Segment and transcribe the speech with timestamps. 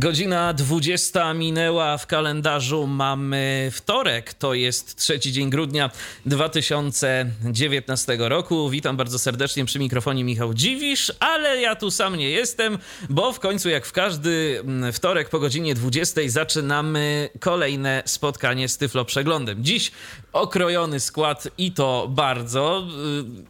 [0.00, 2.86] Godzina 20 minęła w kalendarzu.
[2.86, 5.90] Mamy wtorek, to jest trzeci dzień grudnia
[6.26, 8.70] 2019 roku.
[8.70, 12.78] Witam bardzo serdecznie przy mikrofonie Michał Dziwisz, ale ja tu sam nie jestem,
[13.10, 18.78] bo w końcu, jak w każdy mm, wtorek po godzinie 20 zaczynamy kolejne spotkanie z
[18.78, 19.64] Tyflo Przeglądem.
[19.64, 19.92] Dziś
[20.32, 22.86] okrojony skład i to bardzo.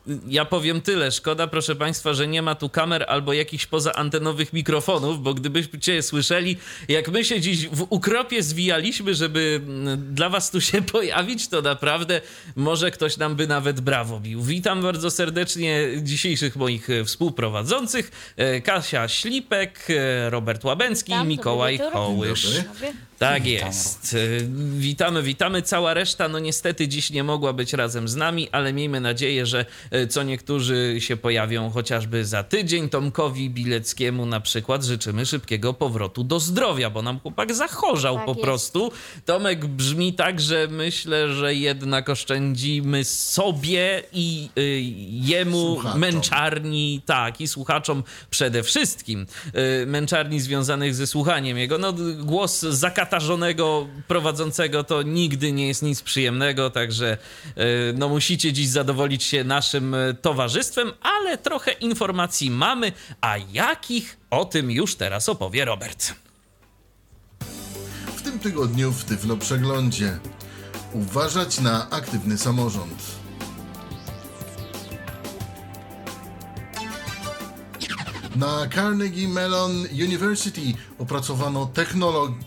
[0.09, 1.11] Y, ja powiem tyle.
[1.11, 6.40] Szkoda, proszę Państwa, że nie ma tu kamer albo jakichś pozaantenowych mikrofonów, bo gdybyście słyszeli,
[6.89, 11.63] jak my się dziś w ukropie zwijaliśmy, żeby mm, dla was tu się pojawić, to
[11.63, 12.21] naprawdę
[12.57, 14.43] może ktoś nam by nawet brawo bił.
[14.43, 18.35] Witam bardzo serdecznie dzisiejszych moich e, współprowadzących.
[18.37, 22.61] E, Kasia Ślipek, e, Robert Łabęcki i Mikołaj Kołysz.
[23.21, 24.17] Tak jest.
[24.79, 25.63] Witamy, witamy.
[25.63, 29.67] Cała reszta, no niestety dziś nie mogła być razem z nami, ale miejmy nadzieję, że
[30.09, 32.89] co niektórzy się pojawią chociażby za tydzień.
[32.89, 38.31] Tomkowi Bileckiemu na przykład życzymy szybkiego powrotu do zdrowia, bo nam chłopak zachorzał tak po
[38.31, 38.43] jest.
[38.43, 38.93] prostu.
[39.25, 46.01] Tomek brzmi tak, że myślę, że jednak oszczędzimy sobie i y, jemu słuchaczom.
[46.01, 49.27] męczarni, tak, i słuchaczom przede wszystkim.
[49.83, 51.79] Y, męczarni związanych ze słuchaniem jego.
[51.79, 52.61] No, głos
[53.11, 57.19] zakatarzonego prowadzącego to nigdy nie jest nic przyjemnego, także
[57.59, 64.17] y, no, musicie dziś zadowolić się naszym y, towarzystwem, ale trochę informacji mamy, a jakich
[64.31, 66.15] o tym już teraz opowie Robert.
[68.17, 70.19] W tym tygodniu w Tyflo Przeglądzie.
[70.93, 73.20] Uważać na aktywny samorząd.
[78.37, 81.67] Na Carnegie Mellon University opracowano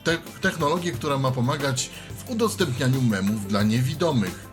[0.03, 4.47] te technologię, która ma pomagać w udostępnianiu memów dla niewidomych.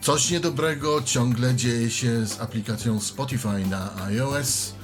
[0.00, 4.74] Coś niedobrego ciągle dzieje się z aplikacją Spotify na iOS.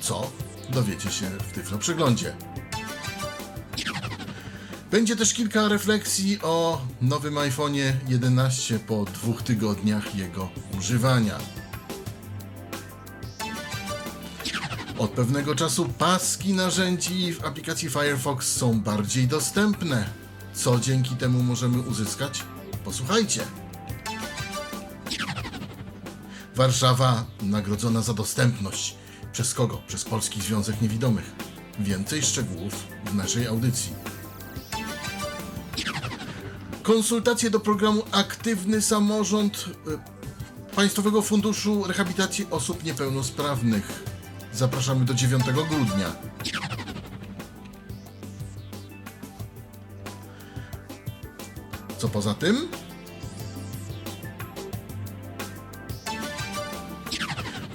[0.00, 0.30] Co?
[0.70, 2.36] Dowiecie się w Tyflo Przeglądzie.
[4.90, 11.38] Będzie też kilka refleksji o nowym iPhone'ie 11 po dwóch tygodniach jego używania.
[14.98, 20.08] Od pewnego czasu paski narzędzi w aplikacji Firefox są bardziej dostępne.
[20.54, 22.42] Co dzięki temu możemy uzyskać?
[22.84, 23.40] Posłuchajcie.
[26.54, 28.96] Warszawa nagrodzona za dostępność.
[29.32, 29.82] Przez kogo?
[29.86, 31.32] Przez Polski Związek Niewidomych.
[31.78, 33.92] Więcej szczegółów w naszej audycji.
[36.82, 39.64] Konsultacje do programu Aktywny Samorząd
[40.72, 44.15] y, Państwowego Funduszu Rehabilitacji Osób Niepełnosprawnych.
[44.56, 46.12] Zapraszamy do 9 grudnia.
[51.98, 52.68] Co poza tym?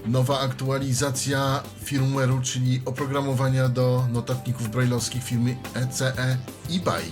[0.05, 6.37] nowa aktualizacja firmware'u, czyli oprogramowania do notatników brailleowskich firmy ECE
[6.69, 7.03] eBay.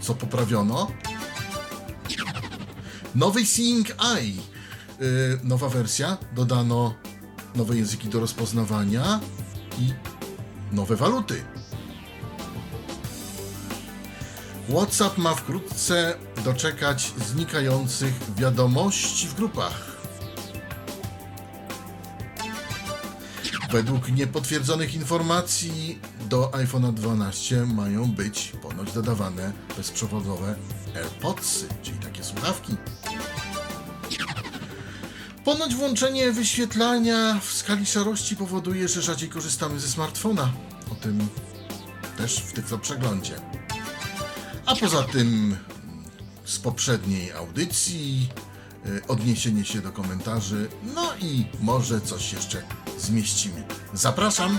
[0.00, 0.90] Co poprawiono?
[3.14, 4.32] Nowy Seeing Eye.
[5.00, 6.16] Yy, nowa wersja.
[6.34, 6.94] Dodano
[7.54, 9.20] nowe języki do rozpoznawania
[9.78, 9.92] i
[10.72, 11.44] nowe waluty.
[14.68, 16.14] WhatsApp ma wkrótce
[16.44, 19.98] doczekać znikających wiadomości w grupach.
[23.70, 25.98] Według niepotwierdzonych informacji
[26.28, 30.54] do iPhone'a 12 mają być ponoć dodawane bezprzewodowe
[30.96, 32.76] AirPodsy, czyli takie słuchawki.
[35.48, 40.52] Ponoć włączenie wyświetlania w skali szarości powoduje, że rzadziej korzystamy ze smartfona.
[40.92, 41.28] O tym
[42.16, 43.34] też w tym przeglądzie.
[44.66, 45.56] A poza tym
[46.44, 48.28] z poprzedniej audycji
[48.86, 52.62] Y, odniesienie się do komentarzy, no i może coś jeszcze
[52.98, 53.64] zmieścimy.
[53.94, 54.58] Zapraszam!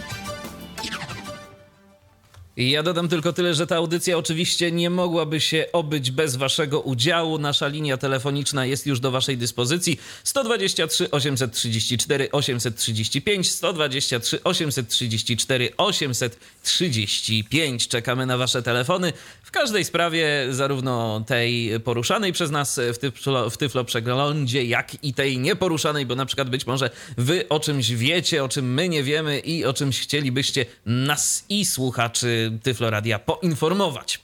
[2.60, 7.38] Ja dodam tylko tyle, że ta audycja oczywiście nie mogłaby się obyć bez Waszego udziału.
[7.38, 17.88] Nasza linia telefoniczna jest już do Waszej dyspozycji 123 834 835 123 834 835.
[17.88, 19.14] Czekamy na Wasze telefony
[19.44, 25.14] w każdej sprawie, zarówno tej poruszanej przez nas w Tyflo, w tyflo Przeglądzie, jak i
[25.14, 29.04] tej nieporuszanej, bo na przykład być może Wy o czymś wiecie, o czym my nie
[29.04, 34.20] wiemy i o czymś chcielibyście nas i słuchaczy Tyfloradia poinformować.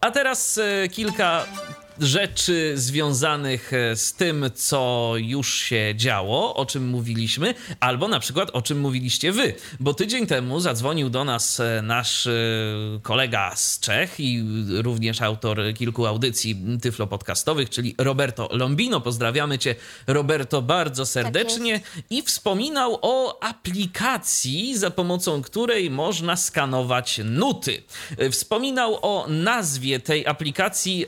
[0.00, 1.46] A teraz e, kilka
[2.00, 8.50] rzeczy związanych e, z tym, co już się działo, o czym mówiliśmy, albo na przykład
[8.52, 9.54] o czym mówiliście wy.
[9.80, 12.32] Bo tydzień temu zadzwonił do nas e, nasz e,
[13.02, 19.00] kolega z Czech i również autor kilku audycji tyflo podcastowych, czyli Roberto Lombino.
[19.00, 19.74] Pozdrawiamy cię,
[20.06, 21.80] Roberto, bardzo serdecznie.
[21.80, 27.82] Tak I wspominał o aplikacji, za pomocą której można skanować nuty.
[28.30, 31.06] Wspominał o nazwie tej aplikacji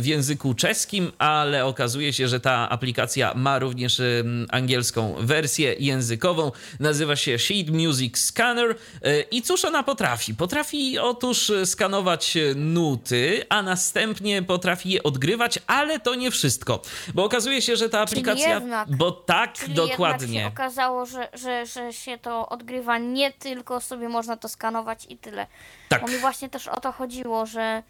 [0.00, 4.02] w języku czeskim, ale okazuje się, że ta aplikacja ma również
[4.48, 6.52] angielską wersję językową.
[6.80, 8.76] Nazywa się Sheet Music Scanner.
[9.02, 10.34] E, I cóż ona potrafi?
[10.34, 16.82] Potrafi otóż skanować nuty, a następnie potrafi je odgrywać, ale to nie wszystko.
[17.14, 18.54] Bo okazuje się, że ta aplikacja.
[18.54, 20.38] Jednak, bo tak, czyli dokładnie.
[20.38, 25.06] Jednak się okazało, że, że, że się to odgrywa nie tylko sobie można to skanować
[25.08, 25.46] i tyle.
[25.88, 26.02] Tak.
[26.02, 27.82] Bo mi właśnie też o to chodziło, że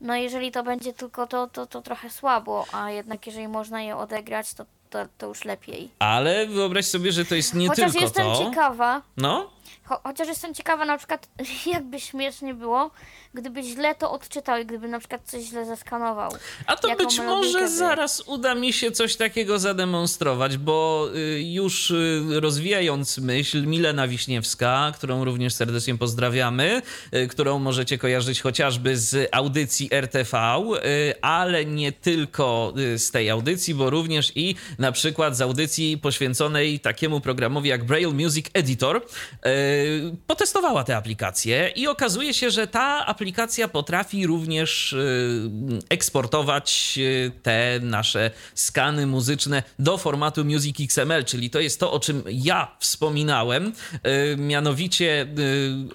[0.00, 3.96] no jeżeli to będzie tylko to, to, to trochę słabo, a jednak jeżeli można je
[3.96, 5.90] odegrać, to, to, to już lepiej.
[5.98, 8.44] Ale wyobraź sobie, że to jest nie Chociaż tylko jestem to.
[8.44, 9.50] ciekawa, No,
[9.88, 11.28] cho chociaż jestem ciekawa na przykład,
[11.74, 12.90] jakby śmiesznie było,
[13.34, 16.30] gdyby źle to odczytał i gdyby na przykład coś źle zeskanował.
[16.66, 21.90] A to być może by- zaraz uda mi się coś takiego zademonstrować, bo y, już
[21.90, 26.82] y, rozwijając myśl, Milena Wiśniewska, którą również serdecznie pozdrawiamy,
[27.14, 30.38] y, którą możecie kojarzyć chociażby z audycji RTV,
[31.22, 37.20] ale nie tylko z tej audycji, bo również i na przykład z audycji poświęconej takiemu
[37.20, 39.02] programowi jak Braille Music Editor,
[40.26, 45.50] potestowała tę aplikację i okazuje się, że ta aplikacja potrafi również y,
[45.88, 52.00] eksportować y, te nasze skany muzyczne do formatu Music XML, czyli to jest to, o
[52.00, 53.72] czym ja wspominałem.
[54.36, 55.26] Mianowicie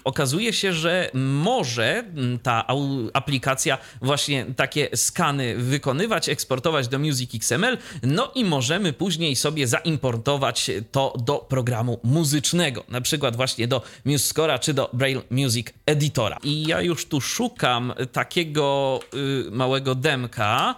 [0.04, 2.04] okazuje się, że może
[2.42, 2.66] ta
[3.12, 10.70] aplikacja właśnie takie skany wykonywać, eksportować do Music XML, no i możemy później sobie zaimportować
[10.92, 16.38] to do programu muzycznego, na przykład właśnie do MuseScore'a czy do Braille Music Editora.
[16.42, 19.00] I ja już tu szukam takiego
[19.46, 20.74] y, małego demka.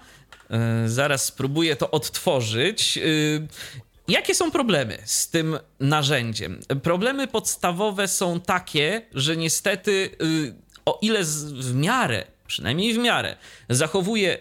[0.85, 2.97] Y, zaraz spróbuję to odtworzyć.
[2.97, 3.49] Y,
[4.09, 6.61] Jakie są problemy z tym narzędziem?
[6.83, 10.55] Problemy podstawowe są takie, że niestety, y,
[10.87, 13.37] o ile w miarę, przynajmniej w miarę,
[13.69, 14.39] zachowuje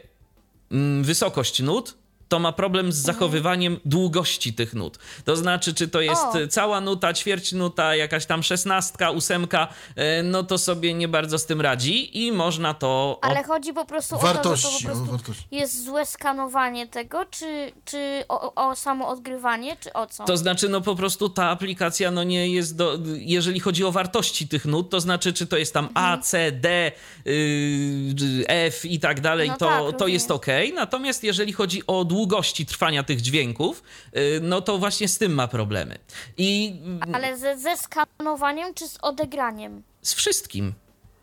[0.72, 1.97] mm, wysokość nut,
[2.27, 5.00] to ma problem z zachowywaniem długości tych nut.
[5.25, 6.47] To znaczy, czy to jest O.
[6.50, 11.45] cała nuta, ćwierć nuta, jakaś tam szesnastka, ósemka, e, no to sobie nie bardzo z
[11.45, 13.19] tym radzi i można to...
[13.21, 15.47] Ale chodzi po prostu o to, że to Wartości, po o prostu wartości.
[15.51, 20.25] jest złe skanowanie tego, czy, czy o, o samo odgrywanie, czy o co?
[20.25, 22.97] To znaczy, no po prostu ta aplikacja, no nie jest do.
[23.18, 26.91] Jeżeli chodzi o wartości tych nut, to znaczy, czy to jest tam A, C, D,
[27.27, 30.45] y, F i tak dalej, No to, tak, to jest ok.
[30.75, 33.84] Natomiast jeżeli chodzi o długości trwania tych dźwięków,
[34.18, 35.98] y, no to właśnie z tym ma problemy.
[36.38, 36.75] I
[37.14, 39.84] Ale ze, ze skanowaniem, czy z odegraniem?
[40.02, 40.74] z wszystkim.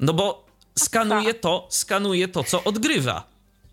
[0.00, 0.46] No bo
[0.78, 3.24] skanuje to, skanuje to, co odgrywa.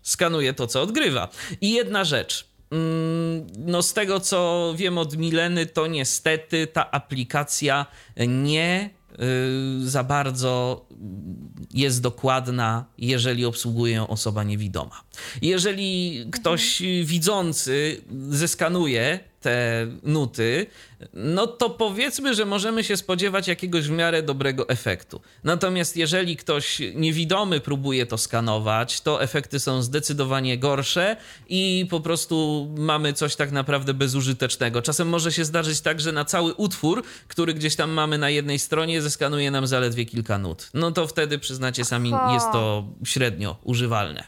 [0.02, 1.28] Skanuje to, co odgrywa.
[1.60, 2.46] I jedna rzecz.
[2.72, 7.86] Mm, No, z tego co wiem od Mileny, to niestety ta aplikacja
[8.28, 8.90] nie
[9.84, 10.86] za bardzo
[11.74, 15.02] jest dokładna, jeżeli obsługuje ją osoba niewidoma.
[15.42, 20.66] Jeżeli ktoś widzący zeskanuje te nuty,
[21.14, 25.20] no to powiedzmy, że możemy się spodziewać jakiegoś w miarę dobrego efektu.
[25.44, 31.16] Natomiast jeżeli ktoś niewidomy próbuje to skanować, to efekty są zdecydowanie gorsze
[31.48, 34.82] i po prostu mamy coś tak naprawdę bezużytecznego.
[34.82, 38.58] Czasem może się zdarzyć tak, że na cały utwór, który gdzieś tam mamy na jednej
[38.58, 40.70] stronie, zeskanuje nam zaledwie kilka nut.
[40.74, 42.34] No to wtedy przyznacie sami, Aha.
[42.34, 44.24] jest to średnio używalne.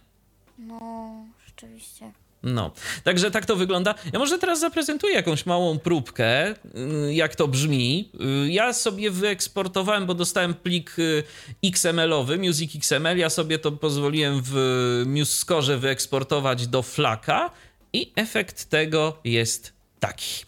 [0.58, 1.14] No,
[1.46, 2.23] rzeczywiście.
[2.44, 2.70] No,
[3.04, 3.94] także tak to wygląda.
[4.12, 8.10] Ja może teraz zaprezentuję jakąś małą próbkę, y, jak to brzmi.
[8.44, 11.22] Y, Ja sobie wyeksportowałem, bo dostałem plik y,
[11.64, 13.18] XML-owy, Music XML.
[13.18, 14.54] Ja sobie to pozwoliłem w
[15.06, 17.50] MuseScore wyeksportować do Flaka
[17.92, 20.44] i efekt tego jest taki.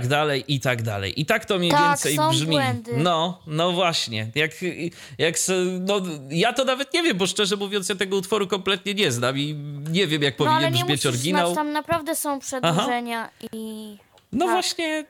[0.00, 1.20] Tak dalej, i tak dalej.
[1.20, 2.46] I tak to mniej Tak, więcej są brzmi.
[2.46, 2.96] błędy.
[2.96, 4.30] No, no właśnie.
[4.34, 4.50] Jak,
[5.18, 5.34] jak
[5.80, 6.00] no,
[6.30, 9.54] ja to nawet nie wiem, bo szczerze mówiąc, ja tego utworu kompletnie nie znam i
[9.90, 11.46] nie wiem, jak No ale powinien nie brzmieć musisz oryginał.
[11.46, 13.96] znać, tam naprawdę są przedłużenia i...
[14.32, 14.54] No tak.
[14.54, 15.04] właśnie.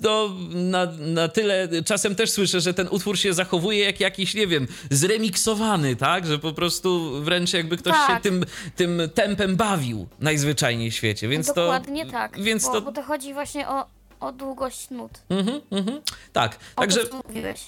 [0.00, 4.46] No, na, na tyle czasem też słyszę, że ten utwór się zachowuje jak jakiś, nie
[4.46, 6.26] wiem, zremiksowany, tak?
[6.26, 8.22] Że po prostu wręcz jakby ktoś się Tak.
[8.22, 8.44] tym,
[8.76, 12.12] tym tempem bawił najzwyczajniej w świecie, więc Dokładnie to...
[12.12, 12.82] tak, Więc bo, to...
[12.82, 13.86] bo to chodzi właśnie o,
[14.20, 15.10] o długość nut.
[15.28, 16.00] Mhm, mhm.
[16.32, 17.00] Tak, O także...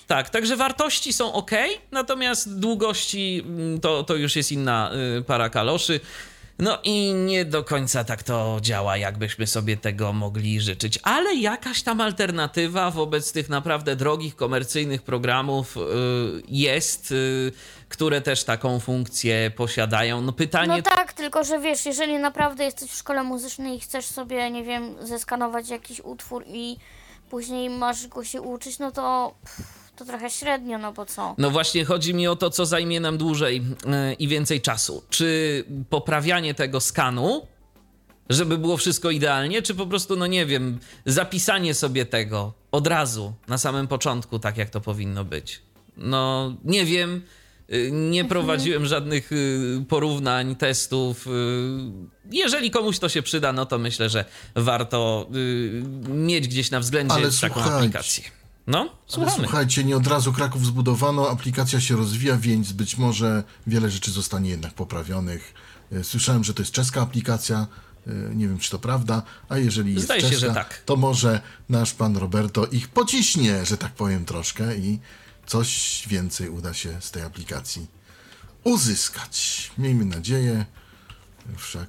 [0.06, 1.50] Tak, także wartości są ok,
[1.90, 6.00] natomiast długości mm, to, to już jest inna y, para kaloszy.
[6.62, 10.98] No i nie do końca tak to działa, jakbyśmy sobie tego mogli życzyć.
[11.02, 15.80] Ale jakaś tam alternatywa wobec tych naprawdę drogich, komercyjnych programów y,
[16.48, 17.52] jest, y,
[17.88, 20.20] które też taką funkcję posiadają.
[20.20, 20.76] No pytanie.
[20.76, 24.64] No tak, tylko że wiesz, jeżeli naprawdę jesteś w szkole muzycznej i chcesz sobie, nie
[24.64, 26.76] wiem, zeskanować jakiś utwór i
[27.30, 31.34] później masz go się uczyć, no to pff, to trochę średnio, no bo co?
[31.38, 35.02] No właśnie chodzi mi o to, co zajmie nam dłużej yy, i więcej czasu.
[35.10, 37.46] Czy poprawianie tego skanu,
[38.30, 43.32] żeby było wszystko idealnie, czy po prostu, no nie wiem, zapisanie sobie tego od razu,
[43.48, 45.62] na samym początku, tak jak to powinno być?
[45.96, 47.22] No, nie wiem.
[47.68, 51.26] yy, Nie prowadziłem żadnych yy, porównań, testów.
[52.30, 55.26] Jeżeli komuś to się przyda, no to myślę, że warto
[56.08, 57.76] mieć gdzieś na względzie Ale taką słuchajcie.
[57.76, 58.24] aplikację.
[58.66, 59.36] No, Ale słuchamy.
[59.36, 64.50] słuchajcie, nie od razu Kraków zbudowano, aplikacja się rozwija, więc być może wiele rzeczy zostanie
[64.50, 65.54] jednak poprawionych.
[65.92, 67.66] E, Słyszałem, że to jest czeska aplikacja,
[68.06, 70.82] e, nie wiem czy to prawda, a jeżeli jest Zdaje się, czeska, że tak.
[70.86, 74.98] to może nasz pan Roberto ich pociśnie, że tak powiem troszkę i
[75.46, 77.86] coś więcej uda się z tej aplikacji
[78.64, 79.70] uzyskać.
[79.78, 80.66] Miejmy nadzieję,
[81.56, 81.88] wszak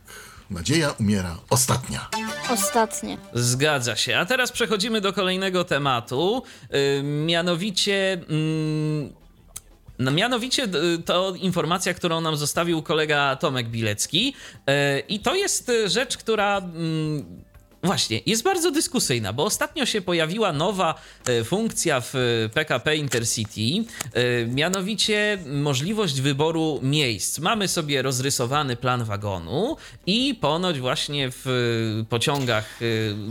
[0.53, 2.09] nadzieja umiera ostatnia.
[2.49, 3.17] Ostatnie.
[3.33, 4.17] Zgadza się.
[4.17, 6.43] A teraz przechodzimy do kolejnego tematu.
[6.71, 8.21] Yy, mianowicie.
[8.29, 9.13] mm,
[9.99, 14.25] no, mianowicie y, to informacja, którą nam zostawił kolega Tomek Bilecki.
[14.67, 16.61] Yy, I to jest y, rzecz, która.
[17.83, 20.95] Właśnie, jest bardzo dyskusyjna, bo ostatnio się pojawiła nowa
[21.27, 23.61] e, funkcja w e, PKP Intercity,
[24.13, 27.39] e, mianowicie możliwość wyboru miejsc.
[27.39, 31.47] Mamy sobie rozrysowany plan wagonu i ponoć właśnie w
[32.01, 32.79] e, pociągach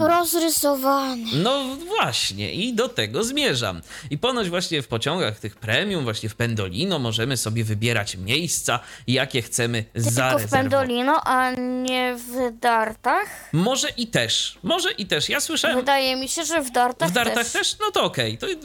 [0.01, 1.25] e, Rozrysowany.
[1.35, 3.81] no właśnie, i do tego zmierzam.
[4.11, 9.43] I ponoć właśnie w pociągach tych premium, właśnie w Pendolino, możemy sobie wybierać miejsca, jakie
[9.43, 10.51] chcemy Tylko w zarezerwować.
[10.63, 11.51] Pendolino, a
[11.83, 13.29] nie w Dartach?
[13.53, 15.29] Może i też, może i też.
[15.29, 15.77] Ja słyszałem...
[15.77, 17.53] Wydaje mi się, że w Dartach W dartach też.
[17.53, 17.77] też?
[17.81, 18.39] No to okej.
[18.39, 18.57] To y,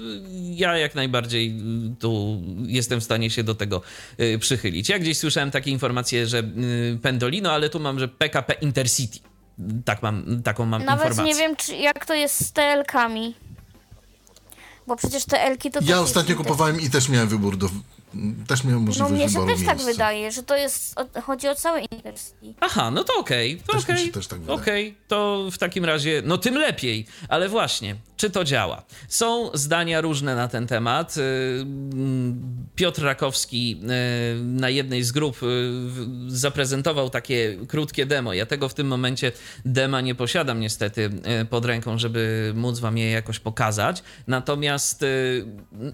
[0.50, 1.58] ja jak najbardziej
[1.92, 3.82] y, tu jestem w stanie się do tego
[4.20, 4.90] y, przychylić.
[4.90, 9.20] Ja gdzieś słyszałem takie informacje, że y, Pendolino, ale tu mam, że PKP Intercity.
[9.86, 11.34] Tak mam, taką mam Nawet informację.
[11.34, 13.36] nie wiem, czy, jak to jest z TL-kami.
[14.88, 17.70] Bo przecież te Elki to też Ja ostatnio kupowałem i też miałem wybór do...
[18.48, 19.66] Też miałem No możliwość mnie się też miejsca.
[19.66, 22.54] tak wydaje, że to jest, o, chodzi o całe Intercity.
[22.60, 24.60] Aha, no to okej, to Też mi okej, się też tak wydaje.
[24.60, 28.84] okej, to w takim razie, no tym lepiej, ale właśnie, czy to działa?
[29.08, 31.16] Są zdania różne na ten temat.
[31.18, 32.42] Mm,
[32.76, 33.88] Piotr Rakowski yy,
[34.44, 38.34] na jednej z grup w- zaprezentował takie krótkie demo.
[38.34, 39.32] Ja tego w tym momencie
[39.66, 41.10] dema nie posiadam niestety
[41.50, 44.04] pod ręką, żeby móc wam je jakoś pokazać.
[44.28, 45.06] Natomiast,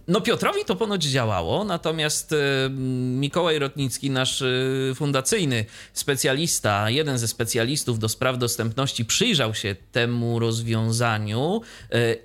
[0.08, 2.36] no Piotrowi to ponoć działało, natomiast
[3.20, 4.44] Mikołaj Rotnicki, nasz
[4.96, 11.62] fundacyjny specjalista, jeden ze specjalistów do spraw dostępności, przyjrzał się temu rozwiązaniu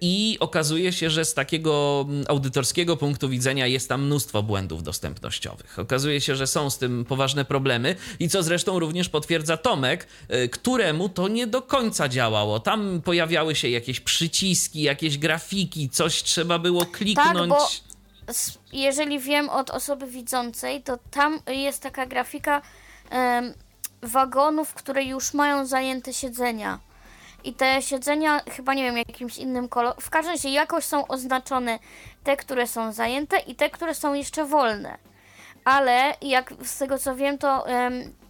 [0.00, 5.78] i okazuje się, że z takiego mm, audytorskiego punktu widzenia jest tam mnóstwo błędów dostępnościowych.
[5.78, 10.49] Okazuje się, że są z tym poważne problemy i co zresztą również potwierdza Tomek, yy,
[10.49, 12.61] któremu to nie do końca działało.
[12.61, 17.49] Tam pojawiały się jakieś przyciski, jakieś grafiki, coś trzeba było kliknąć.
[17.49, 17.68] bo-
[18.26, 22.62] S- Jeżeli wiem od osoby widzącej, to tam jest taka grafika
[23.11, 23.54] em,
[24.02, 26.78] wagonów, które już mają zajęte siedzenia.
[27.48, 31.78] I te siedzenia, chyba nie wiem, jakimś innym kolorem, w każdym razie jakoś są oznaczone
[32.24, 34.98] te, które są zajęte i te, które są jeszcze wolne.
[35.64, 37.64] Ale jak z tego co wiem, to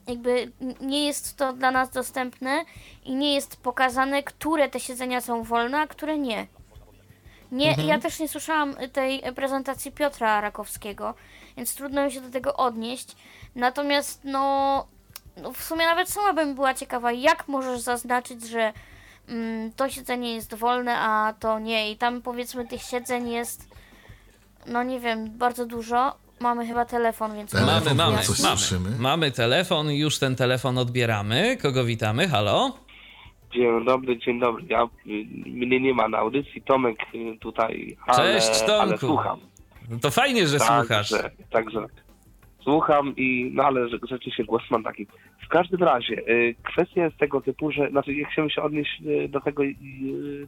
[0.07, 2.65] jakby nie jest to dla nas dostępne
[3.05, 6.47] i nie jest pokazane, które te siedzenia są wolne, a które nie.
[7.53, 11.15] Nie, ja też nie słyszałam tej prezentacji Piotra Rakowskiego,
[11.57, 13.17] więc trudno mi się do tego odnieść.
[13.55, 14.87] Natomiast no,
[15.37, 18.73] no w sumie nawet sama bym była ciekawa, jak możesz zaznaczyć, że
[19.77, 21.91] to siedzenie jest wolne, a to nie.
[21.93, 23.69] I tam powiedzmy tych siedzeń jest,
[24.67, 26.15] no nie wiem, bardzo dużo.
[26.41, 28.57] Mamy chyba telefon, więc Telefon, Mamy, mamy, coś mamy.
[28.57, 28.91] słyszymy.
[28.99, 31.57] Mamy telefon, już ten telefon odbieramy.
[31.63, 32.29] Kogo witamy?
[32.29, 32.79] Halo?
[33.55, 34.65] Dzień dobry, dzień dobry.
[34.69, 34.89] Ja,
[35.47, 38.73] mnie nie ma na audycji, Tomek y, tutaj, ale, Cześć, Tomku.
[38.73, 39.41] ale słucham.
[39.91, 41.11] No to fajnie, że słuchasz.
[41.11, 41.87] Także, także
[42.69, 45.07] słucham i, no ale rzeczywiście głos mam taki.
[45.45, 49.29] W każdym razie, y, kwestia jest tego typu, że, znaczy ja chciałem się odnieść y,
[49.29, 49.75] do tego, y,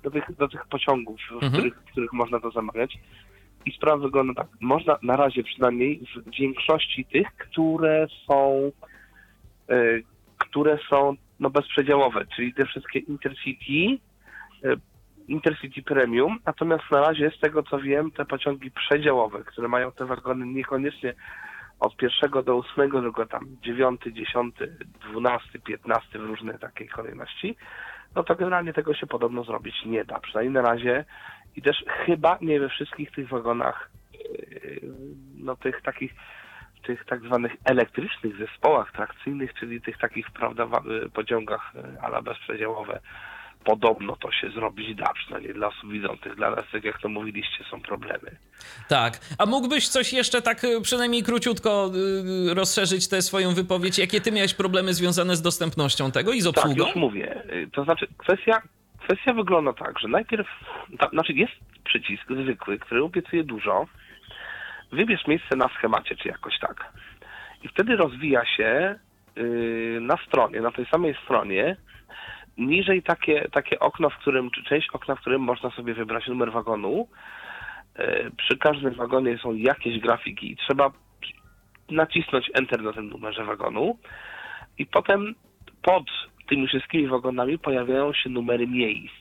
[0.02, 1.52] do tych, do tych pociągów, w, Mhm.
[1.52, 2.98] których, w których można to zamawiać.
[3.66, 4.46] I sprawa wygląda tak.
[4.60, 8.70] Można na razie przynajmniej w większości tych, które są,
[10.38, 13.98] które są no, bezprzedziałowe, czyli te wszystkie Intercity,
[15.28, 20.06] Intercity Premium, natomiast na razie z tego co wiem, te pociągi przedziałowe, które mają te
[20.06, 21.14] wagony niekoniecznie
[21.80, 27.56] od pierwszego do ósmego, tylko tam dziewiąty, dziesiąty, dwunasty, piętnasty w różnej takiej kolejności,
[28.14, 31.04] no to generalnie tego się podobno zrobić nie da, przynajmniej na razie
[31.56, 34.80] i też chyba nie we wszystkich tych wagonach, yy,
[35.34, 36.12] no tych takich,
[36.82, 40.66] tych tak zwanych elektrycznych zespołach trakcyjnych, czyli tych takich, prawda,
[41.12, 43.00] pociągach y, ala bezprzedziałowe,
[43.64, 46.35] podobno to się zrobić da, przynajmniej dla osób widzących.
[46.37, 48.31] Dla nas, tak jak to mówiliście, są problemy.
[48.88, 49.19] Tak.
[49.38, 51.90] A mógłbyś coś jeszcze tak y, przynajmniej króciutko
[52.50, 53.99] y, rozszerzyć tę swoją wypowiedź?
[53.99, 56.87] Jakie ty miałeś problemy związane z dostępnością tego i z Tak, obsługą?
[56.87, 57.43] już mówię.
[57.52, 58.62] Y, To znaczy, kwestia,
[59.05, 60.47] kwestia wygląda tak, że najpierw,
[60.99, 61.52] ta, znaczy jest
[61.85, 63.87] przycisk zwykły, który obiecuje dużo.
[64.93, 66.93] Wybierz miejsce na schemacie, czy jakoś tak.
[67.62, 68.99] I wtedy rozwija się
[70.00, 71.76] na stronie, na tej samej stronie,
[72.59, 76.52] niżej takie, takie okno, w którym, czy część okna, w którym można sobie wybrać numer
[76.52, 77.09] wagonu.
[77.99, 80.90] Y, Przy każdym wagonie są jakieś grafiki i trzeba
[81.90, 83.99] nacisnąć Enter na tym numerze wagonu
[84.78, 85.35] i potem
[85.83, 86.04] pod
[86.49, 89.14] tymi wszystkimi wagonami pojawiają się numery miejsc.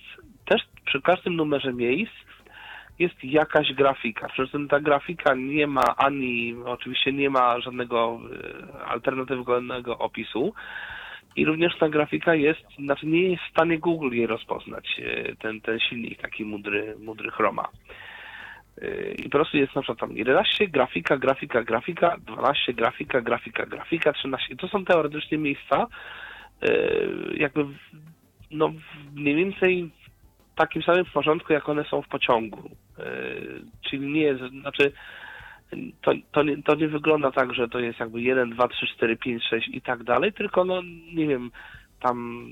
[0.45, 2.13] Też przy każdym numerze miejsc
[2.99, 4.27] jest jakaś grafika.
[4.27, 8.19] Przy czym ta grafika nie ma ani, oczywiście nie ma żadnego
[8.75, 10.53] e, alternatywnego opisu.
[11.35, 15.61] I również ta grafika jest, znaczy nie jest w stanie Google jej rozpoznać, e, ten,
[15.61, 17.67] ten silnik taki mudry, mudry chroma.
[18.81, 23.65] E, I po prostu jest na przykład tam 11 grafika, grafika, grafika, 12 grafika, grafika,
[23.65, 24.55] grafika, 13.
[24.55, 25.87] To są teoretycznie miejsca,
[26.61, 26.69] e,
[27.33, 27.65] jakby
[28.51, 28.73] no
[29.15, 29.89] mniej więcej
[30.53, 32.69] w takim samym porządku, jak one są w pociągu.
[33.81, 34.91] Czyli nie jest, znaczy
[36.01, 39.17] to, to, nie, to nie wygląda tak, że to jest jakby 1, 2, 3, 4,
[39.17, 40.81] 5, 6 i tak dalej, tylko no
[41.13, 41.51] nie wiem,
[42.01, 42.45] tam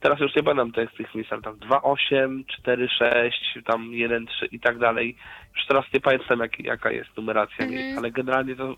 [0.00, 4.46] teraz już nie pamiętam tych, tych miejsc, tam 2, 8, 4, 6, tam 1, 3
[4.46, 5.16] i tak dalej.
[5.56, 7.70] Już teraz nie pamiętam jak, jaka jest numeracja Mhm.
[7.70, 8.76] miejsc, ale generalnie to,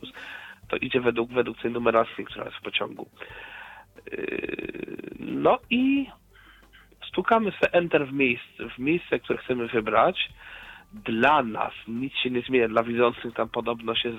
[0.68, 3.08] to idzie według, według tej numeracji, która jest w pociągu.
[4.12, 6.06] Yy, No i
[7.08, 10.28] stukamy sobie Enter w miejsce, w miejsce, które chcemy wybrać.
[10.92, 14.12] Dla nas nic się nie zmienia, dla widzących tam podobno się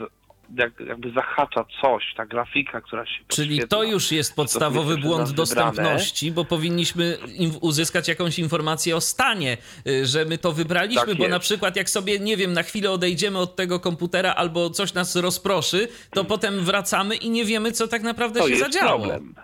[0.58, 6.32] jak, jakby zahacza coś, ta grafika, która się Czyli to już jest podstawowy błąd dostępności,
[6.32, 7.18] bo powinniśmy
[7.62, 9.58] uzyskać jakąś informację o stanie,
[9.88, 12.92] y, że my to wybraliśmy, Tak bo na przykład jak sobie, nie wiem, na chwilę
[12.92, 17.88] odejdziemy od tego komputera albo coś nas rozproszy, to potem wracamy i nie wiemy, co
[17.88, 19.00] tak naprawdę to się jest zadziało.
[19.00, 19.36] problem.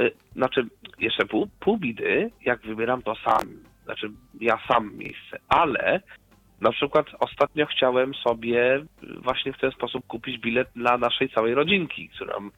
[0.00, 0.66] Y, Znaczy,
[0.98, 6.00] jeszcze pół, pół bidy, jak wybieram to sam, znaczy ja sam miejsce, ale
[6.60, 8.84] na przykład ostatnio chciałem sobie
[9.22, 12.50] właśnie w ten sposób kupić bilet dla naszej całej rodzinki, którą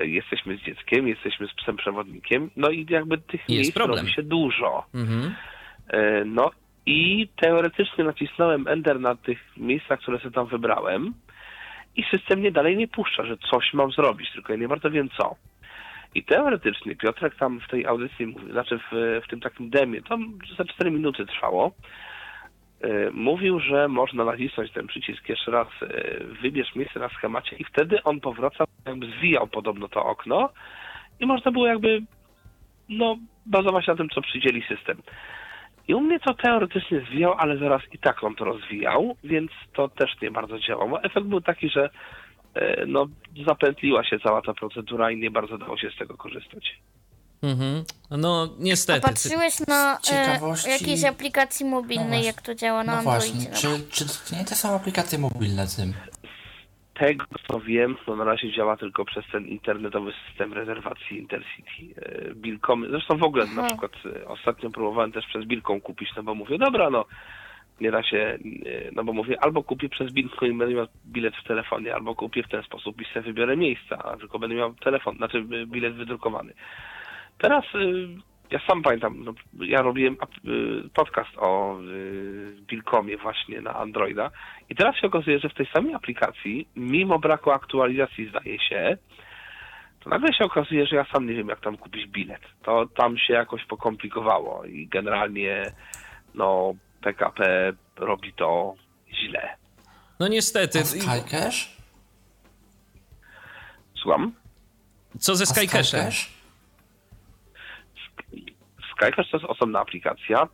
[0.00, 3.98] y, jesteśmy z dzieckiem, jesteśmy z psem przewodnikiem, no i jakby tych miejsc problem.
[3.98, 4.86] robi się dużo.
[4.94, 5.34] Mhm.
[5.88, 6.50] E, No
[6.86, 11.14] i teoretycznie nacisnąłem Enter na tych miejscach, które sobie tam wybrałem
[11.96, 15.08] i system mnie dalej nie puszcza, że coś mam zrobić, tylko ja nie bardzo wiem
[15.18, 15.36] co.
[16.14, 20.18] I teoretycznie Piotrek tam w tej audycji, znaczy w, w tym takim demie, to
[20.58, 21.72] za 4 minuty trwało,
[22.80, 27.64] e, mówił, że można nacisnąć ten przycisk jeszcze raz, e, wybierz miejsce na schemacie i
[27.64, 28.64] wtedy on powraca,
[29.18, 30.50] zwijał podobno to okno
[31.20, 32.02] i można było jakby
[32.88, 35.02] no, bazować na tym, co przydzieli system.
[35.88, 39.88] I u mnie to teoretycznie zwijał, ale zaraz i tak on to rozwijał, więc to
[39.88, 41.02] też nie bardzo działało.
[41.02, 41.90] Efekt był taki, że
[42.86, 43.06] no,
[43.46, 46.78] zapętliła się cała ta procedura i nie bardzo dało się z tego korzystać.
[47.42, 47.84] Mhm.
[48.10, 49.00] No niestety.
[49.00, 52.26] Patrzyłeś na Z e, ciekawości- jakiejś aplikacji mobilnej, właśnie.
[52.26, 53.32] jak to działa na No Androidzie?
[53.32, 55.92] właśnie, na czy, czy dotknięte są aplikacje mobilne tym?
[56.98, 61.70] Tego, co wiem, to na razie działa tylko przez ten internetowy system rezerwacji Intercity.
[61.96, 63.66] e, Bilcom, zresztą w ogóle na Aha.
[63.68, 67.04] przykład e, ostatnio próbowałem też przez Bilką kupić, no bo mówię, dobra, no
[67.80, 68.38] nie da się, e,
[68.92, 72.48] no bo mówię, albo kupię przez i będę miał bilet w telefonie, albo kupię w
[72.48, 76.52] ten sposób i sobie wybiorę miejsca, tylko będę miał telefon, znaczy e, bilet wydrukowany.
[77.38, 77.78] Teraz e,
[78.50, 80.16] ja sam pamiętam, no, ja robiłem
[80.94, 81.78] podcast o
[82.66, 84.30] Bilkomie właśnie na Androida
[84.70, 88.96] i teraz się okazuje, że w tej samej aplikacji, mimo braku aktualizacji zdaje się,
[90.00, 92.42] to nagle się okazuje, że ja sam nie wiem, jak tam kupić bilet.
[92.62, 95.72] To tam się jakoś pokomplikowało i generalnie
[96.34, 98.74] no PKP robi to
[99.14, 99.56] źle.
[100.20, 100.78] No niestety.
[100.80, 101.76] A Skycash?
[104.02, 104.32] Słucham?
[105.18, 106.10] Co ze Skycashem?
[108.92, 109.30] Skycash?
[109.30, 110.48] To jest osobna aplikacja.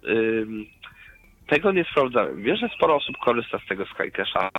[1.48, 2.42] Tego nie sprawdzałem.
[2.42, 4.50] Wiesz, że sporo osób korzysta z tego Skycasha.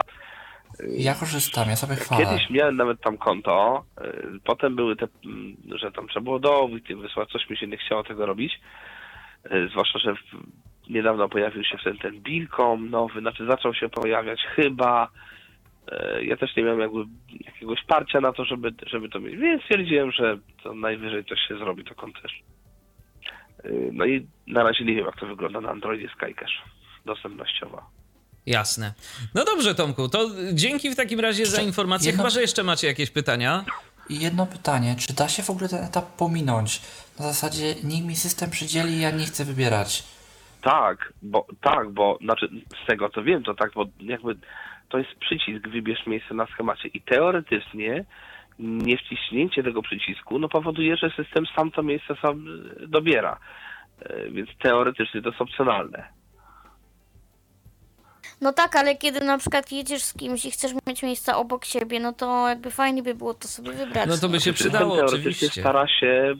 [0.97, 2.25] Ja korzystam, ja sobie chwalę.
[2.25, 3.85] Kiedyś miałem nawet tam konto,
[4.43, 5.07] potem były te,
[5.75, 8.59] że tam trzeba było dowód i wysłać, coś mi się nie chciało tego robić.
[9.71, 15.07] Zwłaszcza, że w- niedawno pojawił się wtedy ten Bilcom nowy, znaczy zaczął się pojawiać chyba.
[16.19, 16.99] Y, Ja też nie miałem jakby
[17.45, 21.57] jakiegoś parcia na to, żeby, żeby to mieć, więc stwierdziłem, że to najwyżej coś się
[21.57, 22.31] zrobi, to konto też.
[23.65, 26.61] Y, No i na razie nie wiem, jak to wygląda na Androidzie Skycash
[27.05, 27.81] dostępnościowo.
[28.45, 28.93] Jasne.
[29.35, 32.07] No dobrze, Tomku, to dzięki w takim razie za informację.
[32.07, 33.65] jedno- Chyba, że jeszcze macie jakieś pytania.
[34.09, 36.81] I jedno pytanie, czy da się w ogóle ten etap pominąć?
[37.19, 40.03] Na zasadzie niech mi system przydzieli, ja nie chcę wybierać.
[40.61, 42.49] Tak, bo tak, bo znaczy
[42.83, 44.35] z tego co wiem, to tak, bo jakby
[44.89, 48.05] to jest przycisk, wybierz miejsce na schemacie i teoretycznie
[48.59, 52.45] niewciśnięcie tego przycisku no powoduje, że system sam to miejsce sam
[52.87, 53.37] dobiera.
[54.01, 56.20] Y, Więc teoretycznie to jest opcjonalne.
[58.41, 61.99] No tak, ale kiedy na przykład jedziesz z kimś i chcesz mieć miejsca obok siebie,
[61.99, 64.09] no to jakby fajnie by było to sobie wybrać.
[64.09, 65.61] No to by się System przydało, teoretycznie oczywiście.
[65.61, 66.35] stara się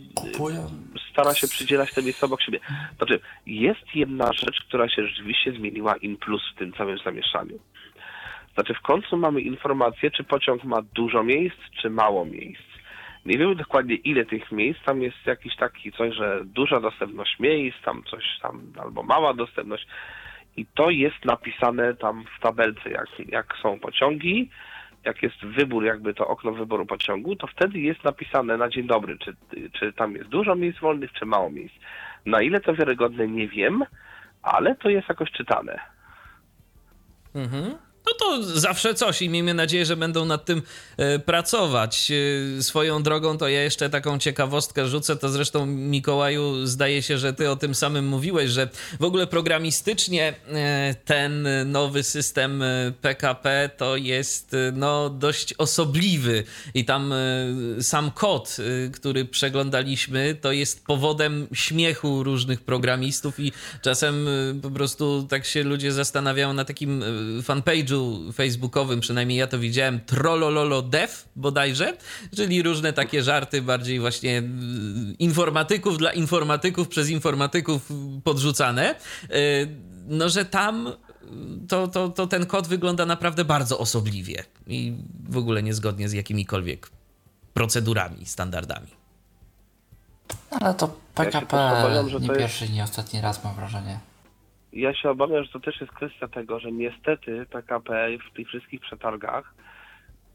[1.12, 2.60] stara się przydzielać te miejsca obok siebie.
[2.98, 7.60] Znaczy, jest jedna rzecz, która się rzeczywiście zmieniła in plus w tym całym zamieszaniu.
[8.54, 12.62] Znaczy, w końcu mamy informację, czy pociąg ma dużo miejsc, czy mało miejsc.
[13.26, 17.78] Nie wiemy dokładnie ile tych miejsc, tam jest jakiś taki coś, że duża dostępność miejsc,
[17.86, 19.88] tam coś tam, albo mała dostępność.
[20.58, 24.50] I to jest napisane tam w tabelce, jak, jak są pociągi,
[25.06, 29.18] jak jest wybór, jakby to okno wyboru pociągu, to wtedy jest napisane na dzień dobry,
[29.18, 29.36] czy,
[29.80, 31.76] czy tam jest dużo miejsc wolnych, czy mało miejsc.
[32.26, 33.86] Na ile to wiarygodne, nie wiem,
[34.42, 35.80] ale to jest jakoś czytane.
[37.36, 37.78] Mhm.
[38.06, 40.62] No to zawsze coś i miejmy nadzieję, że będą nad tym
[40.98, 42.12] e, pracować.
[42.60, 47.34] E, swoją drogą to ja jeszcze taką ciekawostkę rzucę, to zresztą Mikołaju zdaje się, że
[47.34, 52.64] ty o tym samym mówiłeś, że w ogóle programistycznie e, ten nowy system
[53.02, 57.14] PKP to jest no dość osobliwy i tam
[57.82, 58.58] sam kod,
[58.94, 64.28] który przeglądaliśmy, to jest powodem śmiechu różnych programistów i czasem
[64.62, 67.42] po prostu tak się ludzie zastanawiają na takim e,
[67.96, 71.98] fanpage'u facebookowym, przynajmniej ja to widziałem, trollololo dev bodajże,
[72.36, 74.44] czyli różne takie żarty bardziej właśnie e,
[75.20, 77.90] informatyków dla informatyków przez informatyków
[78.24, 78.96] podrzucane.
[79.30, 79.36] E,
[80.08, 80.92] No, że tam e,
[81.68, 84.94] to, to, to ten kod wygląda naprawdę bardzo osobliwie i
[85.30, 86.90] w ogóle niezgodnie z jakimikolwiek
[87.54, 88.88] procedurami, standardami.
[90.52, 90.92] Ale to Ja
[91.26, 91.58] PKP
[92.10, 94.00] że nie to jest- pierwszy nie ostatni raz mam wrażenie.
[94.74, 98.82] Ja się obawiam, że to też jest kwestia tego, że niestety PKP w tych wszystkich
[98.82, 99.54] przetargach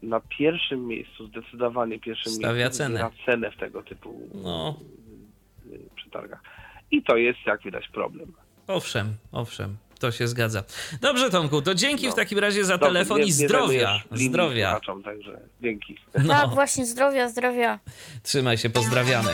[0.03, 2.89] na pierwszym miejscu, zdecydowanie pierwszym Stawia miejscu, cenę.
[2.89, 4.79] wybiera cenę w tego typu No,
[5.73, 6.41] y, przetargach.
[6.91, 8.33] I to jest, jak widać, problem.
[8.67, 9.77] owszem, owszem.
[9.99, 10.63] To się zgadza.
[11.01, 12.11] Dobrze, Tomku, to dzięki No.
[12.11, 13.99] w takim razie za Dobrze, telefon nie- i zdrowia.
[14.11, 14.69] Zdrowia.
[14.69, 15.97] słuchaczom, Także dzięki.
[16.23, 16.33] No.
[16.33, 17.79] Tak, właśnie, zdrowia, zdrowia.
[18.23, 19.29] Trzymaj się, pozdrawiamy.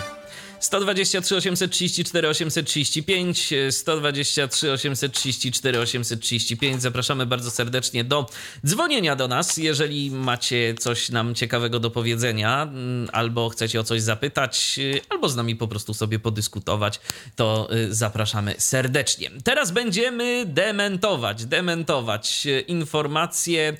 [0.64, 6.82] 123 834 835, 123 834 835.
[6.82, 8.30] Zapraszamy bardzo serdecznie do
[8.66, 14.02] dzwonienia do nas, jeżeli macie coś nam ciekawego do powiedzenia, mm, albo chcecie o coś
[14.02, 17.00] zapytać, y, albo z nami po prostu sobie podyskutować,
[17.36, 19.32] to y, zapraszamy serdecznie.
[19.44, 23.78] Teraz będziemy dementować, dementować y, informację,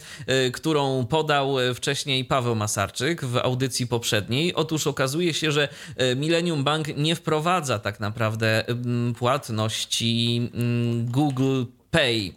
[0.54, 4.54] którą podał wcześniej Paweł Masarczyk w audycji poprzedniej.
[4.54, 5.68] Otóż okazuje się, że
[6.16, 12.34] Millennium Bank nie wprowadza tak naprawdę mm, płatności mm, Google Pay.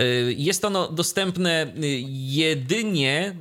[0.00, 1.70] Y, Jest ono dostępne y,
[2.10, 3.34] jedynie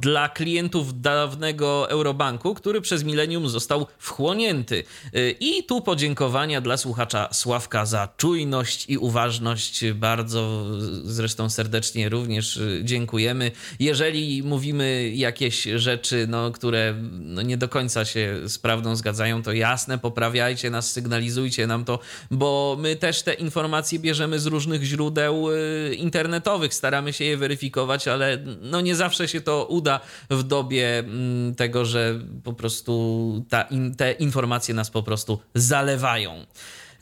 [0.00, 4.84] dla klientów dawnego Eurobanku, który przez Millennium został wchłonięty.
[5.16, 9.84] Y, I tu podziękowania dla słuchacza Sławka za czujność i uważność.
[9.92, 10.64] Bardzo
[11.04, 13.50] zresztą serdecznie również dziękujemy.
[13.78, 19.52] Jeżeli mówimy jakieś rzeczy, no, które no, nie do końca się z prawdą zgadzają, to
[19.52, 21.98] jasne, poprawiajcie nas, sygnalizujcie nam to,
[22.30, 25.48] bo my też te informacje bierzemy z różnych źródeł
[25.94, 31.54] internetowych, staramy się je weryfikować, ale no nie zawsze się to uda w dobie mm,
[31.54, 36.46] tego, że po prostu ta, te informacje nas po prostu zalewają.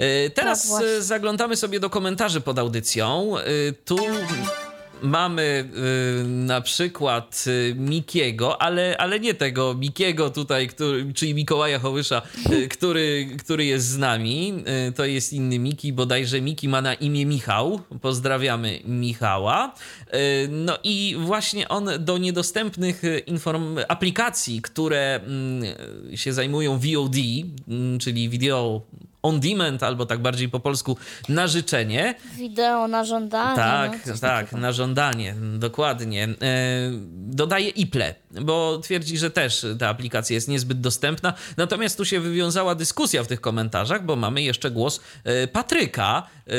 [0.01, 3.35] Y, Teraz Tak, y, zaglądamy sobie do komentarzy pod audycją.
[3.39, 3.97] Y, Tu
[5.03, 5.69] mamy
[6.23, 12.23] y, na przykład y, Mikiego, ale, ale nie tego Mikiego tutaj, który, czyli Mikołaja Hołysza,
[12.53, 14.55] y, który, który jest z nami.
[14.89, 17.81] Y, to jest inny Miki, bodajże Miki ma na imię Michał.
[18.01, 19.75] Pozdrawiamy Michała.
[20.15, 25.65] Y, no i właśnie on do niedostępnych y, inform- aplikacji, które mm,
[26.17, 27.17] się zajmują VOD,
[27.69, 28.83] mm, czyli video
[29.23, 30.97] on demand, albo tak bardziej po polsku
[31.29, 33.57] na życzenie, Wideo na żądanie.
[33.57, 34.63] tak, no, tak, takiego.
[34.63, 36.25] na żądanie, dokładnie.
[36.25, 36.29] E,
[37.13, 41.35] dodaje Iple, bo twierdzi, że też ta aplikacja jest niezbyt dostępna.
[41.57, 46.53] Natomiast tu się wywiązała dyskusja w tych komentarzach, bo mamy jeszcze głos e, Patryka, e,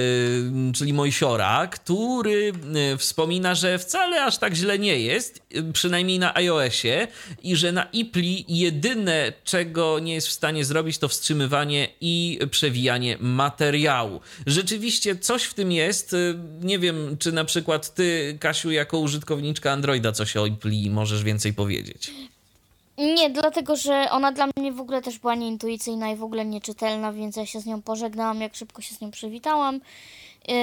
[0.74, 2.54] czyli Mojsiora, który
[2.98, 5.42] wspomina, że wcale aż tak źle nie jest,
[5.74, 7.08] przynajmniej na iOSie,
[7.44, 13.18] i że na Ipli jedyne, czego nie jest w stanie zrobić, to wstrzymywanie i przewijanie
[13.20, 14.22] materiału.
[14.46, 16.14] Rzeczywiście coś w tym jest.
[16.14, 21.24] Y, Nie wiem, czy na przykład ty, Kasiu, jako użytkowniczka Androida coś o Ipli możesz
[21.24, 22.12] więcej powiedzieć.
[22.98, 27.14] Nie, dlatego, że ona dla mnie w ogóle też była nieintuicyjna i w ogóle nieczytelna,
[27.14, 29.76] więc ja się z nią pożegnałam, jak szybko się z nią przywitałam.
[30.48, 30.56] Yy,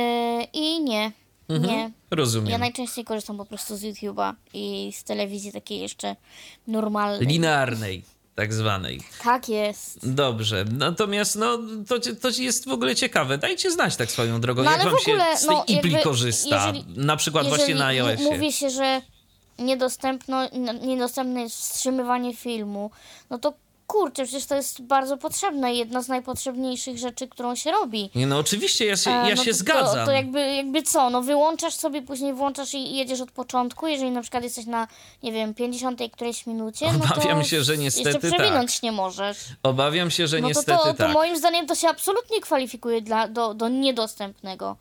[0.52, 1.12] I nie,
[1.48, 1.90] nie.
[2.10, 2.50] Rozumiem.
[2.50, 6.16] Ja najczęściej korzystam po prostu z YouTube'a i z telewizji takiej jeszcze
[6.66, 7.26] normalnej.
[7.26, 8.02] Linearnej,
[8.34, 9.00] tak zwanej.
[9.24, 10.12] Tak jest.
[10.14, 10.64] Dobrze.
[10.72, 13.38] Natomiast no, to, to jest w ogóle ciekawe.
[13.38, 16.04] Dajcie znać tak swoją drogą, No jak wam ogóle, się z tej no, Ipli jakby,
[16.04, 16.56] korzysta.
[16.66, 18.22] jeżeli- na przykład właśnie na iOSie.
[18.24, 19.02] Mówi się, że
[19.58, 20.48] niedostępno,
[20.82, 22.90] niedostępne jest wstrzymywanie filmu,
[23.30, 23.54] no to
[23.92, 28.10] kurczę, przecież to jest bardzo potrzebne jedna z najpotrzebniejszych rzeczy, którą się robi.
[28.14, 29.98] Nie, no oczywiście, ja się, E, ja no się to, zgadzam.
[29.98, 34.10] To, to jakby, jakby co, no wyłączasz sobie, później włączasz i jedziesz od początku, jeżeli
[34.10, 34.88] na przykład jesteś na,
[35.22, 38.38] nie wiem, 50 którejś minucie, no Obawiam to się, że niestety jeszcze tak.
[38.38, 39.38] przewinąć nie możesz.
[39.62, 41.12] Obawiam się, że No to, niestety to, to tak.
[41.12, 44.76] moim zdaniem to się absolutnie kwalifikuje dla, do, do niedostępnego.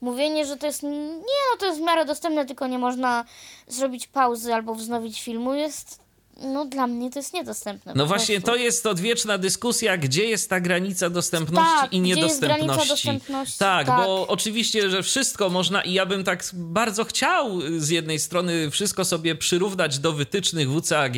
[0.00, 0.82] Mówienie, że to jest.
[0.82, 3.24] Nie, no to jest w miarę dostępne, tylko nie można
[3.68, 6.00] zrobić pauzy albo wznowić filmu, jest.
[6.40, 7.92] No dla mnie to jest niedostępne.
[7.96, 8.50] No właśnie, prostu.
[8.50, 12.64] to jest odwieczna dyskusja, gdzie jest ta granica dostępności Tak, i gdzie jest niedostępności.
[12.66, 13.96] granica dostępności, tak, tak.
[13.96, 19.04] bo oczywiście, że wszystko można i ja bym tak bardzo chciał z jednej strony wszystko
[19.04, 21.14] sobie przyrównać do wytycznych WCAG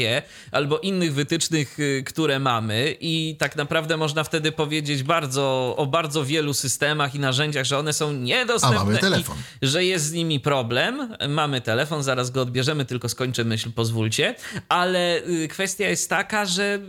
[0.53, 6.25] albo innych wytycznych, y, które mamy i tak naprawdę można wtedy powiedzieć bardzo o bardzo
[6.25, 9.37] wielu systemach i narzędziach, że one są niedostępne A mamy telefon.
[9.63, 11.17] i że jest z nimi problem.
[11.29, 14.35] Mamy telefon, zaraz go odbierzemy, tylko skończę myśl, pozwólcie.
[14.69, 16.81] Ale y, kwestia jest taka, że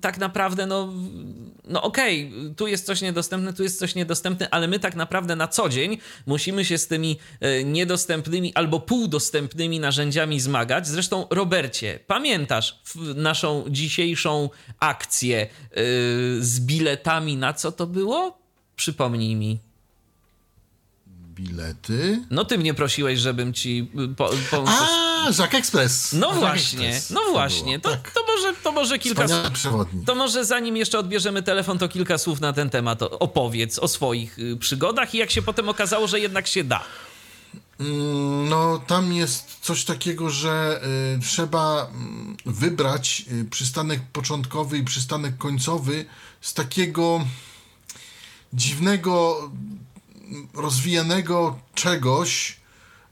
[0.00, 0.92] tak naprawdę, no,
[1.64, 5.48] no okej, tu jest coś niedostępne, tu jest coś niedostępne, ale my tak naprawdę na
[5.48, 7.18] co dzień musimy się z tymi
[7.60, 10.88] y, niedostępnymi albo półdostępnymi narzędziami zmagać.
[10.88, 12.80] Zresztą, Robercie, pamiętasz
[13.14, 15.48] naszą dzisiejszą akcję y,
[16.40, 18.38] z biletami na co to było?
[18.76, 19.58] Przypomnij mi.
[21.34, 22.22] Bilety.
[22.30, 26.12] No ty mnie prosiłeś, żebym ci po, po, A, Żak Express.
[26.12, 27.10] No Żak właśnie, Express.
[27.10, 27.80] no właśnie.
[27.80, 28.10] To, tak.
[28.10, 30.06] to, może, to może kilka przewodnik.
[30.06, 34.38] To może zanim jeszcze odbierzemy telefon, to kilka słów na ten temat opowiedz o swoich
[34.38, 36.82] y, przygodach i jak się potem okazało, że jednak się da.
[37.80, 40.80] Mm, No, tam jest coś takiego, że
[41.16, 46.04] y, trzeba mm, wybrać y, przystanek początkowy i przystanek końcowy
[46.40, 47.24] z takiego
[48.52, 49.38] dziwnego,
[50.14, 52.56] mm, rozwijanego czegoś.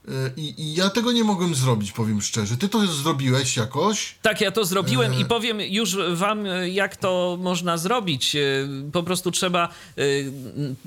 [0.09, 2.57] Y, I, I ja tego nie mogłem zrobić, powiem szczerze.
[2.57, 4.15] Ty to zrobiłeś jakoś.
[4.21, 5.19] Tak, ja to zrobiłem E.
[5.19, 8.35] i powiem już wam, y, jak to można zrobić.
[8.35, 9.69] Y, Po prostu trzeba.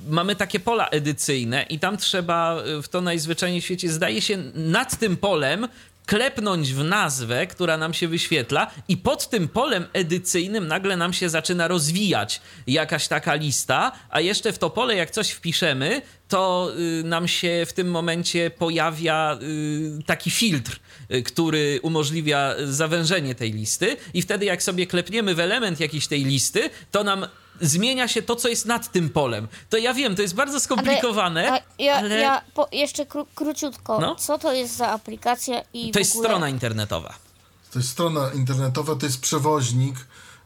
[0.09, 4.99] Mamy takie pola edycyjne i tam trzeba w to najzwyczajniej w świecie, zdaje się, nad
[4.99, 5.69] tym polem
[6.07, 11.29] klepnąć w nazwę, która nam się wyświetla, i pod tym polem edycyjnym nagle nam się
[11.29, 17.03] zaczyna rozwijać jakaś taka lista, a jeszcze w to pole, jak coś wpiszemy, to y,
[17.05, 20.81] nam się w tym momencie pojawia y, taki filtr,
[21.13, 26.25] y, który umożliwia zawężenie tej listy, i wtedy, jak sobie klepniemy w element jakiejś tej
[26.25, 27.27] listy, to nam
[27.61, 29.49] zmienia się to, co jest nad tym polem.
[29.71, 34.01] To ja wiem, to jest bardzo skomplikowane, A ja, ale ja po, jeszcze kró, króciutko.
[34.01, 34.15] No.
[34.15, 36.29] Co to jest za aplikacja i to w jest ogóle...
[36.29, 37.15] strona internetowa.
[37.73, 39.97] To jest strona internetowa, to jest przewoźnik,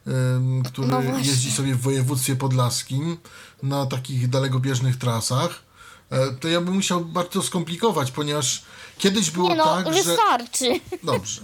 [0.07, 3.17] ym, który No jeździ sobie w województwie podlaskim
[3.63, 5.72] na takich dalekobieżnych trasach.
[6.13, 8.63] E, To ja bym musiał bardzo skomplikować, ponieważ
[8.99, 10.03] kiedyś było Nie no, tak, że...
[10.03, 10.81] wystarczy.
[11.03, 11.41] Dobrze.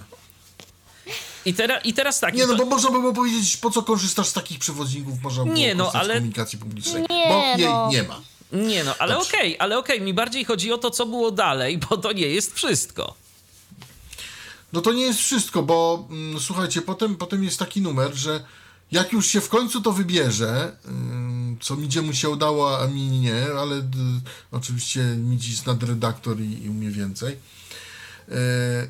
[1.44, 2.34] I, tera, I teraz tak.
[2.34, 5.44] Nie, no to- bo można by było powiedzieć, po co korzystasz z takich przewoźników, można
[5.44, 7.88] by Nie, no, ale- z komunikacji publicznej, Nie, bo jej no.
[7.92, 8.20] nie ma.
[8.52, 11.96] Nie no, ale okej, ale okej, mi bardziej chodzi o to, co było dalej, bo
[11.96, 13.14] to nie jest wszystko.
[14.72, 18.44] No to nie jest wszystko, bo mm, słuchajcie, potem, potem jest taki numer, że
[18.92, 20.76] jak już się w końcu to wybierze,
[21.60, 23.98] co Midziemu się udało, a mi nie, ale d,
[24.50, 27.38] oczywiście Midzi jest nadredaktor i, i umie więcej,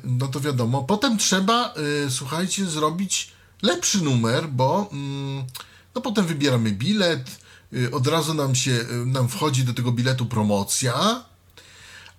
[0.03, 0.83] no to wiadomo.
[0.83, 1.73] Potem trzeba,
[2.09, 3.31] słuchajcie, zrobić
[3.61, 4.89] lepszy numer, bo
[5.95, 7.39] no potem wybieramy bilet,
[7.91, 11.23] od razu nam się, nam wchodzi do tego biletu promocja,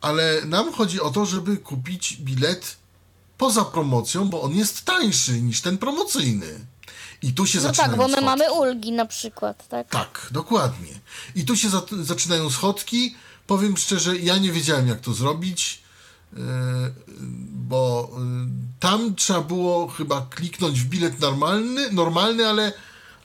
[0.00, 2.76] ale nam chodzi o to, żeby kupić bilet
[3.38, 6.66] poza promocją, bo on jest tańszy niż ten promocyjny.
[7.22, 8.24] I tu się no zaczynają tak, bo my schodki.
[8.26, 9.88] mamy ulgi na przykład, tak?
[9.88, 11.00] Tak, dokładnie.
[11.34, 13.14] I tu się za zaczynają schodki.
[13.46, 15.82] Powiem szczerze, ja nie wiedziałem, jak to zrobić,
[16.32, 16.40] yy,
[17.52, 18.20] bo yy,
[18.80, 22.72] tam trzeba było chyba kliknąć w bilet normalny, normalny, ale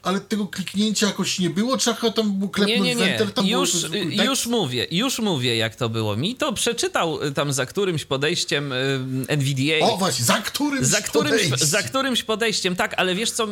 [0.02, 3.12] ale tego kliknięcia jakoś nie było, trzeba tam było klepnąć nie, nie, nie.
[3.12, 6.16] Enter, tam już, było to już mówię, już mówię, jak to było.
[6.16, 8.76] Mi to przeczytał y, tam za którymś podejściem y,
[9.28, 9.86] NVDA.
[9.86, 11.68] O właśnie, za którymś za którymś, podejściem.
[11.68, 13.48] za którymś podejściem, tak, ale wiesz co, y,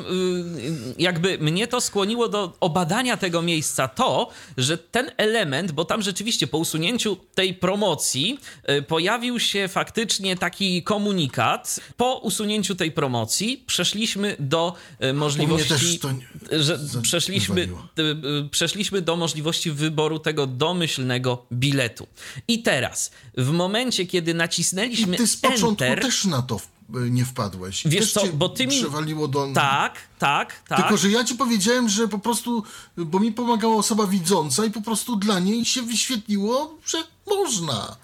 [0.98, 6.46] jakby mnie to skłoniło do obadania tego miejsca to, że ten element, bo tam rzeczywiście
[6.46, 8.38] po usunięciu tej promocji
[8.88, 11.80] pojawił się faktycznie taki komunikat.
[11.96, 14.74] Po usunięciu tej promocji przeszliśmy do
[15.14, 16.00] możliwości...
[16.52, 22.06] Że przeszliśmy, y, y, przeszliśmy do możliwości wyboru tego domyślnego biletu.
[22.48, 26.60] I teraz, w momencie, kiedy nacisnęliśmy I ty z początku Enter, też na to
[27.10, 27.82] nie wpadłeś.
[27.86, 28.80] Wiesz co, bo ty mi...
[28.80, 29.48] przewaliło do...
[29.54, 30.78] Tak, tak, tak.
[30.78, 32.62] Tylko, że ja ci powiedziałem, że po prostu,
[32.96, 37.96] bo mi pomagała osoba widząca i po prostu dla niej się wyświetliło, że można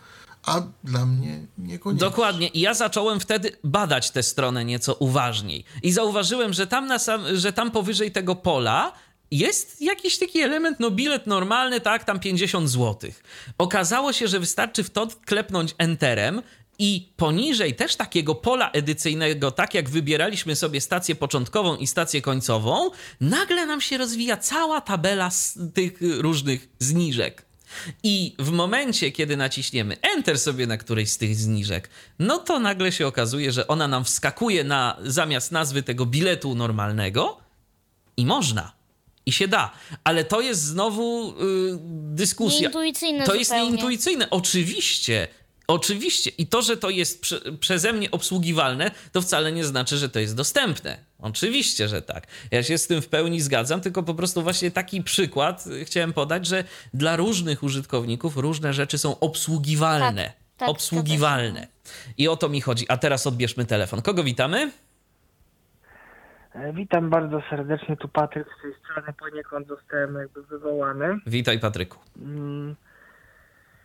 [0.46, 2.09] a dla mnie niekoniecznie.
[2.09, 2.48] Dokładnie.
[2.48, 5.64] I ja zacząłem wtedy badać tę stronę nieco uważniej.
[5.83, 8.92] I zauważyłem, że tam, na sam, że tam powyżej tego pola
[9.31, 13.11] jest jakiś taki element, no bilet normalny, tak, tam 50 zł.
[13.59, 16.42] Okazało się, że wystarczy w to klepnąć enterem
[16.79, 22.90] i poniżej też takiego pola edycyjnego, tak jak wybieraliśmy sobie stację początkową i stację końcową,
[23.20, 27.50] nagle nam się rozwija cała tabela z tych różnych zniżek.
[28.02, 32.92] I w momencie, kiedy naciśniemy Enter sobie na którejś z tych zniżek, no to nagle
[32.92, 37.40] się okazuje, że ona nam wskakuje na zamiast nazwy tego biletu normalnego
[38.16, 38.72] i można.
[39.26, 39.72] I się da.
[40.04, 41.78] Ale to jest znowu yy,
[42.14, 42.61] dyskusja.
[42.61, 43.70] Nieintuicyjne To jest zupełnie.
[43.70, 44.30] nieintuicyjne.
[44.30, 45.28] Oczywiście.
[45.70, 46.30] Oczywiście.
[46.38, 50.18] I to, że to jest prze, przeze mnie obsługiwalne, to wcale nie znaczy, że to
[50.18, 50.96] jest dostępne.
[51.18, 52.26] Oczywiście, że tak.
[52.50, 56.46] Ja się z tym w pełni zgadzam, tylko po prostu właśnie taki przykład chciałem podać,
[56.46, 60.24] że dla różnych użytkowników różne rzeczy są obsługiwalne.
[60.24, 61.66] Tak, tak, obsługiwalne.
[62.18, 62.85] I o to mi chodzi.
[62.88, 64.02] A teraz odbierzmy telefon.
[64.02, 64.70] Kogo witamy?
[66.54, 71.18] E, Witam bardzo serdecznie, tu Patryk z tej strony poniekąd zostałem jakby wywołany.
[71.26, 71.98] Witaj Patryku.
[72.16, 72.76] Mm,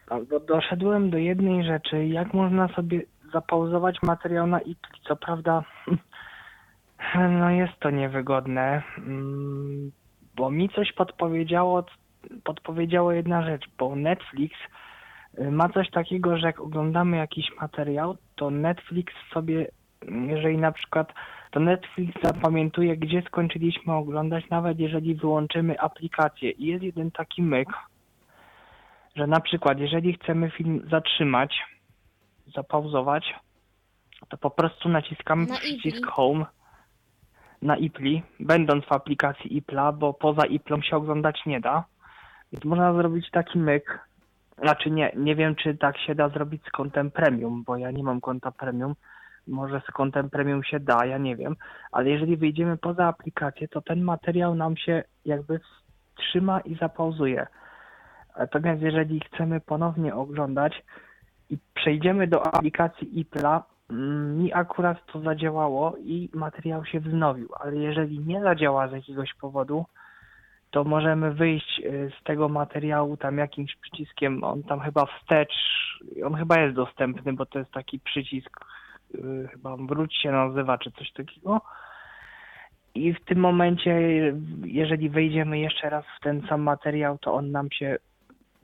[0.08, 3.02] Albo doszedłem do jednej rzeczy, jak można sobie
[3.34, 5.02] zapauzować materiał na IPLI.
[5.08, 5.64] Co prawda,
[7.40, 9.92] no jest to niewygodne, mm,
[10.36, 11.86] bo mi coś podpowiedziało,
[12.44, 14.56] podpowiedziało jedna rzecz, bo Netflix
[15.40, 19.68] y, ma coś takiego, że jak oglądamy jakiś materiał, to Netflix sobie,
[20.28, 21.14] jeżeli na przykład
[21.52, 26.52] to Netflix zapamiętuje, gdzie skończyliśmy oglądać, nawet jeżeli wyłączymy aplikację.
[26.52, 27.70] I jest jeden taki myk,
[29.16, 31.64] że na przykład jeżeli chcemy film zatrzymać,
[32.56, 33.36] zapauzować,
[34.30, 36.12] to po prostu naciskamy Na przycisk Ipli.
[36.12, 36.46] Home
[37.62, 41.84] na Ipli, będąc w aplikacji Ipla, bo poza Iplą się oglądać nie da.
[42.52, 44.00] Więc można zrobić taki myk.
[44.58, 48.04] Znaczy nie, nie wiem czy tak się da zrobić z kontem premium, bo ja nie
[48.04, 48.96] mam konta premium.
[49.48, 51.56] Może z kontem premium się da, ja nie wiem.
[51.92, 57.48] Ale jeżeli wyjdziemy poza aplikację, to ten materiał nam się jakby wstrzyma i zapauzuje.
[58.38, 60.84] Natomiast jeżeli chcemy ponownie oglądać
[61.50, 67.76] i przejdziemy do aplikacji Ipla, mm, mi akurat to zadziałało i materiał się wznowił, ale
[67.76, 69.86] jeżeli nie zadziała z jakiegoś powodu,
[70.72, 75.54] to możemy wyjść y, z tego materiału tam jakimś przyciskiem, on tam chyba wstecz,
[76.26, 78.60] on chyba jest dostępny, bo to jest taki przycisk,
[79.16, 81.62] y, chyba wróć się nazywa, czy coś takiego.
[82.96, 84.02] I w tym momencie,
[84.64, 87.98] jeżeli wejdziemy jeszcze raz w ten sam materiał, to on nam się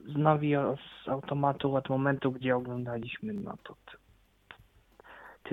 [0.06, 0.52] wznowi
[1.04, 3.32] z automatu od momentu, gdzie oglądaliśmy.
[3.32, 3.98] No to ty,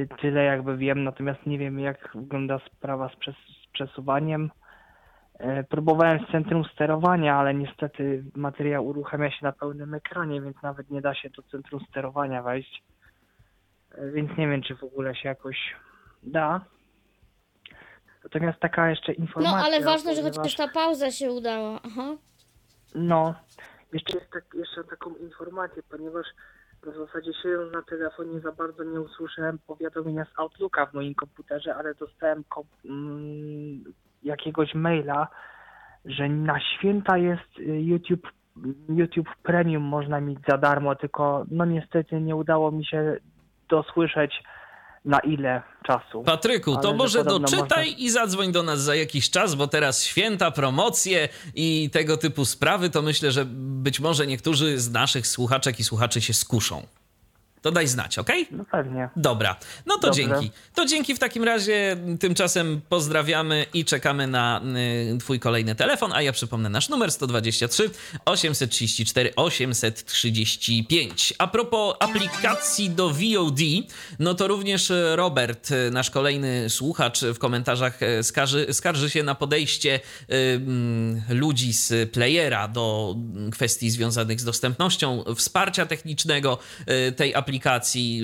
[0.08, 4.52] ty, tyle jakby wiem, natomiast nie wiem jak wygląda sprawa z, przes, z przesuwaniem.
[5.40, 10.90] E, próbowałem z centrum sterowania, ale niestety materiał uruchamia się na pełnym ekranie, więc nawet
[10.90, 12.84] nie da się do centrum sterowania wejść.
[13.91, 15.76] E, więc nie wiem, czy w ogóle się jakoś
[16.24, 16.62] da.
[18.24, 19.60] Natomiast taka jeszcze No, informacja.
[19.66, 21.80] ale ważne, że ponieważ- chociaż ta pauza się udała.
[21.86, 22.16] Aha.
[22.95, 23.36] no,
[23.94, 26.26] jeszcze jest tak, jeszcze taką informację, ponieważ
[26.84, 31.76] w zasadzie siedząc na telefonie za bardzo nie usłyszałem powiadomienia z Outlooka w moim komputerze,
[31.76, 33.84] ale dostałem ko- mm,
[34.24, 35.28] jakiegoś maila,
[36.06, 38.28] że na święta jest y, YouTube,
[38.90, 43.18] YouTube Premium można mieć za darmo, tylko no niestety nie udało mi się
[43.70, 44.44] dosłyszeć
[45.06, 46.24] na ile czasu.
[46.24, 50.52] Patryku, to może doczytaj można- i zadzwoń do nas za jakiś czas, bo teraz święta,
[50.52, 55.84] promocje i tego typu sprawy, to myślę, że być może niektórzy z naszych słuchaczek i
[55.84, 56.88] słuchaczy się skuszą.
[57.62, 58.47] To daj znać, okej?
[58.51, 59.10] No pewnie.
[59.16, 59.55] Dobra,
[59.86, 60.22] no to Dobrze.
[60.22, 60.51] dzięki.
[60.76, 61.97] To dzięki w takim razie.
[62.20, 64.62] Tymczasem pozdrawiamy i czekamy na
[65.16, 66.14] y, Twój kolejny telefon.
[66.14, 67.89] A ja przypomnę nasz numer 123
[68.26, 71.34] 834 835.
[71.38, 73.60] A propos aplikacji do VOD,
[74.20, 79.24] no to również y, Robert, y, nasz kolejny słuchacz, w komentarzach y, skarży, skarży się
[79.24, 86.60] na podejście y, mm, ludzi z playera do mm, kwestii związanych z dostępnością, wsparcia technicznego
[87.07, 87.49] y, tej aplikacji,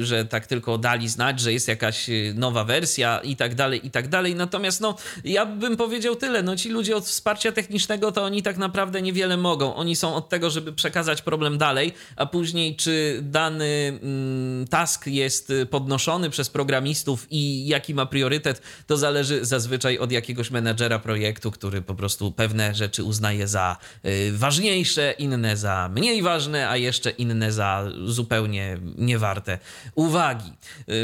[0.02, 3.92] że tak tylko dali znać, że jest jakaś y, nowa wersja i tak dalej, i
[3.92, 4.36] tak dalej.
[4.36, 8.58] Natomiast no, ja bym powiedział tyle, no ci ludzie od wsparcia technicznego to oni tak
[8.58, 9.76] naprawdę niewiele mogą.
[9.76, 15.50] Oni są od tego, żeby przekazać problem dalej, a później czy dany mm, task jest
[15.50, 21.52] y, podnoszony przez programistów i jaki ma priorytet, to zależy zazwyczaj od jakiegoś menedżera projektu,
[21.52, 27.10] który po prostu pewne rzeczy uznaje za y, ważniejsze, inne za mniej ważne, a jeszcze
[27.10, 28.78] inne za zupełnie
[29.16, 29.60] niewarte
[29.96, 30.54] uwagi.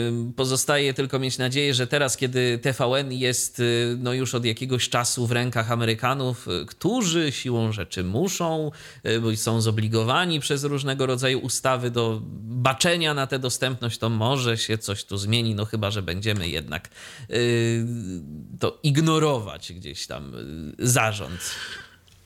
[0.07, 4.89] Ym, Pozostaje tylko mieć nadzieję, że teraz, kiedy TVN jest y, no już od jakiegoś
[4.89, 8.71] czasu w rękach Amerykanów, y, którzy siłą rzeczy muszą,
[9.05, 14.57] y, bo są zobligowani przez różnego rodzaju ustawy do baczenia na tę dostępność, to może
[14.57, 16.89] się coś tu zmieni, no chyba, że będziemy jednak
[18.59, 20.33] to ignorować gdzieś tam
[20.79, 21.39] zarząd.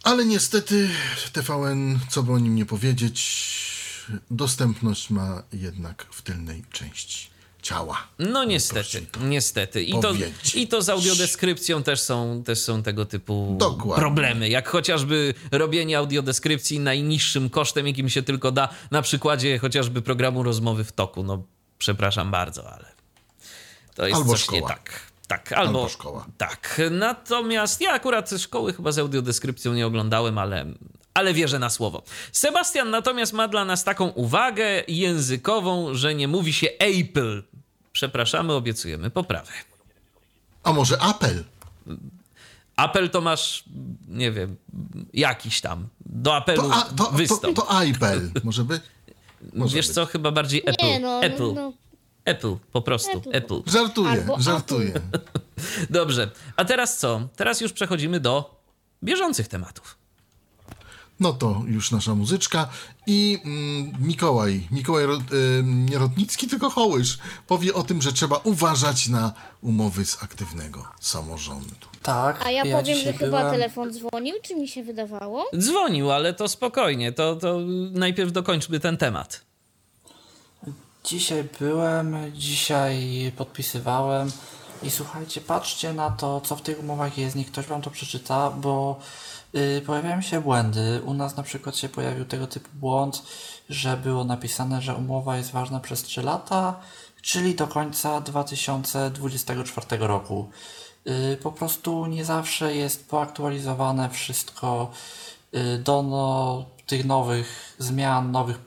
[0.04, 0.90] Ale niestety
[1.34, 3.75] TVN, co by o nim nie powiedzieć,
[4.32, 7.98] dostępność ma jednak w tylnej części ciała.
[8.20, 9.84] No niestety, niestety.
[9.84, 10.14] I to.
[10.56, 14.02] I to z audiodeskrypcją też są, też są tego typu Dokładnie.
[14.02, 14.50] problemy.
[14.50, 20.84] Jak chociażby robienie audiodeskrypcji najniższym kosztem, jakim się tylko da, na przykładzie chociażby programu rozmowy
[20.84, 21.24] w toku.
[21.24, 21.44] No
[21.78, 22.86] przepraszam bardzo, ale
[23.96, 24.62] to jest Albo coś szkoła.
[24.62, 25.00] nie tak.
[25.28, 26.26] Tak, albo, Albo szkoła.
[26.38, 26.82] Tak.
[26.92, 30.66] Natomiast ja akurat szkoły chyba z audiodeskrypcją nie oglądałem, ale,
[31.16, 32.04] ale wierzę na słowo.
[32.32, 37.44] Sebastian natomiast ma dla nas taką uwagę językową, że nie mówi się Apple.
[37.92, 39.52] Przepraszamy, obiecujemy poprawę.
[40.64, 41.44] A może apel?
[42.78, 43.64] Apple to masz,
[44.08, 44.56] nie wiem,
[45.14, 45.88] jakiś tam.
[46.06, 48.32] Do Apple'u To, a, to, to, to iPel.
[48.44, 48.80] Może by?
[49.54, 49.96] Może Wiesz być.
[49.96, 50.86] co, chyba bardziej Apple.
[50.86, 51.44] Nie, no, Apple.
[51.44, 51.74] no, no.
[52.26, 53.18] Apple, po prostu.
[53.18, 53.30] Apple.
[53.34, 53.62] Apple.
[53.66, 54.94] Żartuję, Albo żartuję.
[55.90, 56.32] Dobrze.
[56.56, 57.28] A teraz co?
[57.36, 58.62] Teraz już przechodzimy do
[59.04, 59.98] bieżących tematów.
[61.20, 62.68] No to już nasza muzyczka
[63.08, 68.38] i mm, Mikołaj, Mikołaj Ro, y, nie Rotnicki, tylko Hołysz powie o tym, że trzeba
[68.38, 71.76] uważać na umowy z aktywnego samorządu.
[72.04, 75.46] Tak, A ja, powiem, że chyba byłem- telefon dzwonił, czy mi się wydawało?
[75.58, 77.12] Dzwonił, ale to spokojnie.
[77.12, 77.60] To, to
[77.92, 79.42] najpierw dokończmy ten temat.
[81.06, 84.32] Dzisiaj byłem, dzisiaj podpisywałem
[84.84, 88.52] i słuchajcie, patrzcie na to, co w tych umowach jest, niech ktoś wam to przeczyta,
[88.52, 89.00] bo
[89.86, 91.02] pojawiają się błędy.
[91.06, 93.24] U nas na przykład się pojawił tego typu błąd,
[93.70, 96.80] że było napisane, że umowa jest ważna przez 3 lata,
[97.22, 100.50] czyli do końca 2024 roku.
[101.08, 104.92] Y, po prostu nie zawsze jest poaktualizowane wszystko
[105.56, 108.60] y, do no, tych nowych zmian, nowych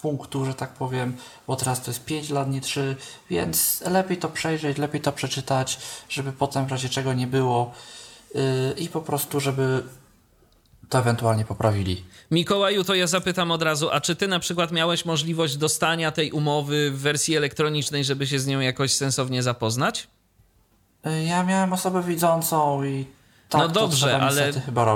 [0.00, 1.16] punktów, że tak powiem,
[1.46, 2.96] bo teraz to jest 5 lat, nie 3,
[3.30, 5.78] więc lepiej to przejrzeć, lepiej to przeczytać,
[6.08, 7.72] żeby potem w razie czego nie było
[8.76, 9.82] i po prostu, żeby
[10.92, 12.04] to ewentualnie poprawili.
[12.30, 16.32] Mikołaju, to ja zapytam od razu, a czy ty na przykład miałeś możliwość dostania tej
[16.32, 20.08] umowy w wersji elektronicznej, żeby się z nią jakoś sensownie zapoznać?
[21.26, 23.06] Ja miałem osobę widzącą i
[23.52, 24.52] tak no dobrze, ale,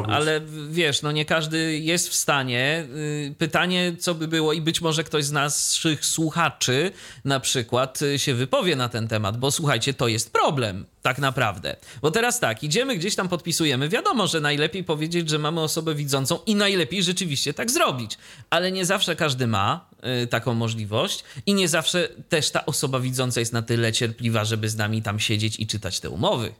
[0.08, 0.40] ale
[0.70, 2.86] wiesz, no nie każdy jest w stanie.
[2.96, 6.92] Y, Pytanie, co by było, i być może ktoś z naszych słuchaczy
[7.24, 11.76] na przykład y, się wypowie na ten temat, bo słuchajcie, to jest problem, tak naprawdę.
[12.02, 13.88] Bo teraz tak, idziemy gdzieś tam, podpisujemy.
[13.88, 18.18] Wiadomo, że najlepiej powiedzieć, że mamy osobę widzącą i najlepiej rzeczywiście tak zrobić,
[18.50, 19.88] ale nie zawsze każdy ma
[20.22, 24.68] y, taką możliwość i nie zawsze też ta osoba widząca jest na tyle cierpliwa, żeby
[24.68, 26.52] z nami tam siedzieć i czytać te umowy.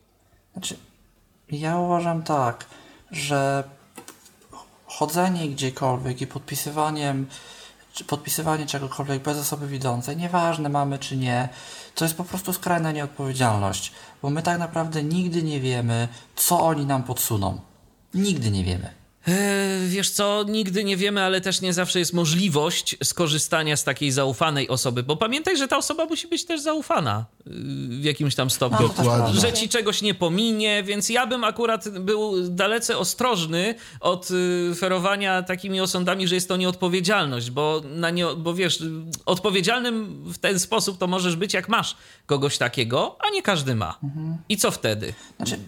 [0.52, 0.76] Znaczy,
[1.50, 2.66] ja uważam tak,
[3.10, 3.64] że
[4.86, 7.26] chodzenie gdziekolwiek i podpisywaniem,
[8.06, 11.48] podpisywanie czegokolwiek bez osoby widzącej, nieważne mamy czy nie,
[11.94, 13.92] to jest po prostu skrajna nieodpowiedzialność,
[14.22, 17.60] bo my tak naprawdę nigdy nie wiemy, co oni nam podsuną.
[18.14, 18.95] Nigdy nie wiemy.
[19.28, 24.12] E, wiesz co, nigdy nie wiemy, ale też nie zawsze jest możliwość skorzystania z takiej
[24.12, 27.50] zaufanej osoby, bo pamiętaj, że ta osoba musi być też zaufana y,
[27.88, 28.78] w jakimś tam stopniu.
[28.80, 29.40] No, Dokładnie.
[29.40, 35.42] Że ci czegoś nie pominie, więc ja bym akurat był dalece ostrożny od y, ferowania
[35.42, 38.82] takimi osądami, że jest to nieodpowiedzialność, bo, na nie, bo wiesz,
[39.26, 41.96] odpowiedzialnym w ten sposób to możesz być, jak masz
[42.26, 43.98] kogoś takiego, a nie każdy ma.
[44.48, 45.14] I co wtedy?
[45.36, 45.58] Znaczy,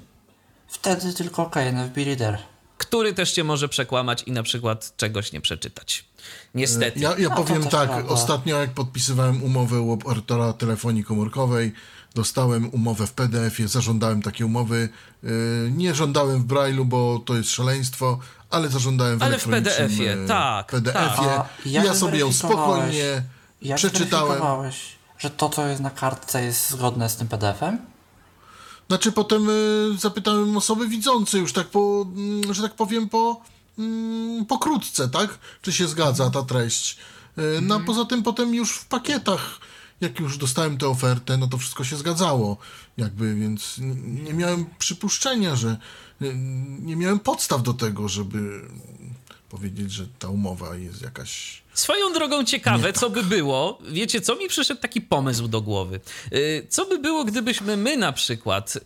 [0.69, 2.39] wtedy tylko KNFB Reader.
[2.79, 6.05] Który też cię może przekłamać i na przykład czegoś nie przeczytać.
[6.55, 7.01] Niestety.
[7.01, 8.09] Ja, ja No, powiem tak, prawda.
[8.13, 11.73] ostatnio jak podpisywałem umowę u operatora telefonii komórkowej,
[12.15, 14.89] dostałem umowę w PDF-ie, zażądałem takiej umowy.
[15.23, 15.31] Yy,
[15.77, 18.19] Nie żądałem w Braille'u, bo to jest szaleństwo,
[18.51, 21.31] ale zażądałem w Ale w elektronicznym, PDF-ie, tak, PDF-ie.
[21.31, 23.23] A Ja, jak sobie ją spokojnie
[23.63, 24.43] Jak przeczytałem.
[25.19, 27.79] że to, co jest na kartce, jest zgodne z tym PDF-em?
[28.89, 33.43] Znaczy potem y, zapytałem osoby widzące już tak po, mm, że tak powiem po
[33.79, 35.39] mm, pokrótce, tak?
[35.63, 36.99] Czy się zgadza ta treść.
[37.39, 39.61] Y, No a poza tym potem już w pakietach,
[40.01, 42.57] jak już dostałem tę ofertę, no to wszystko się zgadzało.
[42.97, 43.75] Jakby, więc
[44.05, 45.77] nie miałem przypuszczenia, że
[46.23, 46.35] y,
[46.83, 48.69] nie miałem podstaw do tego, żeby
[49.49, 51.63] powiedzieć, że ta umowa jest jakaś...
[51.75, 56.01] Swoją drogą ciekawe, co by było, wiecie, co mi przyszedł taki pomysł do głowy.
[56.33, 58.85] Yy, Co by było, gdybyśmy my na przykład, yy,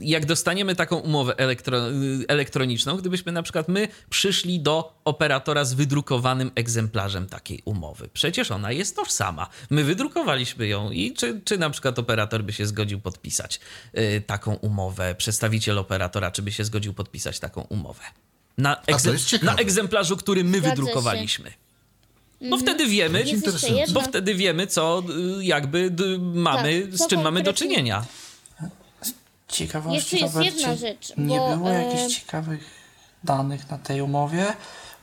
[0.00, 5.74] jak dostaniemy taką umowę elektro, yy, elektroniczną, gdybyśmy na przykład my przyszli do operatora z
[5.74, 8.08] wydrukowanym egzemplarzem takiej umowy.
[8.12, 9.48] Przecież ona jest tożsama.
[9.70, 13.60] My wydrukowaliśmy ją i czy, czy na przykład operator by się zgodził podpisać
[14.26, 18.02] taką umowę, przedstawiciel operatora, czy by się zgodził podpisać taką umowę.
[18.60, 20.70] Na, egzem- na egzemplarzu, który my Zgadza się.
[20.76, 21.52] wydrukowaliśmy.
[22.50, 23.24] Bo wtedy wiemy,
[23.92, 25.02] bo wtedy wiemy, co
[25.40, 28.04] y, jakby d, mamy, Tak, z czym mamy do czynienia.
[29.48, 32.70] Ciekawości, Jeszcze jest Robercie, jedna rzecz, Nie bo, było e, jakichś ciekawych
[33.24, 34.46] danych na tej umowie,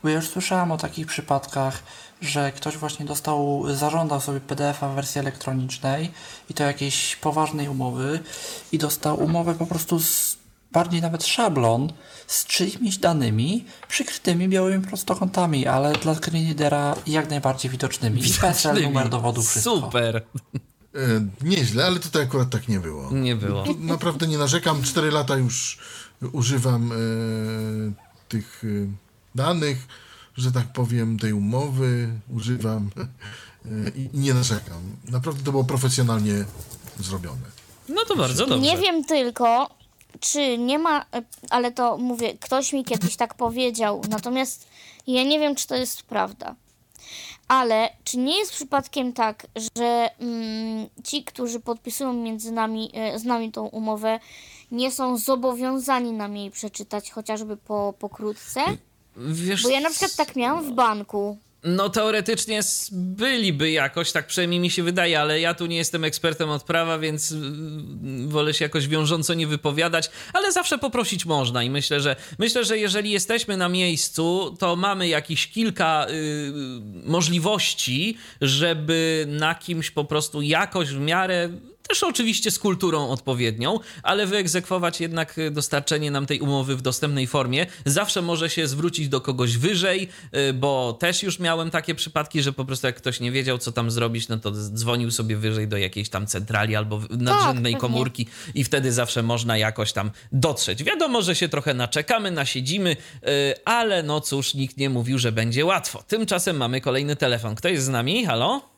[0.04, 1.84] bo ja już słyszałem o takich przypadkach,
[2.22, 6.12] że ktoś właśnie dostał, zażądał sobie PDF-a w wersji elektronicznej
[6.50, 8.20] i to jakiejś poważnej umowy
[8.72, 10.38] i dostał umowę po prostu z
[10.72, 11.94] bardziej nawet szablon
[12.28, 18.28] z czyimiś danymi przykrytymi białymi prostokątami, ale dla screenreadera jak najbardziej widocznymi.
[18.28, 19.76] I PESEL, numer dowodu, wszystko.
[19.76, 20.16] Super.
[20.96, 23.12] E, nieźle, ale tutaj akurat tak nie było.
[23.12, 23.64] Nie było.
[23.64, 24.84] Tu naprawdę nie narzekam.
[24.84, 25.80] Cztery lata już
[26.32, 26.96] używam e,
[28.28, 28.68] tych e,
[29.36, 29.88] danych,
[30.38, 32.90] że tak powiem, tej umowy używam
[33.66, 34.82] e, i, i nie narzekam.
[35.10, 36.46] Naprawdę to było profesjonalnie
[37.00, 37.58] zrobione.
[37.90, 38.72] No to bardzo dobrze.
[38.72, 39.70] Nie wiem tylko,
[40.20, 44.68] czy nie ma, e, ale to mówię, ktoś mi kiedyś tak powiedział, natomiast
[45.08, 46.56] ja nie wiem, czy to jest prawda.
[47.48, 53.24] Ale czy nie jest przypadkiem tak, że mm, ci, którzy podpisują między nami, e, z
[53.24, 54.20] nami tą umowę,
[54.72, 58.62] nie są zobowiązani nam jej przeczytać, chociażby po pokrótce?
[59.18, 61.38] Wiesz, Bo ja na przykład tak miałam w banku.
[61.64, 66.50] No teoretycznie byliby jakoś, tak przynajmniej mi się wydaje, ale ja tu nie jestem ekspertem
[66.50, 67.38] od prawa, więc y,
[68.28, 72.78] wolę się jakoś wiążąco nie wypowiadać, ale zawsze poprosić można i myślę, że myślę, że
[72.78, 76.52] jeżeli jesteśmy na miejscu, to mamy jakieś kilka y,
[77.06, 81.50] możliwości, żeby na kimś po prostu jakoś w miarę
[81.88, 87.28] też oczywiście z kulturą odpowiednią, ale wyegzekwować jednak y, dostarczenie nam tej umowy w dostępnej
[87.28, 87.66] formie.
[87.86, 90.08] Zawsze może się zwrócić do kogoś wyżej,
[90.50, 93.72] y, bo też już miałem takie przypadki, że po prostu jak ktoś nie wiedział, co
[93.72, 97.78] tam zrobić, no to dzwonił sobie wyżej do jakiejś tam centrali albo w- nadrzędnej pewnie.
[97.90, 100.84] komórki i wtedy zawsze można jakoś tam dotrzeć.
[100.84, 105.66] Wiadomo, że się trochę naczekamy, nasiedzimy, y, ale no cóż, nikt nie mówił, że będzie
[105.66, 106.04] łatwo.
[106.08, 107.56] Tymczasem mamy kolejny telefon.
[107.56, 108.26] Kto jest z nami?
[108.26, 108.77] Halo?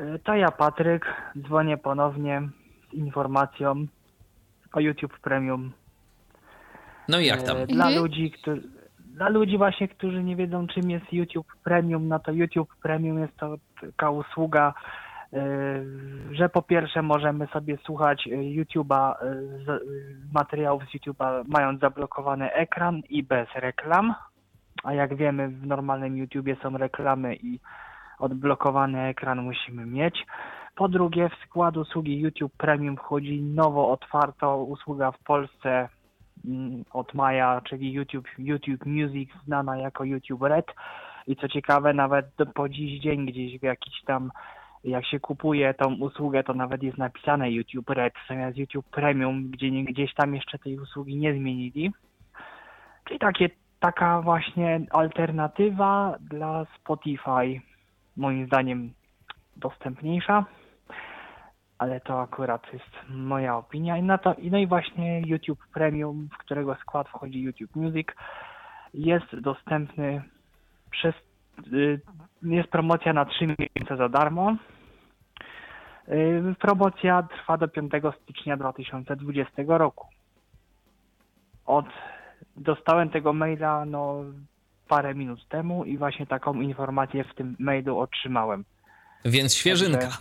[0.00, 1.06] Y, To ja, Patryk.
[1.38, 2.42] Dzwonię ponownie
[2.90, 3.86] z informacją
[4.72, 5.72] o YouTube Premium.
[7.08, 7.56] No i jak tam?
[7.56, 8.62] E, Dla ludzi, którzy,
[8.98, 13.36] dla ludzi właśnie, którzy nie wiedzą czym jest YouTube Premium, no to YouTube Premium jest
[13.36, 14.74] to taka usługa,
[15.32, 15.40] e,
[16.30, 19.14] że po pierwsze możemy sobie słuchać YouTube'a,
[20.32, 24.14] materiałów z YouTube'a mając zablokowany ekran i bez reklam.
[24.84, 27.60] A jak wiemy w normalnym YouTubie są reklamy i
[28.20, 30.26] odblokowany ekran musimy mieć.
[30.74, 35.88] Po drugie, w skład usługi YouTube Premium wchodzi nowo otwarta usługa w Polsce
[36.44, 40.66] mm, od maja, czyli YouTube, YouTube Music, znana jako YouTube Red.
[41.26, 44.30] I co ciekawe, nawet po dziś dzień gdzieś w jakiś tam,
[44.84, 49.70] jak się kupuje tą usługę, to nawet jest napisane YouTube Red zamiast YouTube Premium, gdzie
[49.70, 51.92] gdzieś tam jeszcze tej usługi nie zmienili.
[53.04, 53.50] Czyli takie,
[53.80, 57.60] taka właśnie alternatywa dla Spotify,
[58.20, 58.92] moim zdaniem
[59.56, 60.44] dostępniejsza.
[61.78, 63.96] ale to akurat jest moja opinia.
[63.96, 68.08] I na to, no i właśnie YouTube Premium, w którego skład wchodzi YouTube Music,
[68.94, 70.22] jest dostępny
[70.90, 71.14] przez.
[71.72, 72.00] y,
[72.42, 74.56] Jest promocja na 3 miesiące za darmo.
[76.08, 77.92] Y, Promocja trwa do 5
[78.22, 80.06] stycznia 2020 roku.
[81.66, 81.86] Od
[82.56, 84.24] dostałem tego maila no
[84.90, 88.64] parę minut temu i właśnie taką informację w tym mailu otrzymałem.
[89.24, 89.98] Więc świeżynka.
[90.00, 90.18] Także-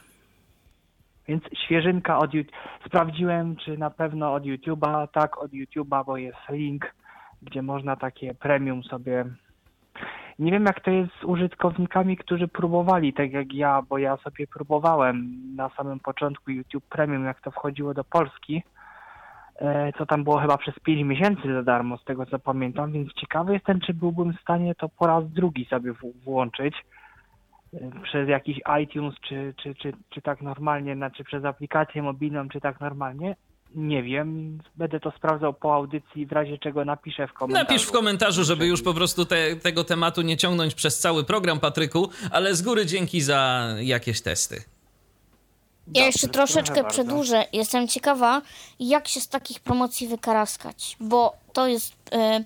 [1.27, 2.55] Więc świeżynka od YouTube.
[2.85, 5.07] Sprawdziłem, czy na pewno od YouTube'a.
[5.07, 6.93] Tak, od YouTube'a, bo jest link,
[7.41, 9.25] gdzie można takie premium sobie.
[10.39, 14.47] Nie wiem, jak to jest z użytkownikami, którzy próbowali, tak jak ja, bo ja sobie
[14.47, 15.15] próbowałem
[15.55, 18.63] na samym początku YouTube Premium, jak to wchodziło do Polski.
[19.61, 23.13] E, Co tam było chyba przez 5 miesięcy za darmo, z tego co pamiętam, więc
[23.13, 25.93] ciekawy jestem, czy byłbym w stanie to po raz drugi sobie
[26.25, 26.75] włączyć
[28.03, 32.79] przez jakiś iTunes, czy, czy, czy, czy tak normalnie, znaczy przez aplikację mobilną, czy tak
[32.79, 33.35] normalnie.
[33.75, 37.65] Nie wiem, będę to sprawdzał po audycji, w razie czego napiszę w komentarzu.
[37.65, 41.59] Napisz w komentarzu, żeby już po prostu te, tego tematu nie ciągnąć przez cały program,
[41.59, 44.78] Patryku, ale z góry dzięki za jakieś testy.
[45.95, 47.03] Ja jeszcze troszeczkę proszę bardzo.
[47.03, 47.45] przedłużę.
[47.53, 48.41] Jestem ciekawa,
[48.79, 51.93] jak się z takich promocji wykaraskać, bo to jest.
[52.11, 52.43] e,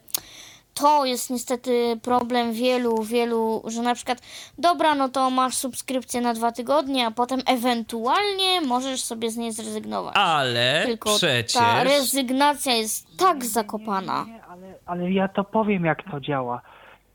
[0.74, 4.22] to jest niestety problem wielu, wielu, że na przykład,
[4.58, 9.52] dobra, no to masz subskrypcję na dwa tygodnie, a potem ewentualnie możesz sobie z niej
[9.52, 10.14] zrezygnować.
[10.18, 11.54] Ale Tylko przecież...
[11.54, 14.26] ta rezygnacja jest tak zakopana.
[14.28, 16.62] Nie, ale, ale ja to powiem, jak to działa.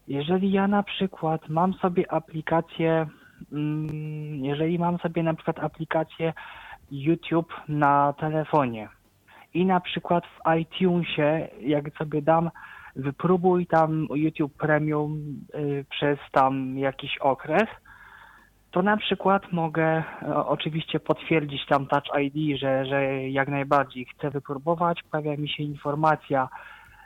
[0.08, 3.06] Jeżeli ja na przykład mam sobie aplikację,
[4.42, 6.32] jeżeli mam sobie na przykład aplikację
[6.90, 8.88] YouTube na telefonie
[9.54, 12.50] i na przykład w iTunesie, jak sobie dam,
[12.96, 17.68] wypróbuj tam YouTube Premium y, przez tam jakiś okres,
[18.70, 19.84] to na przykład mogę
[20.22, 25.02] e, oczywiście potwierdzić tam Touch ID, że, że jak najbardziej chcę wypróbować.
[25.10, 26.48] Pojawia mi się informacja,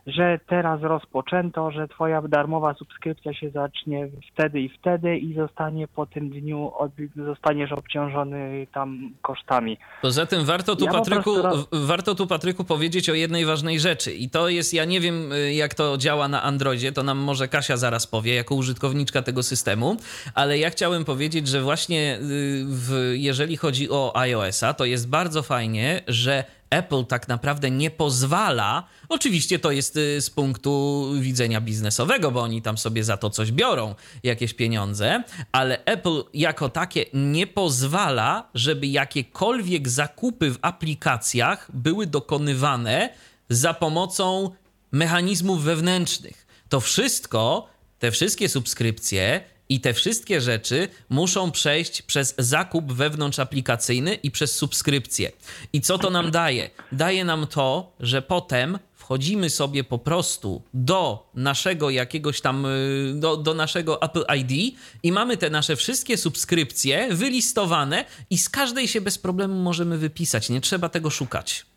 [0.07, 6.07] że teraz rozpoczęto, że twoja darmowa subskrypcja się zacznie wtedy i wtedy i zostanie po
[6.07, 9.79] tym dniu, od, zostaniesz obciążony tam kosztami.
[10.03, 14.13] Poza tym warto tu, Ja Patryku, raz- warto tu, Patryku, powiedzieć o jednej ważnej rzeczy.
[14.13, 17.49] I to jest, ja nie wiem, y, jak to działa na Androidzie, to nam może
[17.49, 19.97] Kasia zaraz powie, jako użytkowniczka tego systemu,
[20.35, 22.19] ale ja chciałem powiedzieć, że właśnie y,
[22.67, 28.85] w, jeżeli chodzi o iOS-a, to jest bardzo fajnie, że Apple tak naprawdę nie pozwala,
[29.09, 33.53] oczywiście to jest y, z punktu widzenia biznesowego, bo oni tam sobie za to coś
[33.53, 42.07] biorą, jakieś pieniądze, ale Apple jako takie nie pozwala, żeby jakiekolwiek zakupy w aplikacjach były
[42.07, 43.15] dokonywane
[43.49, 44.51] za pomocą
[44.93, 46.47] mechanizmów wewnętrznych.
[46.69, 47.69] To wszystko,
[47.99, 55.33] te wszystkie subskrypcje i te wszystkie rzeczy muszą przejść przez zakup wewnątrzaplikacyjny i przez subskrypcję.
[55.73, 56.71] I co to nam daje?
[56.93, 63.37] Daje nam to, że potem wchodzimy sobie po prostu do naszego jakiegoś tam, y, do,
[63.37, 69.01] do naszego Apple ID i mamy te nasze wszystkie subskrypcje wylistowane i z każdej się
[69.01, 70.51] bez problemu możemy wypisać.
[70.51, 71.72] Nie trzeba tego szukać.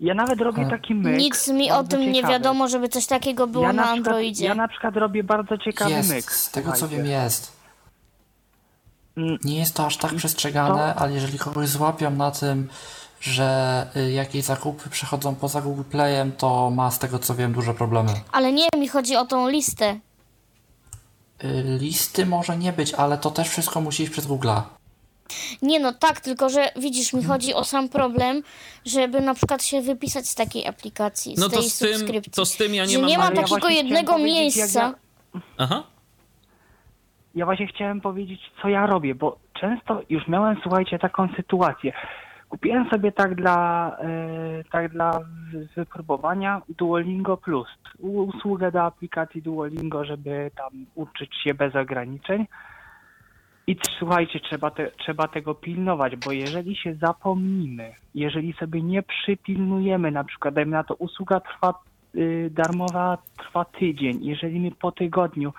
[0.00, 1.16] Ja nawet robię taki myk.
[1.18, 2.32] Nic mi o bardzo tym nie ciekawy.
[2.32, 4.44] wiadomo, żeby coś takiego było ja na, przykład, Androidzie.
[4.46, 6.32] Ja na przykład robię bardzo ciekawy Jest, myk.
[6.32, 7.02] z tego co słuchajcie.
[7.02, 7.52] wiem jest.
[9.16, 12.68] Mm, Nie jest to aż tak przestrzegane, ale jeżeli kogoś złapią na tym,
[13.20, 17.74] że y, jakieś zakupy przechodzą poza Google Playem, to ma z tego co wiem duże
[17.74, 18.12] problemy.
[18.32, 19.98] Ale nie, mi chodzi o tą listę.
[21.44, 24.60] Y, Listy może nie być, ale to też wszystko musi iść przez Google'a.
[25.62, 28.42] Nie no, tak, tylko że widzisz, mi chodzi o sam problem,
[28.86, 32.44] żeby na przykład się wypisać z takiej aplikacji, z No tej to z, tym, to
[32.46, 33.08] z tym ja nie że mam...
[33.08, 34.94] nie ma ja takiego właśnie jednego miejsca.
[35.58, 35.82] Aha.
[37.34, 41.92] ja właśnie chciałem powiedzieć, co ja robię, bo często już miałem, słuchajcie, taką sytuację.
[42.48, 45.20] Kupiłem sobie tak dla, e, tak dla
[45.52, 47.68] wy- wypróbowania Duolingo Plus,
[47.98, 52.46] usługę do aplikacji Duolingo, żeby tam uczyć się bez ograniczeń.
[53.66, 60.10] I słuchajcie, trzeba, te, trzeba tego pilnować, bo jeżeli się zapomnimy, jeżeli sobie nie przypilnujemy,
[60.10, 61.74] na przykład dajmy na to usługa trwa,
[62.14, 65.52] y, darmowa trwa tydzień, jeżeli my po tygodniu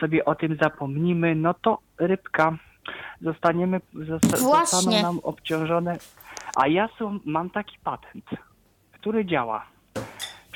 [0.00, 2.56] sobie o tym zapomnimy, no to rybka
[3.20, 5.98] zostaniemy, zosta, zostaną nam obciążone.
[6.56, 8.24] A ja są, mam taki patent,
[8.92, 9.75] który działa.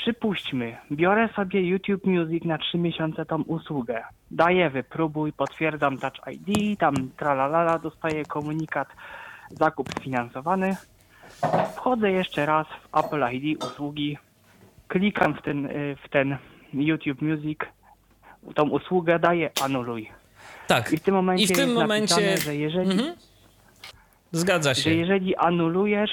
[0.03, 4.03] Przypuśćmy, biorę sobie YouTube Music na 3 miesiące tą usługę.
[4.31, 8.89] Daję, wypróbuj, potwierdzam Touch ID, tam tralalala, dostaję komunikat,
[9.51, 10.77] zakup sfinansowany.
[11.77, 14.19] Wchodzę jeszcze raz w Apple ID usługi,
[14.89, 16.37] klikam w ten, y, w ten
[16.75, 17.59] YouTube Music,
[18.55, 20.11] tą usługę daję, anuluj.
[20.67, 20.93] Tak.
[20.93, 22.15] I w tym momencie I w tym momencie...
[22.15, 23.15] napisane, że jeżeli, Mhm.
[24.33, 24.95] Zgadza że się.
[24.95, 26.11] jeżeli anulujesz,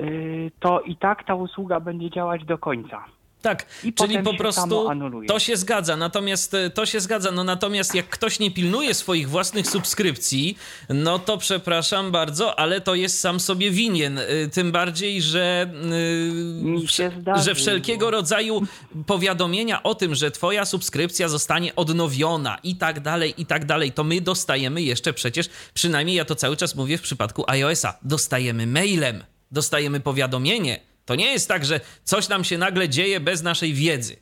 [0.00, 3.04] y, to i tak ta usługa będzie działać do końca.
[3.42, 4.88] Tak, I czyli po prostu
[5.28, 9.28] to się zgadza, natomiast e, to się zgadza, no natomiast jak ktoś nie pilnuje swoich
[9.28, 15.22] własnych subskrypcji, no to przepraszam bardzo, ale to jest sam sobie winien, e, tym bardziej,
[15.22, 15.70] że,
[17.36, 18.62] e, że wszelkiego rodzaju
[19.06, 24.04] powiadomienia o tym, że twoja subskrypcja zostanie odnowiona i tak dalej, i tak dalej, to
[24.04, 29.24] my dostajemy jeszcze przecież, przynajmniej ja to cały czas mówię w przypadku iOS-a, dostajemy mailem,
[29.50, 30.89] dostajemy powiadomienie.
[31.10, 34.16] To nie jest tak, że coś nam się nagle dzieje bez naszej wiedzy.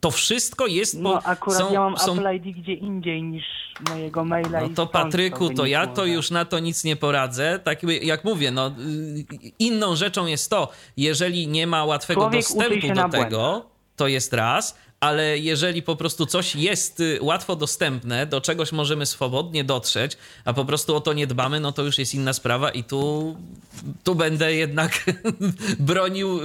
[0.00, 0.94] To wszystko jest.
[0.94, 3.44] Po, No akurat są, ja mam są, Apple ID gdzie indziej niż
[3.90, 7.60] mojego maila no to Patryku, to ja to że- już na to nic nie poradzę.
[7.64, 8.72] Tak jak mówię, no y,
[9.58, 14.76] inną rzeczą jest to, jeżeli nie ma łatwego Człowiek dostępu do tego, to jest raz,
[15.06, 20.52] ale jeżeli po prostu coś jest y, łatwo dostępne, do czegoś możemy swobodnie dotrzeć, a
[20.52, 23.36] po prostu o to nie dbamy, no to już jest inna sprawa i tu,
[24.04, 25.04] tu będę jednak
[25.78, 26.42] bronił y,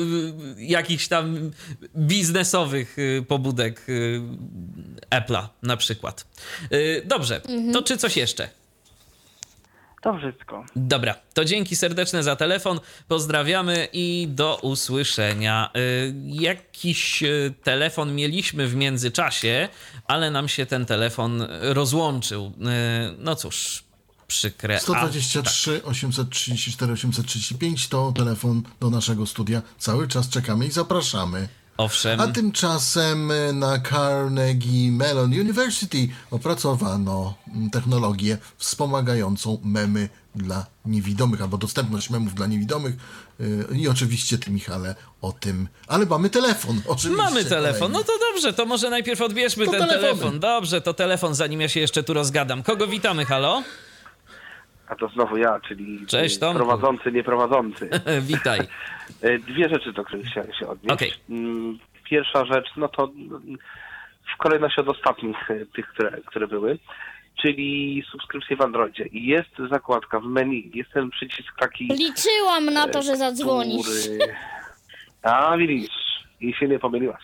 [0.58, 1.52] jakichś tam
[1.98, 3.88] biznesowych y, pobudek
[5.10, 6.26] Apple'a na przykład.
[7.06, 7.42] Dobrze,
[7.74, 8.61] to czy coś jeszcze?
[10.02, 10.66] To wszystko.
[10.76, 12.80] Dobra, to dzięki serdeczne za telefon.
[13.08, 15.70] Pozdrawiamy i do usłyszenia.
[15.78, 19.68] Y, Jakiś y, telefon mieliśmy w międzyczasie,
[20.08, 22.46] ale nam się ten telefon rozłączył.
[22.46, 22.52] Y,
[23.20, 23.84] No cóż,
[24.28, 24.76] przykre.
[24.76, 29.62] a- 123 834 835 to telefon do naszego studia.
[29.78, 31.48] Cały czas czekamy i zapraszamy.
[31.82, 32.20] Owszem.
[32.20, 41.58] A tymczasem e, na Carnegie Mellon University opracowano mm, technologię wspomagającą memy dla niewidomych, albo
[41.58, 42.96] dostępność memów dla niewidomych.
[43.40, 45.68] Yy, I oczywiście ty, Michale, o tym.
[45.88, 47.24] Ale mamy telefon, oczywiście.
[47.24, 47.92] Mamy telefon.
[47.92, 50.40] No to dobrze, to może najpierw odbierzmy To ten telefon.
[50.40, 52.64] Dobrze, to telefon, zanim ja się jeszcze tu rozgadam.
[52.64, 53.64] Kogo witamy, halo?
[54.92, 56.58] A to znowu ja, czyli Cześć, Tomku.
[56.58, 57.90] prowadzący, nieprowadzący.
[58.34, 58.60] Witaj.
[59.22, 60.94] E, Dwie rzeczy, do których chciałem się odnieść.
[60.94, 61.12] Okej.
[61.30, 63.08] Mm, Pierwsza rzecz, no to
[64.34, 66.78] w kolejności od ostatnich e, tych, które, które były,
[67.42, 69.06] czyli subskrypcje w Androidzie.
[69.06, 71.88] I jest zakładka w menu, jest ten przycisk taki...
[71.88, 73.88] Liczyłam na to, że zadzwonisz.
[73.88, 74.34] który-
[75.24, 75.92] A, widzisz,
[76.42, 77.24] i się nie pomyliłaś.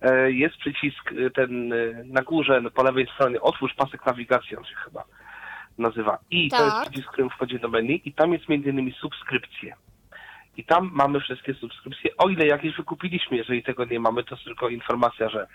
[0.00, 4.64] E, Jest przycisk e, ten e, na górze, po lewej stronie, otwórz pasek nawigacji, on
[4.64, 5.04] się chyba
[5.78, 6.18] nazywa.
[6.30, 6.82] I to jest Tak.
[6.82, 9.74] przycisk, którym wchodzi do menu i tam jest między innymi subskrypcje.
[10.56, 13.36] I tam mamy wszystkie subskrypcje, o ile jakieś wykupiliśmy.
[13.36, 15.46] Jeżeli tego nie mamy, to jest tylko informacja, że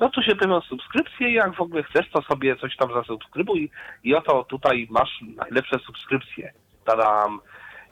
[0.00, 3.70] no tu się pojawią subskrypcje, jak w ogóle chcesz, to sobie coś tam zasubskrybuj
[4.04, 6.52] i oto tutaj masz najlepsze subskrypcje.
[6.84, 7.40] Tadam,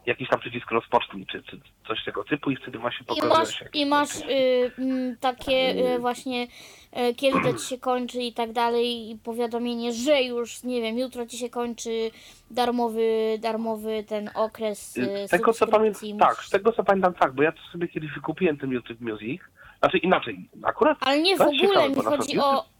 [0.06, 3.58] jakiś tam przycisk rozpocznij, czy, czy coś tego typu i wtedy właśnie I pokazuje masz,
[3.58, 3.68] się.
[3.72, 8.52] i masz y, mm, takie y, właśnie, y, kiedy to ci się kończy i tak
[8.52, 12.10] dalej, i powiadomienie, że już, nie wiem, jutro ci się kończy
[12.50, 17.32] darmowy, darmowy ten okres y, Z tego co pamiętam, tak, z tego co pamiętam, tak,
[17.32, 19.42] bo ja to sobie kiedyś wykupiłem ten YouTube Music.
[19.78, 22.73] Znaczy inaczej, akurat Ale nie w ogóle, mi chodzi o...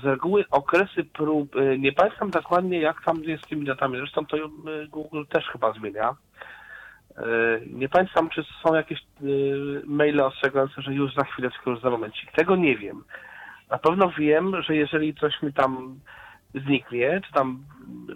[0.00, 4.26] z reguły okresy prób, y, nie pamiętam dokładnie jak tam jest z tymi datami, zresztą
[4.26, 4.50] to y,
[4.88, 6.16] Google też chyba zmienia.
[7.18, 9.00] Y, Nie pamiętam, czy są jakieś
[9.84, 12.32] maile ostrzegające, że już za chwileczkę, już za momencik.
[12.32, 13.04] Tego nie wiem.
[13.70, 16.00] Na pewno wiem, że jeżeli coś mi tam
[16.54, 17.64] zniknie, czy tam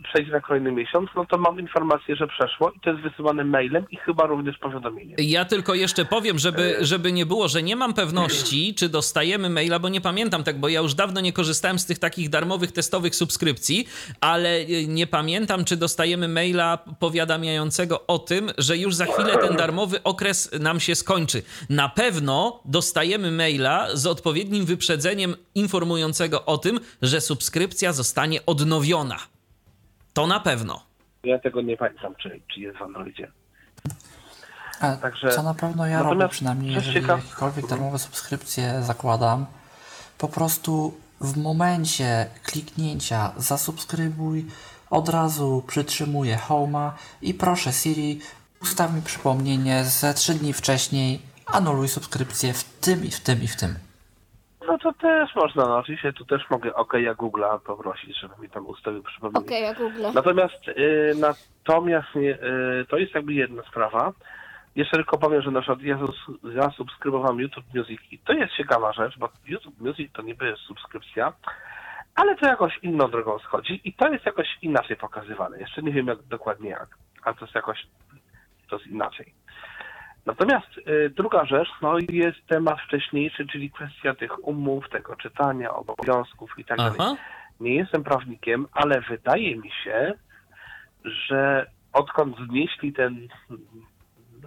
[0.02, 3.86] przejdzie na kolejny miesiąc, no to mam informację, że przeszło i to jest wysyłane mailem
[3.90, 5.16] i chyba również powiadomieniem.
[5.18, 9.78] Ja tylko jeszcze powiem, żeby, żeby nie było, że nie mam pewności, czy dostajemy maila,
[9.78, 13.16] bo nie pamiętam tak, bo ja już dawno nie korzystałem z tych takich darmowych testowych
[13.16, 13.86] subskrypcji,
[14.20, 19.56] ale y, nie pamiętam, czy dostajemy maila powiadamiającego o tym, że już za chwilę ten
[19.56, 21.42] darmowy okres nam się skończy.
[21.70, 29.16] Na pewno dostajemy maila z odpowiednim wyprzedzeniem informującego o tym, że subskrypcja zostanie odnowiona.
[30.12, 30.82] To na pewno.
[31.24, 33.32] Ja tego nie pamiętam, czy, czy jest w Androidzie.
[34.80, 39.46] E, Także- Co na pewno ja natomiast robię, przynajmniej jeżeli ciekaw- jakiekolwiek darmowe subskrypcje zakładam,
[40.18, 44.46] po prostu w momencie kliknięcia zasubskrybuj,
[44.90, 46.90] od razu przytrzymuję Home'a
[47.22, 48.20] i proszę Siri,
[48.62, 53.48] ustaw mi przypomnienie ze 3 dni wcześniej, anuluj subskrypcję w tym i w tym i
[53.48, 53.78] w tym.
[54.66, 58.48] No to też można, no oczywiście tu też mogę OK, ja Google'a poprosić, żeby mi
[58.50, 59.46] tam ustawił przypomnienie.
[59.46, 60.02] Okej, ja Google.
[60.14, 64.12] Natomiast y, natomiast nie, y, to jest jakby jedna sprawa.
[64.76, 68.92] Jeszcze tylko powiem, że na przykład ja zus- zasubskrybowałem YouTube Music i to jest ciekawa
[68.92, 71.32] rzecz, bo YouTube Music to niby jest subskrypcja,
[72.14, 75.58] ale to jakoś inną drogą schodzi i to jest jakoś inaczej pokazywane.
[75.58, 76.88] Jeszcze nie wiem jak, dokładnie jak,
[77.22, 77.86] ale to jest jakoś
[78.70, 79.34] to jest inaczej.
[80.26, 86.58] Natomiast y, druga rzecz, no jest temat wcześniejszy, czyli kwestia tych umów, tego czytania, obowiązków
[86.58, 86.98] i tak dalej.
[87.60, 90.14] Nie jestem prawnikiem, ale wydaje mi się,
[91.04, 93.28] że odkąd znieśli ten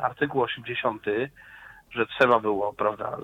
[0.01, 1.03] artykuł 80,
[1.91, 3.17] że trzeba było, prawda,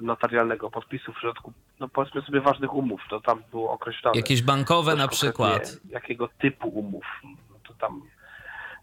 [0.00, 4.16] notarialnego podpisu w przypadku, no powiedzmy sobie, ważnych umów, to tam było określone.
[4.16, 5.80] Jakieś bankowe na przykład.
[5.90, 7.04] Jakiego typu umów.
[7.24, 8.02] No to tam.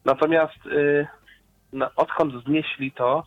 [0.05, 1.07] Natomiast y,
[1.73, 3.23] no, odkąd znieśli to,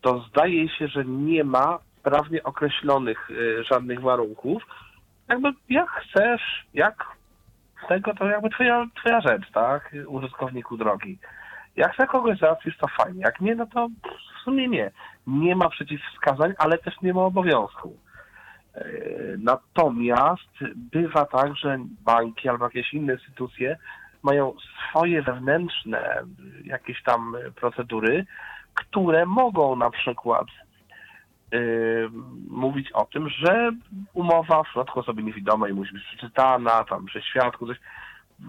[0.00, 4.62] to zdaje się, że nie ma prawnie określonych y, żadnych warunków.
[5.28, 7.04] Jakby jak chcesz, jak
[7.88, 9.96] tego, to jakby twoja, twoja rzecz, tak?
[10.06, 11.18] Użytkowniku drogi.
[11.76, 13.20] Jak chcesz kogoś załatwisz, to fajnie.
[13.20, 13.88] Jak nie, no to
[14.40, 14.90] w sumie nie.
[15.26, 17.96] Nie ma przeciwwskazań, ale też nie ma obowiązku.
[18.74, 18.84] E,
[19.38, 23.78] Natomiast bywa tak, że banki albo jakieś inne instytucje
[24.24, 24.54] mają
[24.90, 26.22] swoje wewnętrzne
[26.64, 28.26] jakieś tam procedury,
[28.74, 30.46] które mogą na przykład
[31.54, 32.08] y,
[32.50, 33.70] mówić o tym, że
[34.14, 37.76] umowa w przypadku osoby niewidomej musi być przeczytana, tam przez świadku, coś.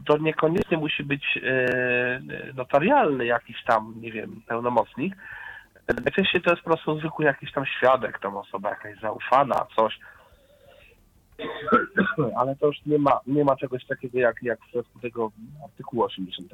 [0.06, 5.16] To niekoniecznie musi być y, notarialny jakiś tam, nie wiem, pełnomocnik.
[6.04, 10.00] Najczęściej to jest po prostu zwykły jakiś tam świadek, tam osoba jakaś zaufana, coś.
[12.38, 15.32] Ale to już nie ma, nie ma czegoś takiego jak, jak w przypadku tego
[15.64, 16.54] artykułu 80.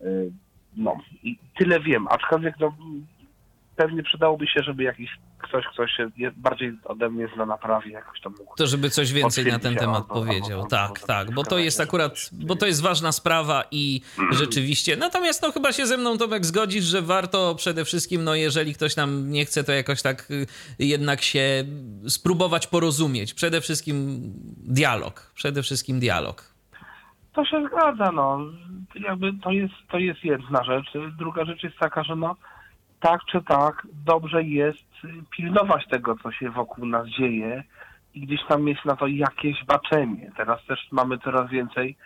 [0.00, 0.32] Y,
[0.76, 2.76] No i tyle wiem, aczkolwiek no,
[3.76, 8.20] pewnie przydałoby się, żeby jakiś ktoś, kto się bardziej ode mnie zna na prawie, jakoś
[8.20, 8.56] tam mógł.
[8.56, 10.58] To żeby coś więcej na ten temat albo- powiedział.
[10.58, 14.00] albo- Tak, albo tak, bo to jest akurat, bo to jest ważna sprawa i
[14.32, 14.96] rzeczywiście.
[14.96, 18.96] Natomiast no chyba się ze mną Tomek zgodzisz, że warto przede wszystkim, no jeżeli ktoś
[18.96, 20.46] nam nie chce, to jakoś tak y,
[20.78, 21.64] jednak się
[22.08, 23.34] spróbować porozumieć.
[23.34, 24.20] Przede wszystkim
[24.66, 26.56] dialog, przede wszystkim dialog.
[27.32, 28.38] To się zgadza, no.
[29.08, 30.86] Jakby to jest, to jest jedna rzecz.
[31.18, 32.36] Druga rzecz jest taka, że no
[33.06, 34.88] tak czy tak dobrze jest
[35.36, 37.64] pilnować tego, co się wokół nas dzieje
[38.14, 40.32] i gdzieś tam mieć na to jakieś baczenie.
[40.36, 41.96] Teraz też mamy coraz więcej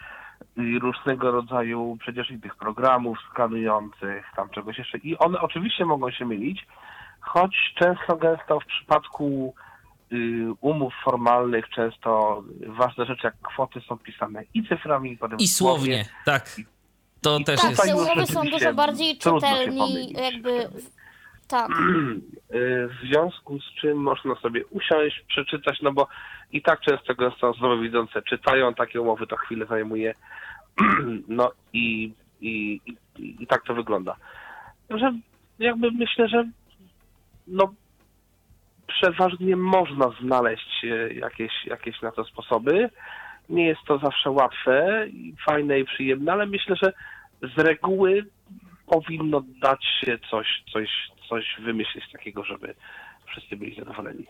[0.59, 4.99] y, różnego rodzaju przecież i tych programów skanujących, tam czegoś jeszcze.
[4.99, 6.67] I one oczywiście mogą się mylić,
[7.21, 9.55] choć często gęsto w przypadku
[10.13, 10.17] y,
[10.61, 15.51] umów formalnych często ważne rzeczy jak kwoty są pisane i cyframi, i potem I w
[15.51, 15.81] słowie.
[15.81, 16.57] słownie, tak.
[17.23, 17.83] To I też Tak, jest.
[17.83, 20.69] te umowy są dużo bardziej czytelni, jakby...
[21.49, 21.69] Tak.
[22.55, 26.09] Y, W związku z czym można sobie usiąść, przeczytać, no bo
[26.53, 30.15] i tak często gęsto osoby widzące czytają takie umowy, to chwilę zajmuje.
[31.29, 34.17] No i, i, i, i tak to wygląda.
[34.91, 35.13] Że
[35.59, 36.45] jakby myślę, że
[37.47, 37.75] no
[38.87, 42.91] przeważnie można znaleźć e, jakieś, jakieś na to sposoby.
[43.49, 46.93] Nie jest to zawsze łatwe, i fajne i przyjemne, ale myślę, że
[47.43, 48.27] z reguły
[48.87, 50.89] powinno dać się coś, coś,
[51.29, 52.75] coś wymyślić takiego, żeby
[53.27, 54.27] wszyscy byli zadowoleni.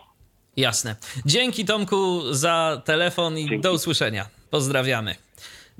[0.56, 0.96] Jasne.
[1.26, 3.60] Dzięki Tomku za telefon i Dzięki.
[3.60, 4.26] do usłyszenia.
[4.50, 5.14] Pozdrawiamy.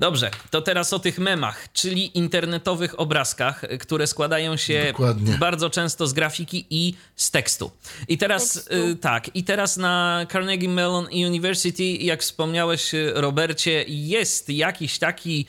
[0.01, 5.37] Dobrze, to teraz o tych memach, czyli internetowych obrazkach, które składają się Dokładnie.
[5.39, 7.71] bardzo często z grafiki i z tekstu.
[8.07, 8.73] I teraz Tekstu.
[8.75, 15.45] y, tak, i teraz na Carnegie Mellon University, jak wspomniałeś y, Robercie, jest jakiś taki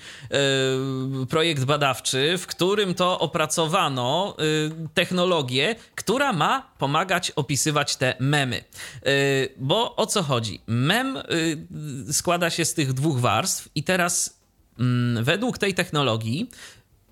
[1.23, 4.37] y, projekt badawczy, w którym to opracowano
[4.85, 8.65] y, technologię, która ma pomagać opisywać te memy.
[9.07, 10.61] Y, bo o co chodzi?
[10.67, 14.42] Mem y, składa się z tych dwóch warstw i teraz
[15.23, 16.51] według tej technologii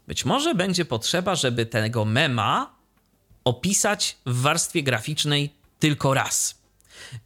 [0.06, 2.74] być może będzie potrzeba, żeby tego mema
[3.44, 6.60] opisać w warstwie graficznej tylko raz.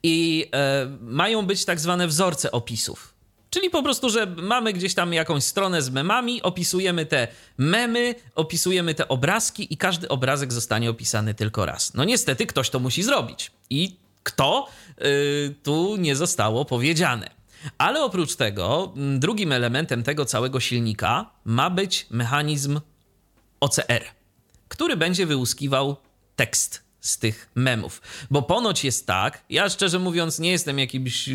[0.02, 3.14] I e, mają być tak zwane wzorce opisów.
[3.50, 7.28] Czyli po prostu, że mamy gdzieś tam jakąś stronę z memami, opisujemy te
[7.58, 11.94] memy, opisujemy te obrazki i każdy obrazek zostanie opisany tylko raz.
[11.94, 13.50] No niestety ktoś to musi zrobić.
[13.70, 14.68] I kto
[15.02, 17.30] y, tu nie zostało powiedziane.
[17.78, 22.80] Ale oprócz tego, m, drugim elementem tego całego silnika ma być mechanizm
[23.60, 24.04] OCR,
[24.68, 25.96] który będzie wyłuskiwał
[26.36, 28.02] tekst z tych memów.
[28.30, 31.34] Bo ponoć jest tak, ja szczerze mówiąc nie jestem jakimś yy,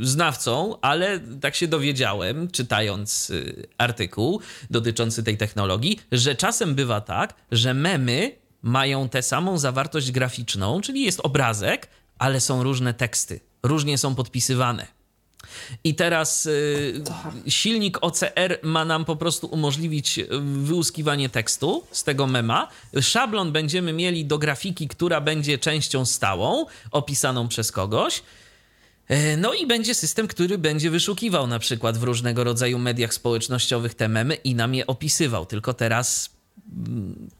[0.00, 7.34] znawcą, ale tak się dowiedziałem, czytając yy, artykuł dotyczący tej technologii, że czasem bywa tak,
[7.52, 13.98] że memy mają tę samą zawartość graficzną, czyli jest obrazek, ale są różne teksty, różnie
[13.98, 14.95] są podpisywane.
[15.84, 17.02] I teraz y,
[17.48, 22.68] silnik OCR ma nam po prostu umożliwić y, wyłuskiwanie tekstu z tego mema.
[23.00, 28.22] Szablon będziemy mieli do grafiki, która będzie częścią stałą, opisaną przez kogoś.
[29.08, 33.94] E, No i będzie system, który będzie wyszukiwał na przykład w różnego rodzaju mediach społecznościowych
[33.94, 35.46] te memy i nam je opisywał.
[35.46, 36.30] Tylko teraz
[36.76, 37.30] mm,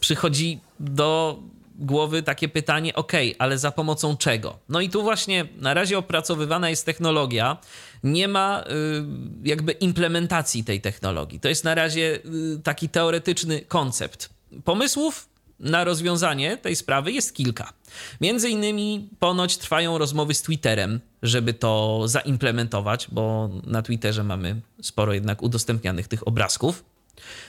[0.00, 1.38] przychodzi do
[1.80, 4.58] głowy takie pytanie, ok, ale za pomocą czego?
[4.68, 7.56] No i tu właśnie na razie opracowywana jest technologia,
[8.04, 8.64] nie ma y,
[9.48, 11.40] jakby implementacji tej technologii.
[11.40, 12.18] To jest na razie
[12.56, 14.30] y, taki teoretyczny koncept.
[14.64, 15.28] Pomysłów
[15.60, 17.72] na rozwiązanie tej sprawy jest kilka.
[18.20, 25.12] Między innymi ponoć trwają rozmowy z Twitterem, żeby to zaimplementować, bo na Twitterze mamy sporo
[25.12, 26.84] jednak udostępnianych tych obrazków.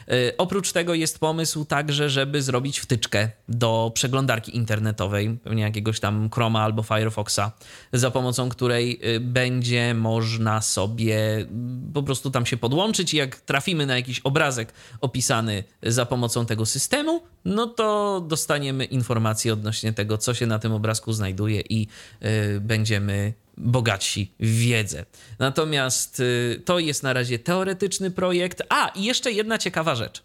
[0.07, 6.29] E, oprócz tego jest pomysł także, żeby zrobić wtyczkę do przeglądarki internetowej, pewnie jakiegoś tam
[6.33, 7.51] Chroma albo Firefoxa,
[7.93, 13.35] za pomocą której e, będzie można sobie mm, po prostu tam się podłączyć i jak
[13.35, 20.17] trafimy na jakiś obrazek opisany za pomocą tego systemu, no to dostaniemy informacje odnośnie tego,
[20.17, 21.87] co się na tym obrazku znajduje i
[22.19, 25.05] e, będziemy bogatsi w wiedzę.
[25.39, 28.61] Natomiast y, to jest na razie teoretyczny projekt.
[28.69, 30.23] A, i jeszcze jedna ciekawa rzecz.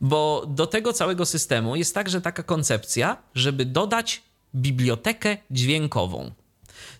[0.00, 4.22] Bo do tego całego systemu jest także taka koncepcja, żeby dodać
[4.54, 6.30] bibliotekę dźwiękową.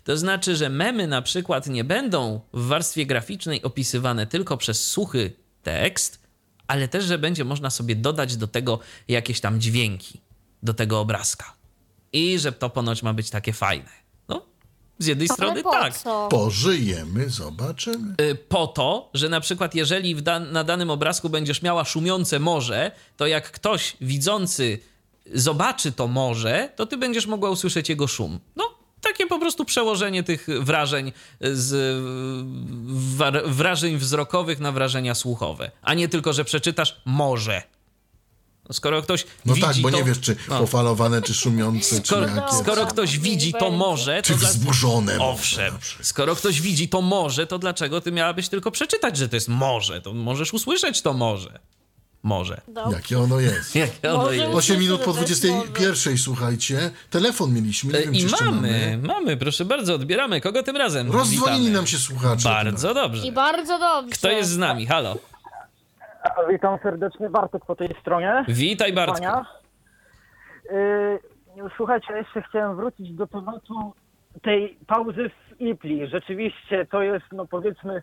[0.03, 5.33] To znaczy, że memy na przykład nie będą w warstwie graficznej opisywane tylko przez suchy
[5.63, 6.19] tekst,
[6.67, 10.21] ale też, że będzie można sobie dodać do tego jakieś tam dźwięki,
[10.63, 11.53] do tego obrazka.
[12.13, 14.06] I że to ponoć ma być takie fajne.
[14.99, 15.97] Z jednej strony po tak.
[15.97, 16.27] Co?
[16.31, 18.15] Pożyjemy, zobaczymy.
[18.21, 22.91] Y, Po to, że na przykład jeżeli dan- na danym obrazku będziesz miała szumiące morze,
[23.17, 24.79] to jak ktoś widzący
[25.33, 28.39] zobaczy to morze, to ty będziesz mogła usłyszeć jego szum.
[28.55, 28.63] No,
[29.01, 31.97] takie po prostu przełożenie tych wrażeń z
[33.45, 37.63] wrażeń wzrokowych na wrażenia słuchowe, a nie tylko, że przeczytasz morze.
[38.69, 40.59] No, Skoro ktoś No widzi tak, bo to, nie wiesz, czy no.
[40.59, 42.55] pofalowane, czy szumiące, czy Skoro, jakie.
[42.55, 47.47] skoro ktoś widzi to morze, to Czy dla- wzburzone Owszem, skoro ktoś widzi to morze,
[47.47, 50.01] to dlaczego ty miałabyś tylko przeczytać, że to jest morze?
[50.01, 51.59] To możesz usłyszeć to morze.
[52.23, 52.61] Morze.
[52.91, 53.75] Jakie ono jest.
[53.85, 54.47] Jakie ono Może jest.
[54.49, 56.91] usłyszę, 8 minut po że to jest 21, słuchajcie.
[57.09, 60.41] Telefon mieliśmy, nie E, wiem, czy I jeszcze mamy, mamy, proszę bardzo, odbieramy.
[60.41, 61.11] Kogo tym razem?
[61.11, 62.49] Rozdzwonili nam się słuchacze.
[62.49, 63.27] Bardzo dobrze.
[63.27, 64.15] I bardzo dobrze.
[64.15, 64.87] Kto jest z nami?
[64.87, 65.17] Halo.
[66.49, 68.45] Witam serdecznie, Bartek po tej stronie.
[68.47, 68.93] Witaj.
[68.93, 69.45] Pania.
[70.71, 73.93] Yy, słuchajcie, jeszcze chciałem wrócić do tematu
[74.41, 76.07] tej pauzy w IPLI.
[76.07, 78.01] Rzeczywiście to jest, no powiedzmy,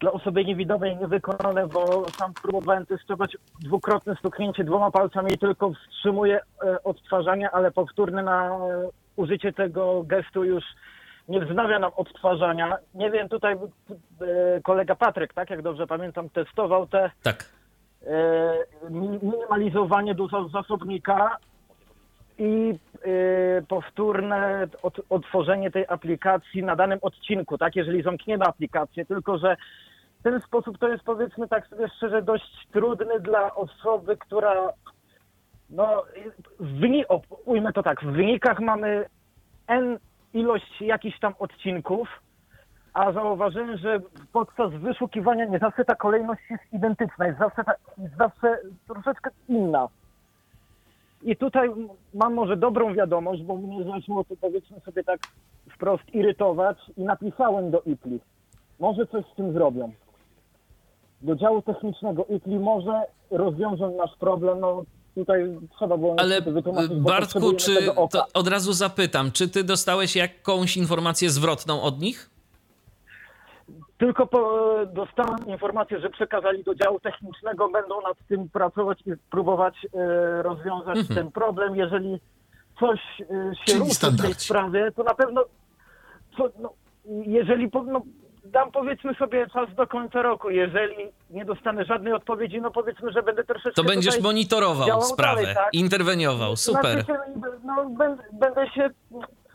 [0.00, 6.40] dla osoby niewidomej niewykonane, bo sam próbowałem testować dwukrotne stuknięcie dwoma palcami i tylko wstrzymuje
[6.84, 10.64] odtwarzanie, ale powtórne na e, użycie tego gestu już
[11.30, 12.76] nie wznawia nam odtwarzania.
[12.94, 17.44] Nie wiem, tutaj e, kolega Patryk, tak jak dobrze pamiętam, testował te Tak.
[18.06, 21.36] e, mi- minimalizowanie za- zasobnika
[22.38, 24.66] i e, powtórne
[25.10, 29.56] otworzenie tej aplikacji na danym odcinku, tak, jeżeli zamkniemy aplikację, tylko że
[30.20, 34.72] w ten sposób to jest powiedzmy tak sobie szczerze dość trudny dla osoby, która
[35.70, 36.02] no
[36.60, 36.78] w
[37.44, 39.04] ujmę to tak, w wynikach mamy
[39.68, 39.98] n
[40.34, 42.08] ilość jakichś tam odcinków,
[42.92, 44.00] a zauważyłem, że
[44.32, 48.58] podczas wyszukiwania nie zawsze ta kolejność jest identyczna, jest zawsze, ta, jest zawsze
[48.88, 49.88] troszeczkę inna.
[51.22, 51.70] I tutaj
[52.14, 55.20] mam może dobrą wiadomość, bo mnie zaczęło to powiedzmy sobie tak
[55.74, 58.20] wprost irytować i napisałem do IPLI.
[58.80, 59.92] Może coś z tym zrobią.
[61.22, 64.84] Do działu technicznego IPLI może rozwiążą nasz problem, no
[65.20, 66.42] tutaj trzeba było Ale
[66.90, 67.94] Bartku, czy
[68.34, 72.30] od razu zapytam, czy ty dostałeś jakąś informację zwrotną od nich?
[73.98, 79.74] Tylko po, dostałem informację, że przekazali do działu technicznego, będą nad tym pracować i próbować
[79.94, 81.14] e, rozwiązać Mhm.
[81.14, 81.76] ten problem.
[81.76, 82.20] Jeżeli
[82.80, 85.44] coś e, się Czyli ruszy w tej sprawie, to na pewno,
[86.36, 86.72] co, no,
[87.26, 88.02] jeżeli po, no,
[88.50, 90.96] dam powiedzmy sobie czas do końca roku, jeżeli
[91.30, 95.54] nie dostanę żadnej odpowiedzi, no powiedzmy, że będę troszeczkę To będziesz tutaj monitorował sprawę, dalej,
[95.54, 95.74] tak?
[95.74, 96.56] interweniował.
[96.56, 97.04] Super.
[97.04, 97.18] Znaczy się,
[97.64, 98.90] no, będę, będę się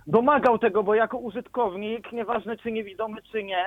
[0.08, 3.66] domagał tego, bo jako użytkownik, nieważne czy niewidomy, czy nie,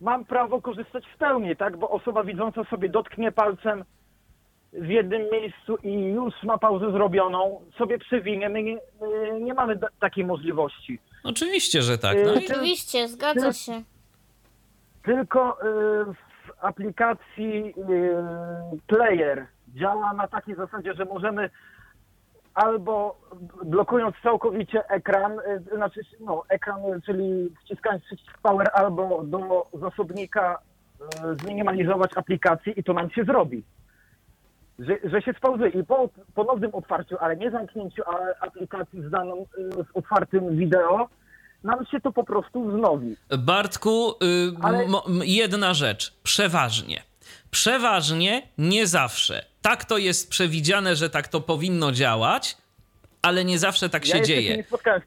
[0.00, 1.76] mam prawo korzystać w pełni, tak?
[1.76, 3.84] Bo osoba widząca sobie dotknie palcem
[4.72, 8.48] w jednym miejscu i już ma pauzę zrobioną, sobie przewinie.
[8.48, 10.98] My nie, my nie mamy takiej możliwości.
[11.24, 12.18] Oczywiście, że tak.
[12.24, 13.82] No Oczywiście, zgadza się.
[15.08, 15.64] Tylko y,
[16.04, 21.50] w aplikacji y, Player działa na takiej zasadzie, że możemy
[22.54, 23.20] albo
[23.64, 25.32] blokując całkowicie ekran,
[25.72, 30.58] y, znaczy no, ekran, czyli wciskając przycisk Power albo do zasobnika
[31.42, 33.62] zminimalizować aplikację i to nam się zrobi.
[34.78, 39.46] Że, że się spauzuje i po ponownym otwarciu, ale nie zamknięciu a- aplikacji z daną,
[39.58, 41.08] z otwartym wideo,
[41.64, 43.16] nam się to po prostu wznowi.
[43.38, 44.14] Bartku, y,
[44.62, 44.86] Ale-
[45.24, 46.12] jedna rzecz.
[46.22, 47.02] Przeważnie.
[47.50, 49.44] Przeważnie, nie zawsze.
[49.62, 52.56] Tak to jest przewidziane, że tak to powinno działać,
[53.22, 54.64] ale nie zawsze tak Ja się dzieje.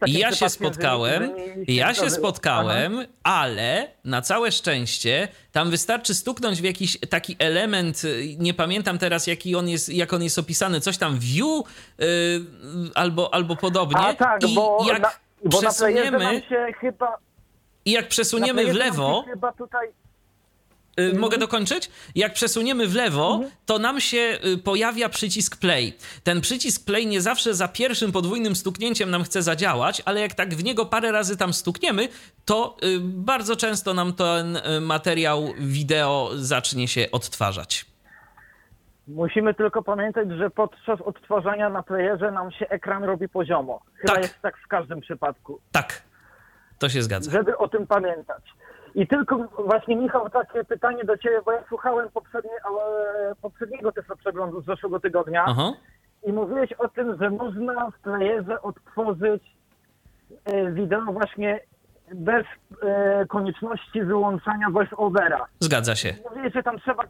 [0.08, 1.24] Ja się że- spotkałem,
[1.68, 8.04] że ja się spotkałem, ale na całe szczęście tam wystarczy stuknąć w jakiś taki element,
[8.04, 11.45] y, nie pamiętam teraz jaki on jest, jak on jest opisany, coś tam view
[12.02, 12.04] y,
[12.95, 13.97] albo, albo podobnie.
[14.02, 17.18] A tak, I bo jak bo przesuniemy, się chyba...
[17.86, 19.88] i jak przesuniemy w lewo, Chyba tutaj...
[21.00, 21.89] Y, Mogę dokończyć?
[22.16, 23.52] Jak przesuniemy w lewo, Mhm.
[23.66, 25.94] to nam się y, pojawia przycisk play.
[26.24, 30.56] Ten przycisk play nie zawsze za pierwszym podwójnym stuknięciem nam chce zadziałać, ale jak tak
[30.56, 32.08] w niego parę razy tam stukniemy,
[32.46, 37.86] to y, bardzo często nam ten materiał wideo zacznie się odtwarzać.
[39.16, 43.82] Musimy tylko pamiętać, że podczas odtwarzania na playerze nam się ekran robi poziomo.
[43.95, 44.24] Chyba Tak.
[44.24, 45.59] jest tak w każdym przypadku.
[45.72, 46.01] Tak,
[46.80, 47.32] to się zgadza.
[47.32, 48.43] żeby o tym pamiętać.
[48.95, 54.05] I tylko właśnie Michał, takie pytanie do Ciebie, bo ja słuchałem poprzednie, e, poprzedniego też
[54.20, 55.74] przeglądu z zeszłego tygodnia Aha.
[56.24, 59.43] i mówiłeś o tym, że można w playerze odtworzyć
[60.45, 61.59] e, wideo właśnie
[62.14, 62.45] bez
[62.84, 65.45] e, konieczności wyłączania voice-overa.
[65.59, 66.14] Zgadza się.
[66.30, 67.03] Mówiłeś, że tam trzeba...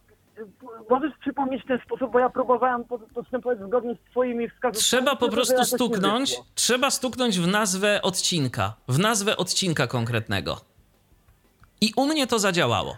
[0.90, 4.82] Możesz przypomnieć ten sposób, bo ja próbowałem po- postępować zgodnie z Twoimi wskazówkami.
[4.84, 10.58] Trzeba po prostu stuknąć, trzeba stuknąć w nazwę odcinka, w nazwę odcinka konkretnego.
[11.82, 12.98] I u mnie to zadziałało.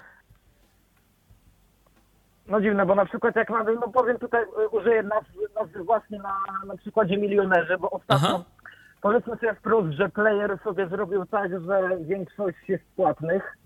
[2.47, 6.17] No dziwne, bo na przykład jak mamy, no powiem tutaj, y, użyję nazwy, nazwy właśnie
[6.19, 8.43] na, na przykładzie milionerzy, bo ostatnio Aha.
[9.01, 13.62] powiedzmy sobie wprost, że player sobie zrobił tak, że większość jest płatnych e,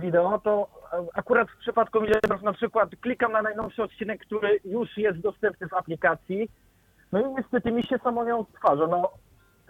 [0.00, 4.96] wideo, to e, akurat w przypadku milionerów na przykład klikam na najnowszy odcinek, który już
[4.96, 6.48] jest dostępny w aplikacji,
[7.12, 8.86] no i niestety mi się samo nie odtwarza.
[8.86, 9.10] No,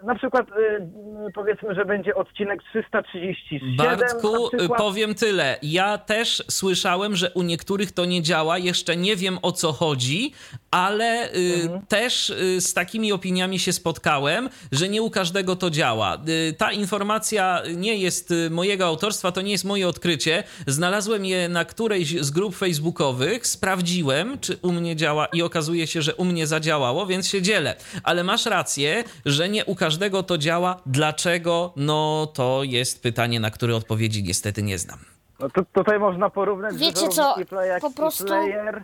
[0.03, 0.87] na przykład y,
[1.35, 3.75] powiedzmy, że będzie odcinek 337.
[3.75, 5.57] Bartku, na przykład, powiem tyle.
[5.61, 8.57] Ja też słyszałem, że u niektórych to nie działa.
[8.57, 10.33] Jeszcze nie wiem o co chodzi,
[10.71, 16.17] ale y, też y, z takimi opiniami się spotkałem, że nie u każdego to działa.
[16.49, 20.43] Y, ta informacja nie jest y, mojego autorstwa, to nie jest moje odkrycie.
[20.67, 26.01] Znalazłem je na którejś z grup facebookowych, sprawdziłem, czy u mnie działa i okazuje się,
[26.01, 27.75] że u mnie zadziałało, więc się dzielę.
[28.03, 29.88] Ale masz rację, że nie u każdego
[30.27, 30.81] to działa.
[30.85, 31.73] Dlaczego?
[31.75, 34.99] No to jest pytanie, na które odpowiedzi niestety nie znam.
[35.39, 38.83] No to, tutaj można porównać, Wiecie co, i play, jak po i prostu- player.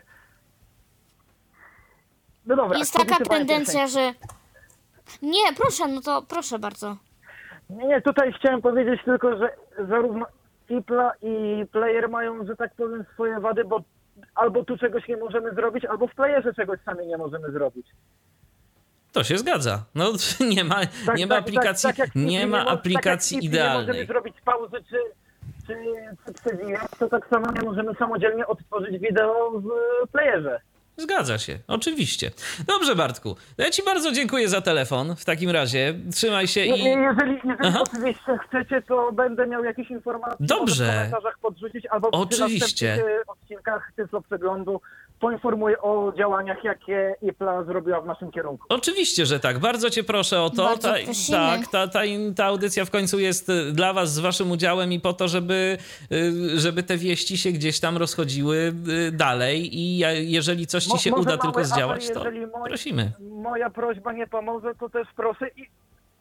[2.45, 2.77] No dobra.
[2.77, 4.13] Jest taka tendencja, że...
[5.21, 6.97] Nie, proszę, no to proszę bardzo.
[7.69, 9.55] Nie, nie, tutaj chciałem powiedzieć tylko, że
[9.87, 10.25] zarówno
[10.69, 13.81] Ipla i player mają, że tak powiem, swoje wady, bo
[14.35, 17.87] albo tu czegoś nie możemy zrobić, albo w playerze czegoś sami nie możemy zrobić.
[19.15, 19.83] To się zgadza.
[19.95, 20.11] No
[20.55, 23.43] nie ma, Tak, nie ma tak, aplikacji, tak, tak nie Ipli ma mo- aplikacji tak
[23.45, 24.07] Ipli Nie możemy idealnej.
[24.07, 24.97] zrobić pauzy czy,
[25.67, 25.75] czy,
[26.25, 29.67] czy przewijać, to tak samo nie możemy samodzielnie odtworzyć wideo w
[30.11, 30.59] playerze.
[30.97, 32.31] Zgadza się, oczywiście.
[32.67, 33.35] Dobrze, Bartku.
[33.57, 35.15] Ja ci bardzo dziękuję za telefon.
[35.15, 36.79] W takim razie trzymaj się No, i.
[36.83, 37.79] Jeżeli, jeżeli Aha.
[37.91, 40.35] oczywiście chcecie, to będę miał jakieś informacje.
[40.47, 40.85] Dobrze.
[40.85, 42.75] W komentarzach podrzucić, albo Oczywiście.
[42.75, 44.81] przy następnych e, odcinkach Tyflo Przeglądu
[45.19, 48.65] poinformuję o działaniach, jakie IPLA zrobiła w naszym kierunku.
[48.69, 49.59] Oczywiście, że tak.
[49.59, 50.63] Bardzo cię proszę o to.
[50.63, 51.37] Bardzo Ta, prosimy.
[51.37, 51.99] tak, ta, ta,
[52.35, 55.77] ta audycja w końcu jest y, dla was z waszym udziałem i po to, żeby,
[56.11, 58.73] y, żeby te wieści się gdzieś tam rozchodziły
[59.07, 59.97] y, dalej i
[60.31, 63.11] jeżeli coś ci Mo- się może uda tylko apel, zdziałać, to jeżeli moi- prosimy.
[63.31, 65.67] Moja prośba nie pomoże, to też proszę i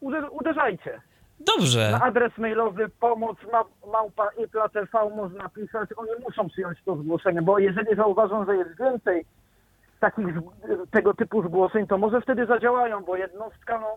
[0.03, 1.01] uder- uderzajcie.
[1.41, 1.91] Dobrze.
[1.93, 5.89] Na adres mailowy pomoc ma- małpa IPLA TV można pisać.
[5.97, 9.25] Oni muszą przyjąć to zgłoszenie, bo jeżeli zauważą, że jest więcej
[10.01, 10.27] takich
[10.91, 13.97] tego typu zgłoszeń, to może wtedy zadziałają, bo jednostka no,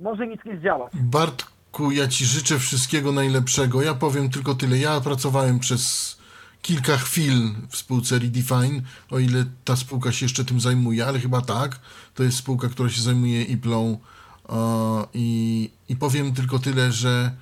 [0.00, 0.92] może nic nie zdziałać.
[0.94, 3.82] Bartku, ja ci życzę wszystkiego najlepszego.
[3.82, 4.78] Ja powiem tylko tyle.
[4.78, 6.22] Ja pracowałem przez
[6.62, 7.32] kilka chwil
[7.70, 8.80] w spółce Redefine,
[9.10, 11.80] o ile ta spółka się jeszcze tym zajmuje, ale chyba tak.
[12.14, 13.98] To jest spółka, która się zajmuje IPLą
[15.14, 17.32] i, i powiem tylko tyle, że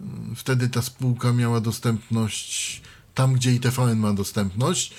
[0.00, 2.82] mm, wtedy ta spółka miała dostępność
[3.14, 4.94] tam, gdzie i TVN ma dostępność.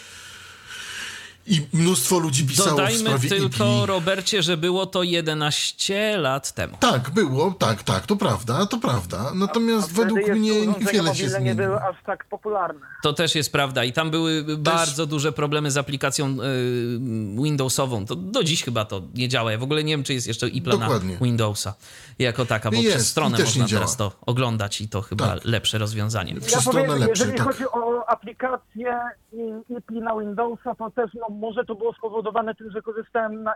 [1.48, 3.86] I mnóstwo ludzi pisało w Dodajmy sprawie tylko, IPLI.
[3.86, 6.78] Robercie, że było to 11 lat temu.
[6.80, 9.32] Tak, było, tak, tak, to prawda, to prawda.
[9.36, 11.56] Natomiast Wtedy według mnie wiele się mobilne nie zmieniło.
[11.56, 12.80] były aż tak popularne.
[13.04, 18.06] To też jest prawda i tam były bardzo duże problemy z aplikacją y, Windowsową.
[18.06, 19.52] To do dziś chyba to nie działa.
[19.52, 21.18] Ja w ogóle nie wiem, czy jest jeszcze i plana Dokładnie.
[21.22, 21.74] Windowsa
[22.20, 25.46] jako taka, bo Jest, przez stronę też można teraz to oglądać i to chyba Tak.
[25.46, 26.36] lepsze rozwiązanie.
[26.36, 27.48] Przez Ja stronę powiem, lepszej, jeżeli tak.
[27.48, 29.00] chodzi o aplikację
[29.34, 33.52] i IPLI na Windowsa, to też no, może to było spowodowane tym, że korzystałem na
[33.54, 33.56] e,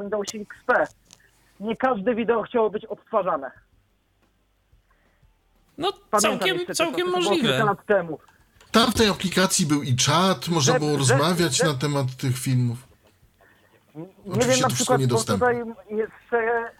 [0.00, 0.94] Windowsie XP.
[1.60, 3.50] Nie każde wideo chciało być odtwarzane.
[5.78, 7.64] No Pamiętam całkiem, całkiem to kilka możliwe.
[7.64, 8.18] lat temu.
[8.72, 12.78] Tam w tej aplikacji był i czat, można było rozmawiać na temat tych filmów.
[13.94, 15.54] Nie Oczywiście wiem na to wszystko przykład, bo niedostępne.
[15.54, 16.70] tutaj jeszcze,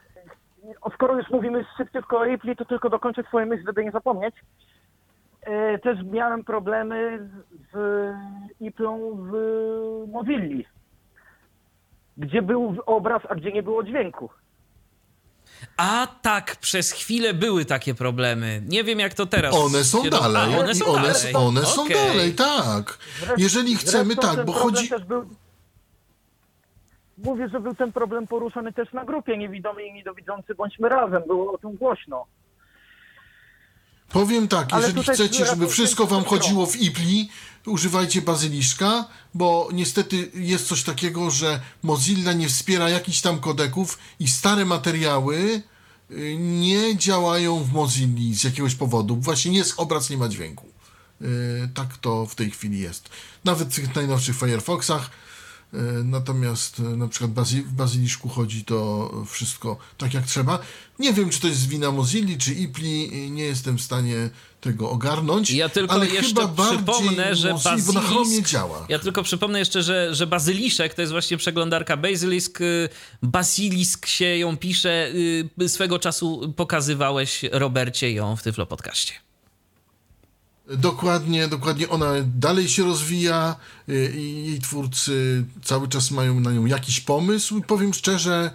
[0.81, 4.35] o, skoro już mówimy szybciutko o Ripley, to tylko dokończę swoją myśl, żeby nie zapomnieć.
[5.43, 7.29] E, Też miałem problemy
[7.73, 7.77] z,
[8.61, 9.33] Iplą w
[10.13, 10.67] Mozilli,
[12.17, 14.31] gdzie był obraz, a gdzie nie było dźwięku.
[15.77, 18.63] A tak, przez chwilę były takie problemy.
[18.69, 19.55] Nie wiem, jak to teraz.
[19.55, 20.55] One są dalej.
[20.55, 21.35] A, one są one, dalej.
[21.35, 22.99] one są dalej, tak.
[23.37, 24.89] Jeżeli chcemy, zresztą tak, bo chodzi...
[24.89, 25.29] Też był...
[27.19, 31.53] Mówię, że był ten problem poruszany też na grupie niewidomi i niedowidzący, bądźmy razem, było
[31.53, 32.27] o tym głośno.
[34.13, 37.29] Powiem tak, Ale jeżeli chcecie, żeby wszystko wam chodziło w IPLI,
[37.67, 44.29] używajcie bazyliszka, bo niestety jest coś takiego, że Mozilla nie wspiera jakichś tam kodeków i
[44.29, 45.63] stare materiały
[46.11, 49.17] y, nie działają w Mozilli z jakiegoś powodu.
[49.17, 50.67] Właśnie jest obraz, nie ma dźwięku.
[51.23, 53.09] Y, Tak to w tej chwili jest.
[53.45, 55.11] Nawet w tych najnowszych Firefoxach.
[55.75, 60.59] Y, Natomiast y, na przykład bazy, w bazyliszku chodzi to wszystko tak jak trzeba.
[60.99, 64.31] Nie wiem, czy to jest wina Mozilli, czy IPLI, y, nie jestem w stanie
[64.61, 65.51] tego ogarnąć.
[65.51, 68.49] Ja tylko ale jeszcze przypomnę, że Mozilli, bo na Chromie Bazylisk...
[68.49, 68.87] działa.
[68.89, 72.61] Ja tylko przypomnę jeszcze, że, że Bazyliszek to jest właśnie przeglądarka Basilisk.
[72.61, 72.89] y,
[73.23, 75.13] Basilisk się ją pisze.
[75.67, 79.22] Swego czasu pokazywałeś Robercie ją w Tyflo Podcaście.
[80.79, 81.89] Dokładnie, dokładnie.
[81.89, 83.57] Ona dalej się rozwija
[83.89, 87.59] y, i jej twórcy cały czas mają na nią jakiś pomysł.
[87.59, 88.51] I Powiem szczerze,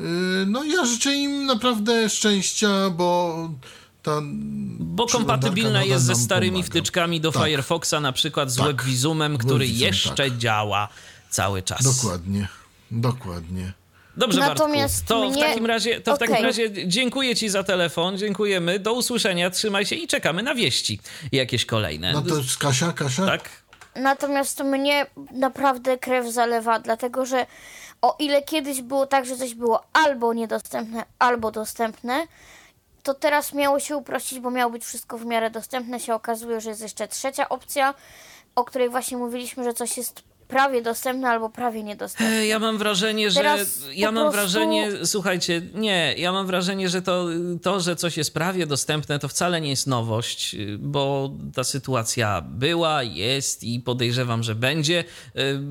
[0.00, 0.02] y,
[0.46, 3.50] no ja życzę im naprawdę szczęścia, bo
[4.02, 4.20] ta
[4.78, 6.66] Bo kompatybilna jest ze starymi pomaga.
[6.70, 7.44] wtyczkami do Tak.
[7.44, 8.66] Firefoxa, na przykład z Tak.
[8.66, 10.38] WebVisumem, który WebVisum, jeszcze tak.
[10.38, 10.88] działa
[11.30, 11.82] cały czas.
[11.96, 12.48] Dokładnie,
[12.90, 13.72] dokładnie.
[14.16, 15.14] Dobrze, Natomiast Bartku.
[15.26, 18.92] To w mnie- takim razie, to w takim razie dziękuję ci za telefon, dziękujemy, do
[18.92, 21.00] usłyszenia, trzymaj się i czekamy na wieści
[21.32, 22.12] jakieś kolejne.
[22.12, 23.26] No to jest Kasia, Kasia?
[23.26, 23.50] Tak?
[23.96, 27.46] Natomiast mnie naprawdę krew zalewa, dlatego że
[28.02, 32.26] o ile kiedyś było tak, że coś było albo niedostępne, albo dostępne,
[33.02, 36.00] to teraz miało się uprościć, bo miało być wszystko w miarę dostępne.
[36.00, 37.94] Się okazuje, że jest jeszcze trzecia opcja,
[38.54, 40.22] o której właśnie mówiliśmy, że coś jest
[40.52, 42.36] prawie dostępne albo prawie niedostępne.
[42.36, 43.40] E, Ja mam wrażenie, że.
[43.40, 47.26] Teraz Ja mam prostu- wrażenie, słuchajcie, nie, ja mam wrażenie, że to,
[47.62, 52.40] to, że coś jest prawie dostępne, to wcale nie jest nowość, y, bo ta sytuacja
[52.48, 55.00] była, jest i podejrzewam, że będzie.
[55.00, 55.04] Y,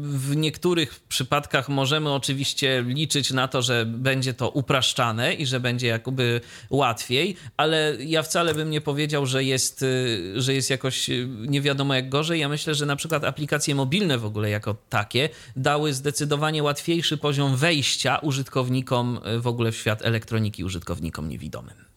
[0.02, 5.88] W niektórych przypadkach możemy oczywiście liczyć na to, że będzie to upraszczane i że będzie
[5.88, 11.10] jakoby łatwiej, ale ja wcale bym nie powiedział, że jest, y, że jest jakoś
[11.48, 12.40] nie wiadomo jak gorzej.
[12.40, 17.56] Ja myślę, że na przykład aplikacje mobilne w ogóle jako takie dały zdecydowanie łatwiejszy poziom
[17.56, 21.92] wejścia użytkownikom y, w ogóle w świat elektroniki, użytkownikom niewidomym.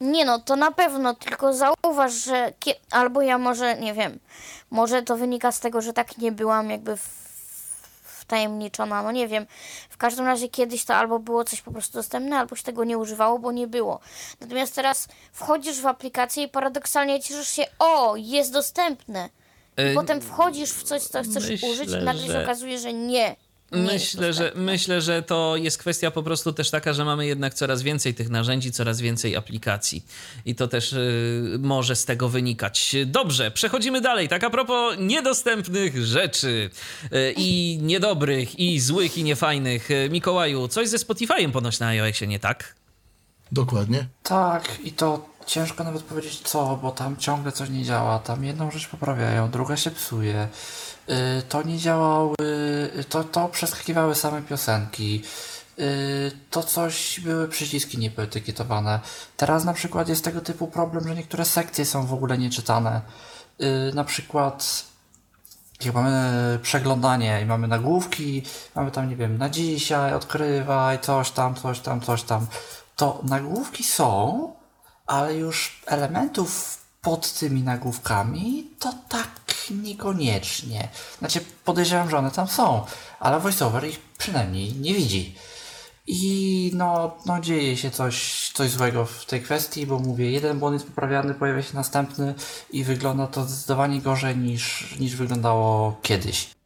[0.00, 2.52] Nie no, to na pewno, tylko zauważ, że
[2.90, 4.18] albo ja może, nie wiem,
[4.70, 6.96] może to wynika z tego, że tak nie byłam jakby
[8.02, 9.46] wtajemniczona, no nie wiem.
[9.90, 12.98] W każdym razie kiedyś to albo było coś po prostu dostępne, albo się tego nie
[12.98, 14.00] używało, bo nie było.
[14.40, 19.28] Natomiast teraz wchodzisz w aplikację i paradoksalnie cieszysz się, o, jest dostępne.
[19.78, 22.78] I E, potem wchodzisz w coś, co chcesz myślę, użyć i nagle się że- okazuje,
[22.78, 23.36] że nie.
[23.72, 27.54] nie Myślę że, myślę, że to jest kwestia po prostu też taka, że mamy jednak
[27.54, 30.04] coraz więcej tych narzędzi, coraz więcej aplikacji.
[30.44, 32.96] I to też y, może z tego wynikać.
[33.06, 34.28] Dobrze, przechodzimy dalej.
[34.28, 36.70] Tak a propos niedostępnych rzeczy
[37.12, 39.90] y, i niedobrych, i złych, i niefajnych.
[39.90, 42.74] Y, Mikołaju, coś ze Spotify'em ponoć na iOSie nie tak?
[43.52, 44.06] Dokładnie.
[44.22, 48.18] Tak, i to ciężko nawet powiedzieć co, bo tam ciągle coś nie działa.
[48.18, 50.48] Tam jedną rzecz poprawiają, druga się psuje.
[51.08, 52.34] Y, To nie działały,
[53.08, 55.22] to, to przeskakiwały same piosenki.
[55.78, 59.00] Y, To coś były przyciski niepoetykietowane.
[59.36, 63.00] Teraz na przykład jest tego typu problem, że niektóre sekcje są w ogóle nieczytane.
[63.62, 64.84] Y, Na przykład
[65.84, 68.42] jak mamy przeglądanie i mamy nagłówki,
[68.74, 72.46] mamy tam, nie wiem, na dzisiaj, odkrywaj, coś tam, coś tam, coś tam,
[72.96, 74.57] to nagłówki są,
[75.08, 79.30] ale już elementów pod tymi nagłówkami to tak
[79.70, 80.88] niekoniecznie.
[81.18, 82.84] Znaczy, podejrzewam, że one tam są,
[83.20, 85.34] ale voiceover ich przynajmniej nie widzi.
[86.06, 90.74] I no, no dzieje się coś, coś złego w tej kwestii, bo mówię, jeden błąd
[90.74, 92.34] jest poprawiany, pojawia się następny
[92.70, 96.57] i wygląda to zdecydowanie gorzej niż, niż wyglądało kiedyś.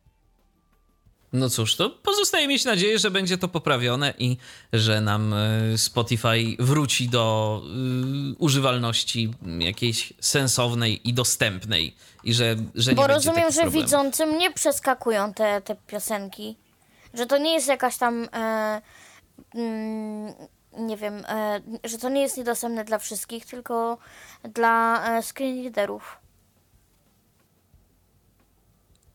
[1.32, 4.36] No cóż, to pozostaje mieć nadzieję, że będzie to poprawione i
[4.72, 7.62] że nam y, Spotify wróci do
[8.32, 11.94] y, używalności jakiejś sensownej i dostępnej
[12.24, 16.56] i że, że nie Bo rozumiem, że widzącym nie przeskakują te, te piosenki.
[17.14, 18.28] Że to nie jest jakaś tam.
[18.34, 18.82] E,
[19.54, 20.34] mm,
[20.78, 23.98] nie wiem, e, że to nie jest niedostępne dla wszystkich, tylko
[24.42, 26.16] dla e, screen readerów.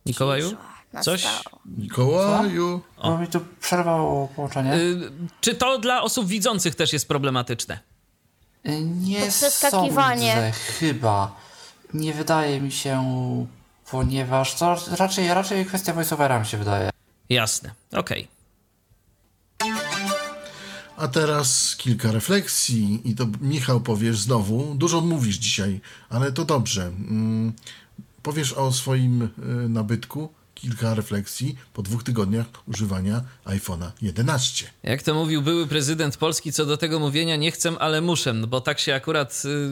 [0.05, 0.49] Mikołaju?
[0.49, 0.76] Cisza.
[1.01, 1.23] Coś?
[1.23, 1.59] nastało.
[1.65, 2.81] Mikołaju.
[3.03, 4.73] Bo mi tu przerwało połączenie.
[4.75, 5.11] Y,
[5.41, 7.79] czy to dla osób widzących też jest problematyczne?
[8.67, 10.31] Y, Nie To przeskakiwanie.
[10.33, 11.35] sądzę, chyba.
[11.93, 13.03] Nie wydaje mi się,
[13.91, 16.89] ponieważ to raczej, raczej kwestia voiceovera mi się wydaje.
[17.29, 18.27] Jasne, okej.
[20.97, 24.75] A teraz kilka refleksji i to Michał powiesz znowu.
[24.75, 26.83] Dużo mówisz dzisiaj, ale to dobrze.
[26.83, 27.53] Mm,
[28.23, 29.29] Powiesz o swoim y,
[29.69, 30.29] nabytku,
[30.61, 34.65] kilka refleksji po dwóch tygodniach używania iPhone'a 11.
[34.83, 38.47] Jak to mówił były prezydent Polski, co do tego mówienia nie chcę, ale muszę, no
[38.47, 39.69] bo tak się akurat y,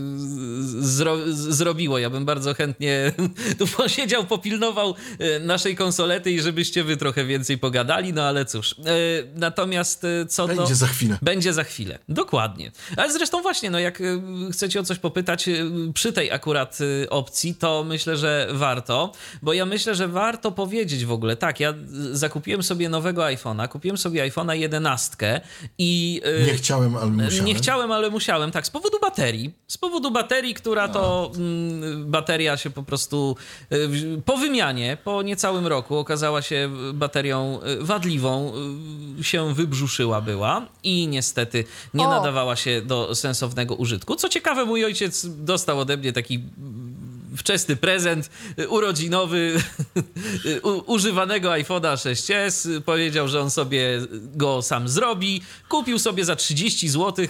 [0.83, 1.99] zro, zrobiło.
[1.99, 3.11] Ja bym bardzo chętnie
[3.59, 8.71] tu posiedział, popilnował y, naszej konsolety i żebyście wy trochę więcej pogadali, no ale cóż.
[8.71, 8.75] Y,
[9.35, 10.55] Natomiast co do...
[10.55, 11.17] Będzie za chwilę.
[11.21, 12.71] Będzie za chwilę, dokładnie.
[12.97, 14.03] Ale zresztą właśnie, no jak
[14.51, 15.49] chcecie o coś popytać
[15.93, 16.77] przy tej akurat
[17.09, 20.74] opcji, to myślę, że warto, bo ja myślę, że warto powiedzieć
[21.05, 21.73] w ogóle, tak, ja
[22.11, 25.41] zakupiłem sobie nowego iPhone'a, kupiłem sobie iPhone'a 11
[25.77, 26.21] i...
[26.43, 27.45] y, Nie chciałem, ale musiałem.
[27.45, 29.53] nie chciałem, ale musiałem, tak, z powodu baterii.
[29.67, 33.35] Z powodu baterii, która to mm, bateria się po prostu
[33.71, 38.53] y, po wymianie, po niecałym roku okazała się baterią y, wadliwą,
[39.19, 42.09] y, się wybrzuszyła była i niestety nie O.
[42.09, 44.15] nadawała się do sensownego użytku.
[44.15, 46.43] Co ciekawe, mój ojciec dostał ode mnie taki
[47.37, 48.29] wczesny prezent
[48.69, 49.61] urodzinowy
[50.63, 52.81] u, używanego iPhone'a 6s.
[52.81, 55.41] Powiedział, że on sobie go sam zrobi.
[55.69, 57.25] Kupił sobie za 30 zł.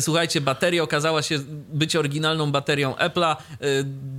[0.00, 1.38] Słuchajcie, bateria okazała się
[1.72, 3.36] być oryginalną baterią Apple'a.
[3.36, 3.66] E,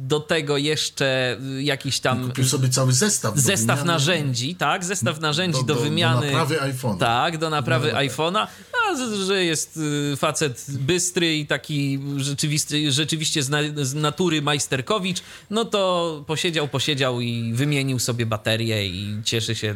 [0.10, 3.36] Do tego jeszcze y, jakiś tam Kupił sobie cały zestaw.
[3.36, 3.86] do zestaw wymiany.
[3.94, 4.86] narzędzi, tak?
[4.86, 6.26] Zestaw narzędzi do- do, do- do wymiany.
[6.26, 6.98] naprawy iPhone'a.
[7.00, 8.06] Tak, do naprawy No, tak.
[8.08, 8.48] iPhone'a.
[8.90, 8.96] A
[9.28, 9.78] że jest
[10.14, 15.19] y, facet bystry i taki rzeczywisty, rzeczywiście z, na, z natury majsterkowicz,
[15.50, 19.76] no to posiedział, posiedział i wymienił sobie baterię i cieszy się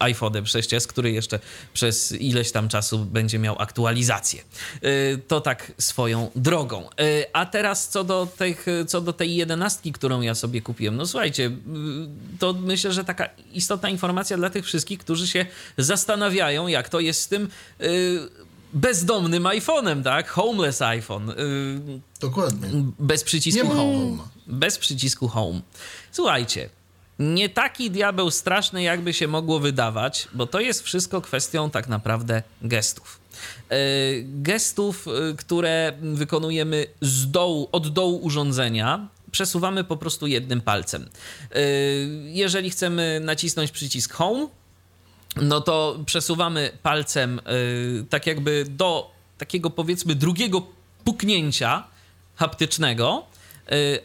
[0.00, 1.38] iPhone'em 6s, który jeszcze
[1.72, 4.42] przez ileś tam czasu będzie miał aktualizację.
[4.84, 6.88] Y, To tak swoją drogą.
[7.00, 10.96] Y, A teraz co do, tych, co do tej jedenastki, którą ja sobie kupiłem.
[10.96, 11.52] No słuchajcie, y,
[12.38, 15.46] to myślę, że taka istotna informacja dla tych wszystkich, którzy się
[15.78, 17.48] zastanawiają, jak to jest z tym
[18.72, 20.28] bezdomnym iPhone'em, tak?
[20.28, 21.30] Homeless iPhone.
[21.30, 21.34] Y,
[22.20, 22.68] Dokładnie.
[22.98, 24.18] bez przycisku Nie home.
[24.46, 25.60] Bez przycisku home.
[26.12, 26.68] Słuchajcie,
[27.18, 32.42] nie taki diabeł straszny, jakby się mogło wydawać, bo to jest wszystko kwestią tak naprawdę
[32.62, 33.20] gestów.
[33.68, 33.76] E,
[34.22, 41.08] Gestów, e, które wykonujemy z dołu, od dołu urządzenia, przesuwamy po prostu jednym palcem.
[42.24, 44.46] Jeżeli chcemy nacisnąć przycisk home,
[45.36, 50.66] no to przesuwamy palcem y, tak jakby do takiego powiedzmy drugiego
[51.04, 51.84] puknięcia
[52.36, 53.26] haptycznego
[53.72, 54.00] y, y,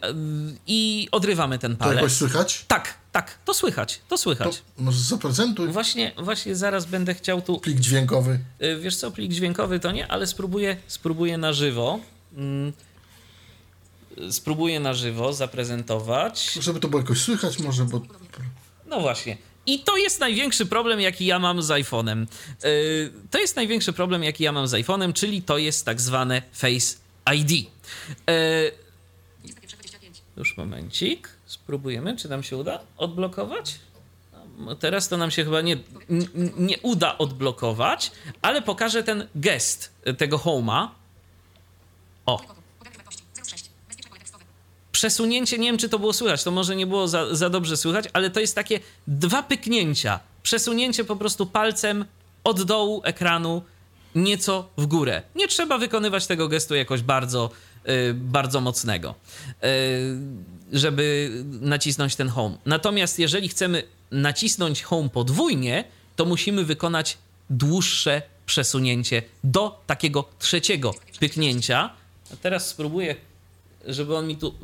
[0.66, 2.12] i odrywamy ten To jakoś palec.
[2.12, 2.64] słychać?
[2.68, 4.62] Tak, tak, to słychać, to To słychać.
[4.78, 7.58] może zaprezentuj Właśnie, właśnie zaraz będę chciał tu.
[7.60, 8.38] plik dźwiękowy.
[8.62, 12.00] y, Wiesz co, plik dźwiękowy to nie, ale spróbuję, spróbuję na żywo.
[12.36, 12.72] mm,
[14.30, 16.52] Spróbuję na żywo zaprezentować.
[16.60, 18.00] Żeby to było jakoś słychać może, bo...
[18.86, 19.36] No właśnie.
[19.68, 22.26] I to jest największy problem, jaki ja mam z iPhone'em.
[22.64, 26.42] Yy, to jest największy problem, jaki ja mam z iPhone'em, czyli to jest tak zwane
[26.52, 26.96] Face
[27.34, 27.50] ID.
[27.50, 27.66] Yy,
[30.36, 31.28] już momencik.
[31.46, 33.78] Spróbujemy, czy nam się uda odblokować.
[34.58, 35.76] No, Teraz to nam się chyba nie,
[36.56, 38.10] nie uda odblokować,
[38.42, 40.88] ale pokażę ten gest tego Home'a.
[42.26, 42.40] O,
[44.98, 48.04] przesunięcie, nie wiem czy to było słychać, to może nie było za, za dobrze słychać,
[48.12, 50.20] ale to jest takie dwa pyknięcia.
[50.42, 52.04] Przesunięcie po prostu palcem
[52.44, 53.62] od dołu ekranu
[54.14, 55.22] nieco w górę.
[55.34, 57.50] Nie trzeba wykonywać tego gestu jakoś bardzo,
[57.88, 59.14] y, bardzo mocnego,
[60.74, 61.30] y, żeby
[61.60, 62.56] nacisnąć ten home.
[62.66, 65.84] Natomiast jeżeli chcemy nacisnąć home podwójnie,
[66.16, 67.18] to musimy wykonać
[67.50, 71.90] dłuższe przesunięcie do takiego trzeciego pyknięcia.
[72.32, 73.16] A teraz spróbuję
[73.86, 74.54] żeby on mi tu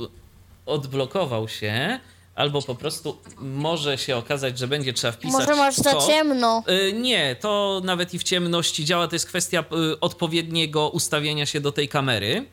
[0.67, 2.01] odblokował się,
[2.35, 5.41] albo po prostu może się okazać, że będzie trzeba wpisać.
[5.41, 6.63] Może masz za ciemno.
[6.69, 9.09] Y, Nie, to nawet i w ciemności działa.
[9.09, 12.47] To jest kwestia y, odpowiedniego ustawienia się do tej kamery.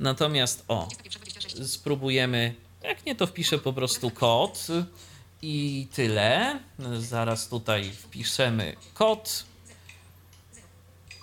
[0.00, 0.88] Natomiast o,
[1.66, 2.54] spróbujemy.
[2.82, 4.66] Jak nie, to wpiszę po prostu kod
[5.42, 6.58] i tyle.
[6.98, 9.44] Zaraz tutaj wpiszemy kod.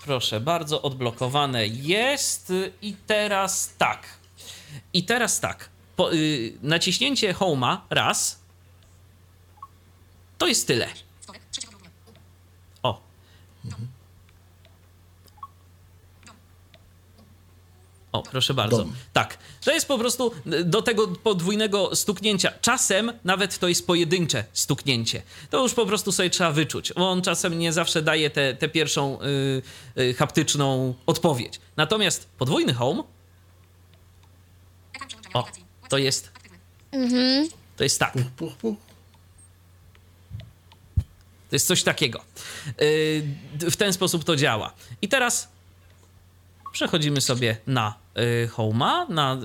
[0.06, 2.54] Proszę bardzo, odblokowane jest.
[2.82, 4.04] I teraz tak.
[4.94, 5.70] I teraz tak.
[6.00, 8.40] Po, y, naciśnięcie Home'a raz.
[10.38, 10.88] To jest tyle.
[12.84, 13.02] O.
[18.12, 18.78] O, proszę bardzo.
[18.78, 18.94] Dom.
[19.14, 19.38] Tak.
[19.66, 22.54] To jest po prostu y, do tego podwójnego stuknięcia.
[22.62, 25.22] Czasem nawet to jest pojedyncze stuknięcie.
[25.50, 26.92] To już po prostu sobie trzeba wyczuć.
[26.96, 29.20] On czasem nie zawsze daje tę te, te pierwszą
[29.98, 31.60] y, y, haptyczną odpowiedź.
[31.78, 33.04] Natomiast podwójny home.
[35.34, 35.46] O,
[35.90, 36.32] to jest.
[37.78, 38.14] To jest tak.
[38.14, 38.76] Puch, puch, puch.
[41.50, 42.22] To jest coś takiego.
[43.62, 44.74] Yy, w ten sposób to działa.
[45.02, 45.48] I teraz
[46.72, 49.38] przechodzimy sobie na y, Home'a, na,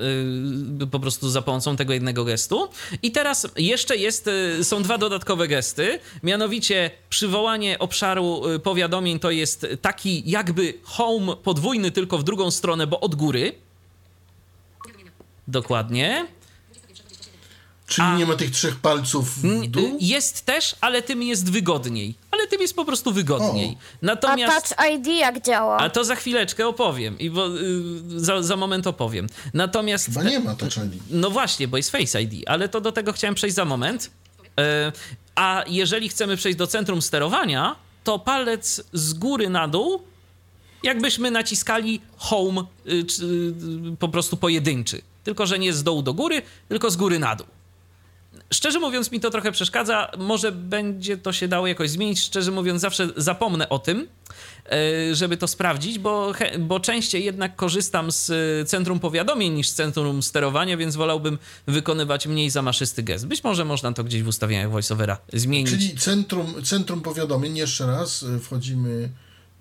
[0.83, 2.69] y, po prostu za pomocą tego jednego gestu.
[3.03, 4.29] I teraz jeszcze jest,
[4.61, 11.37] y, są dwa dodatkowe gesty, mianowicie przywołanie obszaru y, powiadomień to jest taki jakby Home
[11.37, 13.64] podwójny, tylko w drugą stronę, bo od góry.
[15.49, 16.27] Dokładnie.
[17.87, 19.99] Czyli A- nie ma tych trzech palców w dół?
[20.01, 22.15] Jest też, ale tym jest wygodniej.
[22.31, 23.69] Ale tym jest po prostu wygodniej.
[23.69, 23.73] O.
[23.73, 24.75] A Natomiast...
[24.77, 25.77] Touch ID jak działa?
[25.77, 29.27] A to za chwileczkę opowiem i bo, y, za, za moment opowiem.
[29.55, 30.07] Natomiast.
[30.07, 31.03] Chyba nie ma Touch ID.
[31.11, 34.11] No właśnie, bo jest Face ID, ale to do tego chciałem przejść za moment.
[34.61, 34.93] E,
[35.35, 40.03] a jeżeli chcemy przejść do centrum sterowania, to palec z góry na dół,
[40.83, 43.25] jakbyśmy naciskali home, y, czy,
[43.93, 45.03] y, po prostu pojedynczy.
[45.25, 47.47] Tylko, że nie z dołu do góry, tylko z góry na dół.
[48.53, 50.11] Szczerze mówiąc, mi to trochę przeszkadza.
[50.19, 52.23] Może będzie to się dało jakoś zmienić.
[52.23, 54.09] Szczerze mówiąc, zawsze zapomnę o tym,
[54.67, 59.75] e, żeby to sprawdzić, bo, bo częściej jednak korzystam z e, centrum powiadomień niż z
[59.75, 63.27] centrum sterowania, więc wolałbym wykonywać mniej zamaszysty gest.
[63.27, 65.71] Być może można to gdzieś w ustawieniach voiceovera zmienić.
[65.71, 69.09] Czyli centrum, centrum powiadomień, jeszcze raz, y, wchodzimy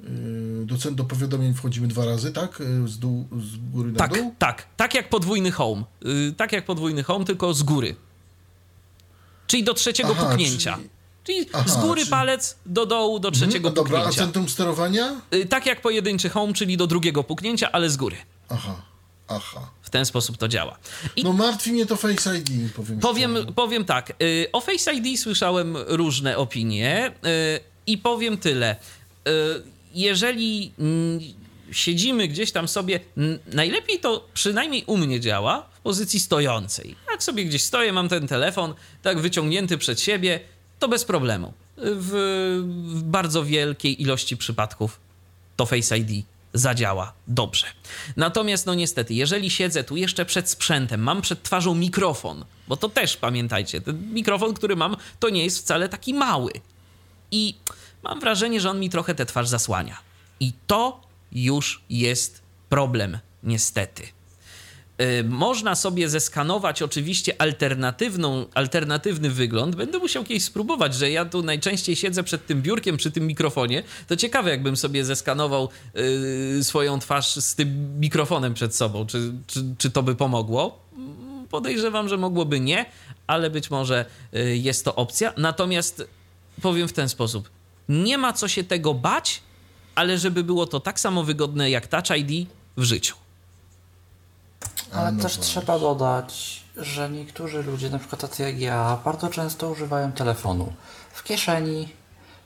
[0.03, 2.61] y, do centrum powiadomień wchodzimy dwa razy, tak?
[2.61, 4.35] Y, Z, dół, z góry na Tak, dół?
[4.39, 4.67] tak.
[4.77, 5.84] Tak jak podwójny home.
[6.05, 7.95] Y, Tak jak podwójny home, tylko z góry.
[9.47, 10.75] Czyli do trzeciego Aha, puknięcia.
[10.75, 10.89] czyli-
[11.23, 14.21] Czyli, Aha, z góry czyli- palec do dołu, do Mhm, trzeciego no dobra, a puknięcia.
[14.21, 15.21] centrum sterowania?
[15.49, 18.15] Tak jak pojedynczy home, czyli do drugiego puknięcia, ale z góry.
[18.49, 18.81] Aha,
[19.27, 19.69] aha.
[19.81, 20.77] W ten sposób to działa.
[21.15, 23.51] I No martwi mnie to Face ID, powiem powiem, szczerze.
[23.53, 24.13] powiem tak.
[24.53, 27.11] O Face ID słyszałem różne opinie
[27.88, 28.75] i powiem tyle.
[29.94, 31.20] Jeżeli mm,
[31.72, 32.99] siedzimy gdzieś tam sobie,
[33.53, 36.95] najlepiej to przynajmniej u mnie działa w pozycji stojącej.
[37.11, 40.40] Jak sobie gdzieś stoję, mam ten telefon tak wyciągnięty przed siebie,
[40.80, 41.53] to bez problemu.
[41.78, 42.11] W,
[42.86, 44.99] w bardzo wielkiej ilości przypadków
[45.56, 47.68] to Face ID zadziała dobrze.
[48.18, 52.90] Natomiast, no niestety, jeżeli siedzę tu jeszcze przed sprzętem, mam przed twarzą mikrofon, bo to
[52.90, 56.52] też pamiętajcie, ten mikrofon, który mam, to nie jest wcale taki mały.
[57.32, 57.56] I
[58.03, 59.97] mam wrażenie, że on mi trochę tę twarz zasłania.
[60.39, 61.01] I to
[61.31, 64.03] już jest problem, niestety.
[65.01, 69.75] Y, Można sobie zeskanować oczywiście alternatywną, alternatywny wygląd.
[69.75, 73.84] Będę musiał kiedyś spróbować, że ja tu najczęściej siedzę przed tym biurkiem przy tym mikrofonie.
[74.07, 75.69] To ciekawe, jakbym sobie zeskanował
[76.59, 79.05] y, swoją twarz z tym mikrofonem przed sobą.
[79.05, 80.80] Czy, czy, czy to by pomogło?
[80.97, 82.85] Mm, Podejrzewam, że mogłoby nie,
[83.27, 84.05] ale być może
[84.35, 85.34] y, jest to opcja.
[85.38, 86.07] Natomiast
[86.61, 87.49] powiem w ten sposób.
[88.02, 89.41] Nie ma co się tego bać,
[89.95, 93.15] ale żeby było to tak samo wygodne jak Touch ID w życiu.
[94.94, 99.70] Ale no też trzeba dodać, że niektórzy ludzie, na przykład tacy jak ja, bardzo często
[99.70, 100.74] używają telefonu
[101.14, 101.90] w kieszeni,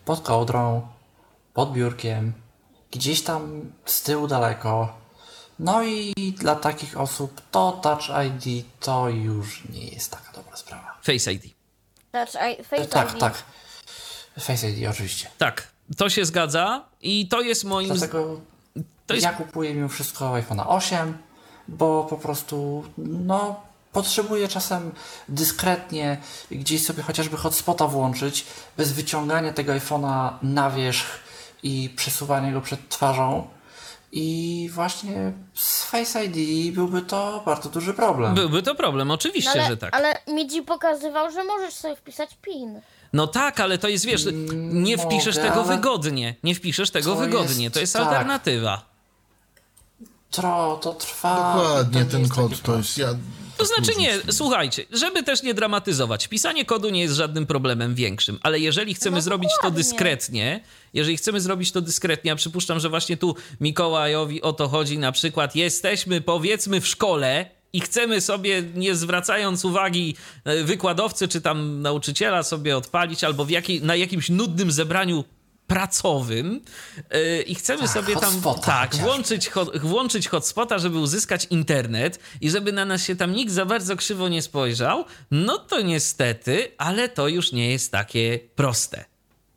[0.06, 0.88] pod kołdrą,
[1.54, 2.34] pod biurkiem,
[2.92, 4.98] gdzieś tam z tyłu daleko.
[5.60, 10.98] No i dla takich osób to Touch ID to już nie jest taka dobra sprawa.
[11.04, 11.44] Face ID.
[12.12, 13.20] Touch I, Face Tak, ID.
[13.20, 13.44] tak.
[14.40, 15.28] Face ID oczywiście.
[15.38, 17.88] Tak, to się zgadza i to jest moim...
[17.90, 18.42] Dlatego
[19.08, 19.24] To jest...
[19.26, 21.18] ja kupuję mimo wszystko iPhone'a 8,
[21.68, 23.62] bo po prostu no
[23.92, 24.92] potrzebuję czasem
[25.30, 26.18] dyskretnie
[26.52, 28.46] gdzieś sobie chociażby hotspota włączyć
[28.78, 31.20] bez wyciągania tego iPhone'a na wierzch
[31.64, 33.48] i przesuwania go przed twarzą.
[34.12, 38.36] I właśnie z Face ID byłby to bardzo duży problem.
[38.36, 39.96] Byłby to problem, oczywiście, No ale, że tak.
[39.96, 42.82] ale Midzi pokazywał, że możesz sobie wpisać PIN.
[43.14, 44.26] No tak, ale to jest, wiesz,
[44.72, 46.36] nie wpiszesz mogę, tego ale wygodnie.
[46.44, 47.64] Nie wpiszesz tego to wygodnie.
[47.64, 48.02] jest- to jest tak.
[48.08, 48.98] alternatywa.
[50.32, 51.54] Tro, to trwa.
[51.58, 52.98] Dokładnie, to ten kod to jest...
[52.98, 53.08] Ja,
[53.58, 58.40] To znaczy nie, słuchajcie, żeby też nie dramatyzować, pisanie kodu nie jest żadnym problemem większym,
[58.44, 60.64] ale jeżeli chcemy No zrobić to dyskretnie,
[60.94, 65.12] jeżeli chcemy zrobić to dyskretnie, a przypuszczam, że właśnie tu Mikołajowi o to chodzi, na
[65.12, 71.82] przykład jesteśmy powiedzmy w szkole i chcemy sobie, nie zwracając uwagi e, wykładowcy czy tam
[71.82, 75.24] nauczyciela sobie odpalić, albo w jakiej, na jakimś nudnym zebraniu
[75.68, 76.62] pracowym
[77.12, 82.50] yy, i chcemy Tak, sobie tam tak włączyć, ho, włączyć hotspota, żeby uzyskać internet i
[82.50, 87.10] żeby na nas się tam nikt za bardzo krzywo nie spojrzał, no to niestety, ale
[87.10, 89.06] to już nie jest takie proste.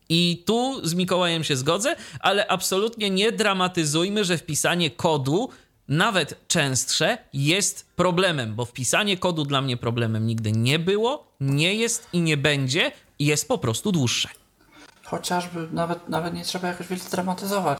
[0.09, 5.51] I tu z Mikołajem się zgodzę, ale absolutnie nie dramatyzujmy, że wpisanie kodu
[5.91, 12.09] nawet częstsze, jest problemem, bo wpisanie kodu dla mnie problemem nigdy nie było, nie jest
[12.12, 14.29] i nie będzie, jest po prostu dłuższe.
[15.05, 17.79] Chociażby nawet, nawet nie trzeba jakoś wiele dramatyzować.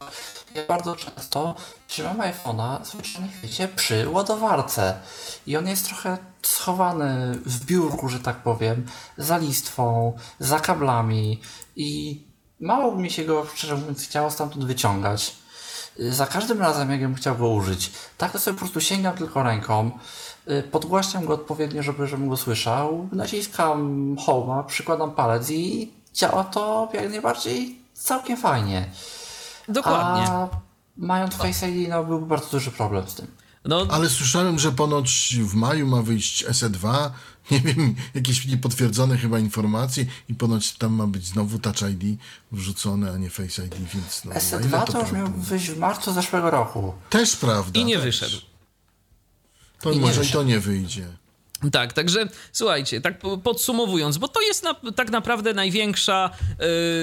[0.55, 1.55] Ja bardzo często
[1.87, 4.99] trzymam iPhone'a zwyczajnie wiecie, przy ładowarce
[5.47, 8.85] i on jest trochę schowany w biurku, że tak powiem,
[9.17, 11.41] za listwą, za kablami
[11.75, 12.21] i
[12.59, 15.40] mało by mi się go, szczerze mówiąc, chciało stamtąd wyciągać.
[15.99, 19.43] Za każdym razem, jak bym chciał go użyć, tak to sobie po prostu sięgam tylko
[19.43, 19.91] ręką,
[20.49, 26.89] y, podgłaśniam go odpowiednio, żeby, żebym go słyszał, naciskam home'a, przykładam palec i działa to
[26.93, 28.89] jak najbardziej całkiem fajnie.
[29.67, 30.27] Dokładnie.
[30.27, 30.47] A
[30.97, 33.27] mając Face ID, no byłby bardzo duży problem z tym.
[33.65, 37.09] No, Ale słyszałem, że ponoć w maju ma wyjść SE2,
[37.51, 42.19] nie wiem, jakieś niepotwierdzone chyba informacje i ponoć tam ma być znowu Touch ID
[42.51, 45.77] wrzucone, a nie Face ID, więc no, na ile SE2 to już miał wyjść w
[45.77, 46.93] marcu zeszłego roku.
[47.09, 47.79] Też prawda.
[47.79, 48.03] I nie też.
[48.03, 48.37] wyszedł.
[49.81, 50.37] To I może i wyszedł.
[50.39, 51.07] to nie wyjdzie.
[51.71, 56.29] Tak, także słuchajcie, tak po- podsumowując, bo to jest na, tak naprawdę największa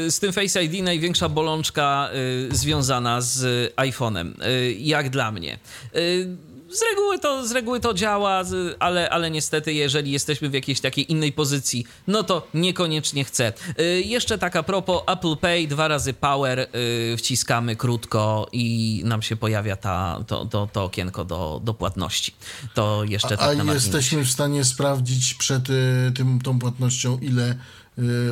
[0.06, 2.10] y, z tym Face ID największa bolączka
[2.52, 5.58] y, związana z iPhone'em, y, jak dla mnie.
[5.96, 6.36] Y,
[6.70, 8.42] z reguły to, z reguły to działa,
[8.78, 13.52] ale, ale niestety, jeżeli jesteśmy w jakiejś takiej innej pozycji, no to niekoniecznie chcę.
[13.80, 19.22] Y, jeszcze tak a propos Apple Pay, dwa razy power y, wciskamy krótko i nam
[19.22, 22.34] się pojawia ta, to, to, to okienko do, do płatności.
[22.74, 27.56] To jeszcze A, tak a jesteśmy w stanie sprawdzić przed y, tym, tą płatnością, ile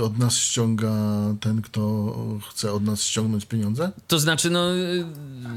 [0.03, 0.93] od nas ściąga
[1.41, 2.15] ten, kto
[2.51, 3.91] chce od nas ściągnąć pieniądze?
[4.09, 5.05] To znaczy, no, y,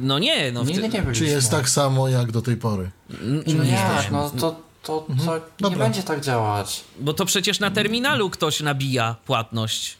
[0.02, 2.92] no nie, no w ty- nie Czy jest tak samo jak do tej pory?
[3.48, 5.80] No jak, no to, to, to nie Dobra.
[5.80, 6.84] będzie tak działać.
[7.00, 9.98] bo to przecież na terminalu ktoś nabija płatność.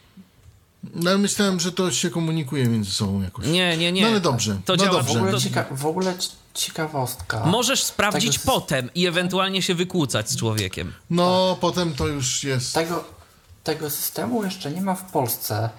[0.94, 3.46] No myślałem, że to się komunikuje między sobą jakoś.
[3.46, 4.02] Nie, nie, nie.
[4.02, 4.58] No ale dobrze.
[4.64, 5.18] To no działa W dobrze.
[5.18, 7.46] ogóle, To- cieka- w ogóle ci- ciekawostka.
[7.46, 10.92] Możesz sprawdzić Tego- potem i ewentualnie się wykłócać z człowiekiem.
[11.10, 12.74] No, potem to już jest.
[12.74, 13.04] Tego,
[13.64, 15.70] tego systemu jeszcze nie ma w Polsce,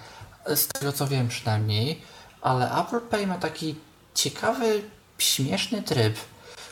[0.46, 2.02] z tego co wiem przynajmniej,
[2.42, 3.74] ale Apple Pay ma taki
[4.14, 4.82] ciekawy,
[5.18, 6.16] śmieszny tryb,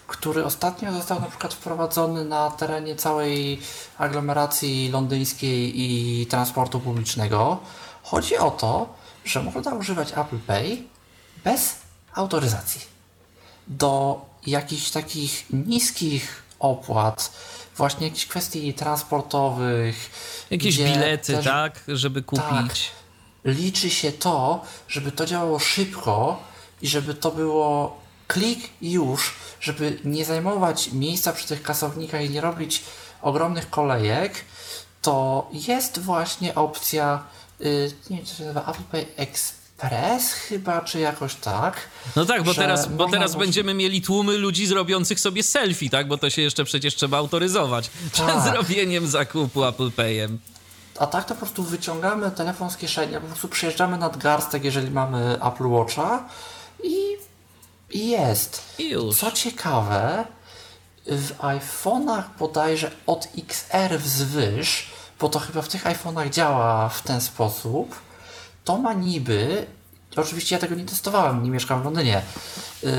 [0.07, 3.61] który ostatnio został na przykład wprowadzony na terenie całej
[3.99, 7.59] aglomeracji londyńskiej i transportu publicznego.
[8.03, 10.83] Chodzi o to, że można używać Apple Pay
[11.45, 11.75] bez
[12.15, 12.81] autoryzacji
[13.67, 17.33] do jakichś takich niskich opłat,
[17.81, 20.11] właśnie jakichś kwestii transportowych.
[20.51, 22.91] Jakieś bilety, też tak, żeby kupić.
[23.45, 26.43] Liczy się to, żeby to działało szybko
[26.83, 32.31] i żeby to było klik i już, żeby nie zajmować miejsca przy tych kasownikach i
[32.31, 32.83] nie robić
[33.23, 34.45] ogromnych kolejek,
[35.03, 37.25] to jest właśnie opcja,
[37.61, 39.60] y, nie wiem, co się nazywa, Apple Pay Express
[40.49, 41.77] chyba, czy jakoś tak.
[42.17, 46.09] No tak, bo teraz, bo teraz było- będziemy mieli tłumy ludzi zrobiących sobie selfie, tak?
[46.09, 48.43] Bo to się jeszcze przecież trzeba autoryzować przed Tak.
[48.45, 50.39] zrobieniem zakupu Apple Payem.
[50.99, 54.91] A tak to po prostu wyciągamy telefon z kieszeni, po prostu przyjeżdżamy nad garstek, jeżeli
[54.91, 56.25] mamy Apple Watcha
[56.85, 57.17] i,
[57.91, 58.63] i jest.
[58.79, 58.95] I.
[59.17, 60.25] Co ciekawe,
[61.07, 64.87] w iPhone'ach bodajże od XR wzwyż,
[65.21, 67.95] bo to chyba w tych iPhone'ach działa w ten sposób,
[68.65, 69.67] to ma niby,
[70.17, 72.23] oczywiście ja tego nie testowałem, nie mieszkam w Londynie,
[72.83, 72.91] yy,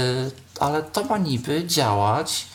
[0.60, 2.46] ale to ma niby działać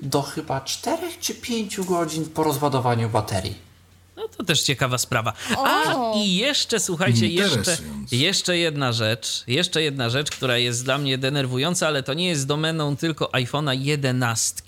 [0.00, 3.72] do chyba 4 czy 5 godzin po rozładowaniu baterii.
[4.16, 5.32] No to też ciekawa sprawa.
[5.56, 6.14] A O.
[6.16, 7.76] i jeszcze, słuchajcie, jeszcze,
[8.12, 12.46] jeszcze jedna rzecz, jeszcze jedna rzecz, która jest dla mnie denerwująca, ale to nie jest
[12.46, 14.62] domeną tylko iPhone'a 11,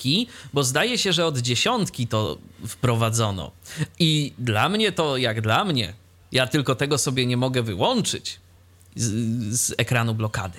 [0.53, 3.51] bo zdaje się, że od dziesiątki to wprowadzono.
[3.99, 5.95] I dla mnie to, jak dla mnie,
[6.35, 8.41] ja tylko tego sobie nie mogę wyłączyć
[8.97, 10.59] z, z ekranu blokady.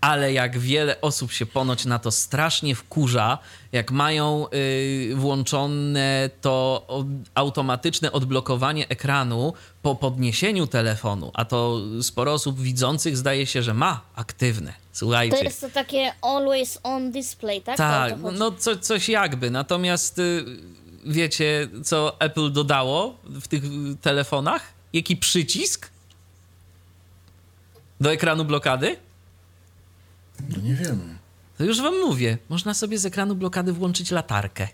[0.00, 3.38] Ale jak wiele osób się ponoć na to strasznie wkurza,
[3.72, 9.52] jak mają y, włączone to od, automatyczne odblokowanie ekranu
[9.82, 14.72] po podniesieniu telefonu, a to sporo osób widzących zdaje się, że ma aktywne.
[14.92, 15.36] Słuchajcie.
[15.36, 17.76] To jest to takie always on display, tak?
[17.76, 19.50] Tak, no co, coś jakby.
[19.50, 20.44] Natomiast y,
[21.06, 23.62] wiecie, co Apple dodało w tych
[24.00, 24.73] telefonach?
[24.94, 25.90] Jaki przycisk
[28.00, 28.96] do ekranu blokady?
[30.48, 31.18] No nie wiemy.
[31.58, 32.38] To już wam mówię.
[32.48, 34.68] Można sobie z ekranu blokady włączyć latarkę.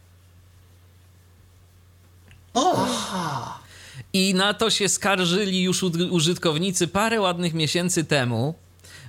[4.12, 8.54] I na to się skarżyli już użytkownicy parę ładnych miesięcy temu,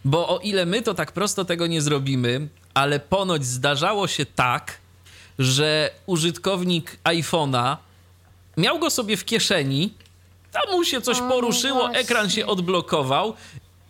[0.05, 4.77] bo o ile my to tak prosto tego nie zrobimy, ale ponoć zdarzało się tak,
[5.39, 7.77] że użytkownik iPhone'a
[8.57, 9.93] miał go sobie w kieszeni,
[10.51, 11.99] tam mu się coś O, poruszyło, właśnie.
[11.99, 13.33] ekran się odblokował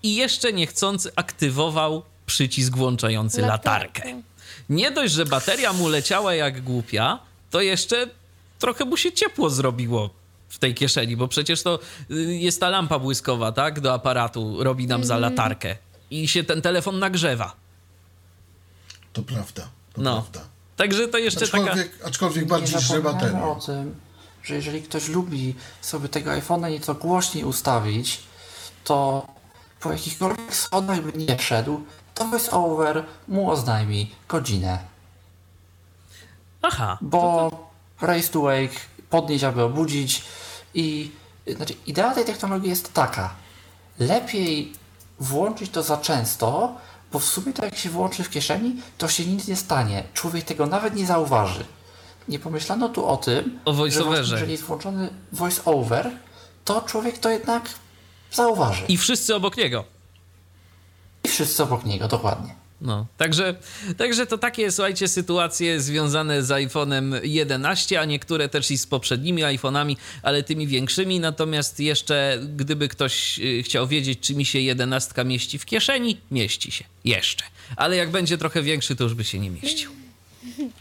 [0.04, 4.00] i jeszcze niechcący aktywował przycisk włączający latarkę.
[4.06, 4.22] Latarkę.
[4.70, 7.20] nie dość, że bateria mu leciała jak głupia,
[7.50, 8.08] to jeszcze
[8.60, 10.10] trochę mu się ciepło zrobiło
[10.50, 11.80] w tej kieszeni, bo przecież to
[12.12, 13.80] y, jest ta lampa błyskowa, tak?
[13.80, 15.32] Do aparatu robi nam za Mhm.
[15.34, 15.76] latarkę
[16.12, 17.56] i się ten telefon nagrzewa.
[19.14, 20.14] To prawda, to No.
[20.22, 20.50] prawda.
[20.78, 21.64] Także to jeszcze taka...
[21.64, 22.88] Aczkolwiek, aczkolwiek bardziej nie że
[24.44, 28.20] że jeżeli ktoś lubi sobie tego iPhone'a nieco głośniej ustawić,
[28.84, 29.28] to
[29.80, 31.82] po jakichkolwiek schodach by nie szedł,
[32.16, 34.80] to VoiceOver mu oznajmi godzinę.
[36.62, 37.52] Aha, Bo
[38.02, 38.76] Race to Wake,
[39.10, 40.24] podnieść, aby obudzić
[40.74, 41.12] i
[41.48, 43.34] znaczy, idea tej technologii jest taka.
[44.00, 44.74] Lepiej
[45.20, 46.76] włączyć to za często,
[47.12, 50.04] bo w sumie to jak się włączy w kieszeni, to się nic nie stanie.
[50.14, 51.66] Człowiek tego nawet nie zauważy.
[52.28, 54.18] Nie pomyślano tu o tym, O że voiceoverze.
[54.18, 56.10] właśnie, jeżeli jest włączony voice over,
[56.66, 57.70] to człowiek to jednak
[58.32, 58.82] zauważy.
[58.88, 59.84] I, i wszyscy obok niego.
[61.28, 62.56] wszyscy obok niego, dokładnie.
[62.82, 63.56] No, także,
[63.98, 69.42] także to takie, słuchajcie, sytuacje związane z iPhone'em 11, a niektóre też i z poprzednimi
[69.44, 71.20] iPhone'ami, ale tymi większymi.
[71.20, 76.72] Natomiast jeszcze, gdyby ktoś y, chciał wiedzieć, czy mi się 11 mieści w kieszeni, mieści
[76.72, 76.84] się.
[77.06, 77.44] Jeszcze.
[77.76, 79.92] Ale jak będzie trochę większy, to już by się nie mieścił.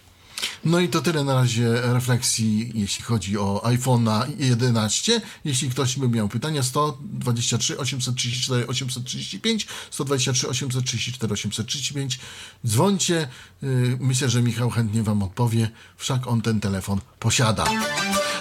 [0.65, 5.21] No i to tyle na razie refleksji, jeśli chodzi o iPhone'a 11.
[5.45, 12.19] Jeśli ktoś by miał pytania, 123 834 835, 123 834 835.
[12.67, 13.29] Dzwońcie.
[13.63, 17.65] Yy, Myślę, że Michał chętnie Wam odpowie, wszak on ten telefon posiada.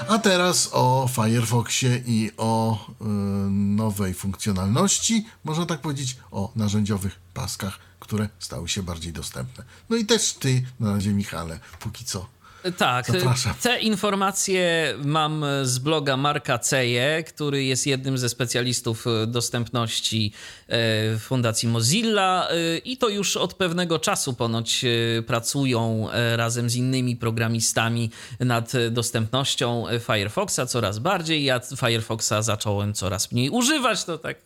[0.08, 3.08] A teraz o Firefoxie i o yy,
[3.52, 9.64] nowej funkcjonalności, można tak powiedzieć, o narzędziowych paskach, które stały się bardziej dostępne.
[9.90, 12.39] No i też Ty, na razie Michale, póki co.
[12.78, 13.54] Tak, Zapraszam.
[13.62, 20.32] te informacje mam z bloga Marka Ceje, który jest jednym ze specjalistów e, dostępności
[20.68, 20.76] e,
[21.16, 24.86] w Fundacji Mozilla e, i to już od pewnego czasu ponoć
[25.28, 28.10] pracują razem z innymi programistami
[28.40, 31.44] nad dostępnością Firefoxa coraz bardziej.
[31.44, 34.38] Ja Firefoxa zacząłem coraz mniej używać, to tak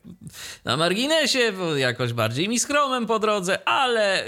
[0.65, 4.25] na marginesie, bo jakoś bardziej mi z Chromem po drodze, ale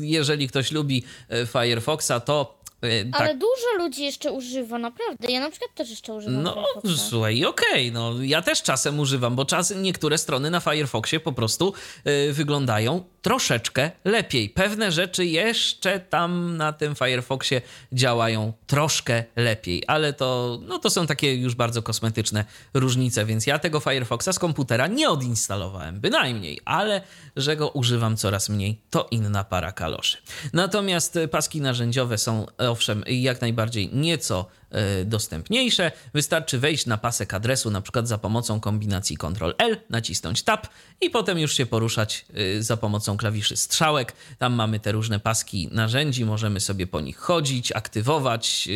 [0.00, 1.04] jeżeli ktoś lubi
[1.52, 5.32] Firefoxa, to tak Ale dużo ludzi jeszcze używa, naprawdę.
[5.32, 7.08] Ja na przykład też jeszcze używam no, Firefoxa.
[7.10, 11.72] słuchaj, okej, no ja też czasem używam, bo czasem niektóre strony na Firefoxie po prostu
[12.06, 14.50] y, wyglądają troszeczkę lepiej.
[14.50, 17.60] Pewne rzeczy jeszcze tam na tym Firefoxie
[17.92, 22.44] działają troszkę lepiej, ale to, no, to są takie już bardzo kosmetyczne
[22.74, 27.02] różnice, więc ja tego Firefoxa z komputera nie odinstalowałem, bynajmniej, ale
[27.36, 30.16] że go używam coraz mniej, to inna para kaloszy.
[30.52, 35.92] Natomiast y, paski narzędziowe są owszem jak najbardziej nieco e, dostępniejsze.
[36.14, 40.66] Wystarczy wejść na pasek adresu, na przykład za pomocą kombinacji Ctrl-L, nacisnąć Tab
[41.00, 44.12] i potem już się poruszać e, za pomocą klawiszy strzałek.
[44.38, 48.68] Tam mamy te różne paski narzędzi, możemy sobie po nich chodzić, aktywować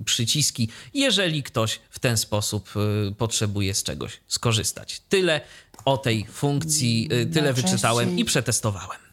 [0.00, 2.70] e, przyciski, jeżeli ktoś w ten sposób
[3.18, 5.02] potrzebuje z czegoś skorzystać.
[5.08, 5.40] Tyle
[5.84, 9.05] o tej funkcji, tyle wyczytałem i przetestowałem.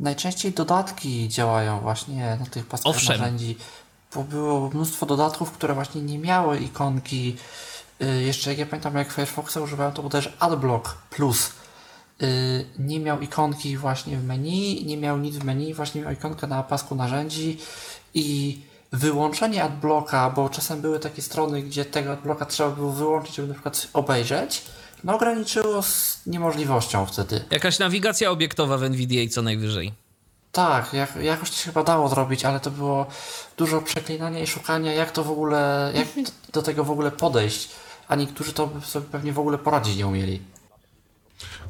[0.00, 3.20] Najczęściej dodatki działają właśnie na tych paskach Owszem.
[3.20, 3.56] narzędzi,
[4.14, 7.36] bo było mnóstwo dodatków, które właśnie nie miały ikonki.
[8.02, 11.50] Y, jeszcze jak ja pamiętam, jak Firefoxa używałem, to był też AdBlock Plus.
[12.22, 16.46] Y, nie miał ikonki właśnie w menu, nie miał nic w menu, właśnie miał ikonkę
[16.46, 17.58] na pasku narzędzi
[18.14, 18.58] i
[18.92, 23.54] wyłączenie adblocka, bo czasem były takie strony, gdzie tego adblocka trzeba było wyłączyć, żeby na
[23.54, 24.62] przykład obejrzeć,
[25.06, 27.44] no ograniczyło z niemożliwością wtedy.
[27.50, 29.92] Jakaś nawigacja obiektowa w NVDA co najwyżej.
[30.52, 33.06] Tak, jak, jakoś to się chyba dało zrobić, ale to było
[33.56, 37.68] dużo przeklinania i szukania, jak to w ogóle, jak do, do tego w ogóle podejść.
[38.08, 40.40] A niektórzy to by sobie pewnie w ogóle poradzić nie umieli.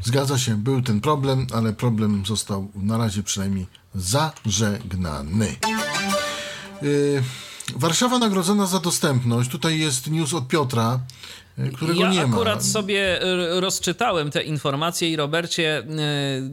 [0.03, 5.57] Zgadza się, był ten problem, ale problem został na razie przynajmniej zażegnany.
[6.83, 7.23] Yy,
[7.75, 9.51] Warszawa nagrodzona za dostępność.
[9.51, 11.01] Tutaj jest news od Piotra,
[11.59, 12.37] yy, którego ja nie ma.
[12.37, 15.83] akurat sobie r- rozczytałem te informacje i Robercie,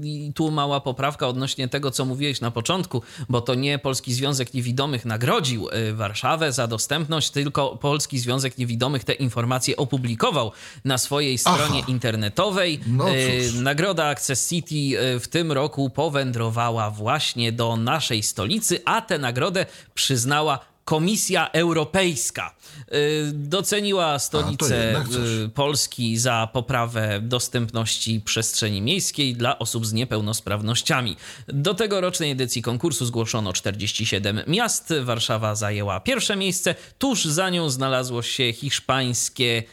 [0.01, 4.13] yy, i tu mała poprawka odnośnie tego, co mówiłeś na początku, bo to nie Polski
[4.13, 10.51] Związek Niewidomych nagrodził Warszawę za dostępność, tylko Polski Związek Niewidomych te informacje opublikował
[10.85, 11.85] na swojej stronie Aha.
[11.87, 12.79] internetowej.
[12.87, 13.51] No Yy.
[13.61, 14.75] Nagroda Access City
[15.19, 22.55] w tym roku powędrowała właśnie do naszej stolicy, a tę nagrodę przyznała Komisja Europejska.
[22.91, 22.97] Yy,
[23.33, 25.03] Doceniła stolicę
[25.41, 31.17] yy, Polski za poprawę dostępności przestrzeni miejskiej dla osób z niepełnosprawnościami.
[31.47, 34.93] Do tegorocznej edycji konkursu zgłoszono 47 miast.
[35.01, 36.75] Warszawa zajęła pierwsze miejsce.
[36.99, 39.63] Tuż za nią znalazło się hiszpańskie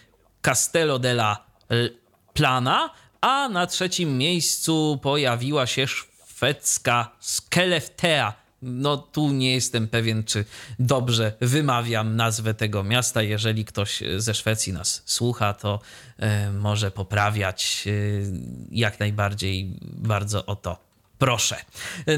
[0.42, 1.44] Castello de la
[2.34, 8.32] Plana, a na trzecim miejscu pojawiła się szwedzka Skellefteå
[8.62, 10.44] no tu nie jestem pewien, czy
[10.78, 13.22] dobrze wymawiam nazwę tego miasta.
[13.22, 15.80] Jeżeli ktoś ze Szwecji nas słucha, to
[16.18, 17.90] e, może poprawiać e,
[18.70, 19.70] jak najbardziej.
[19.82, 21.56] Bardzo o to proszę.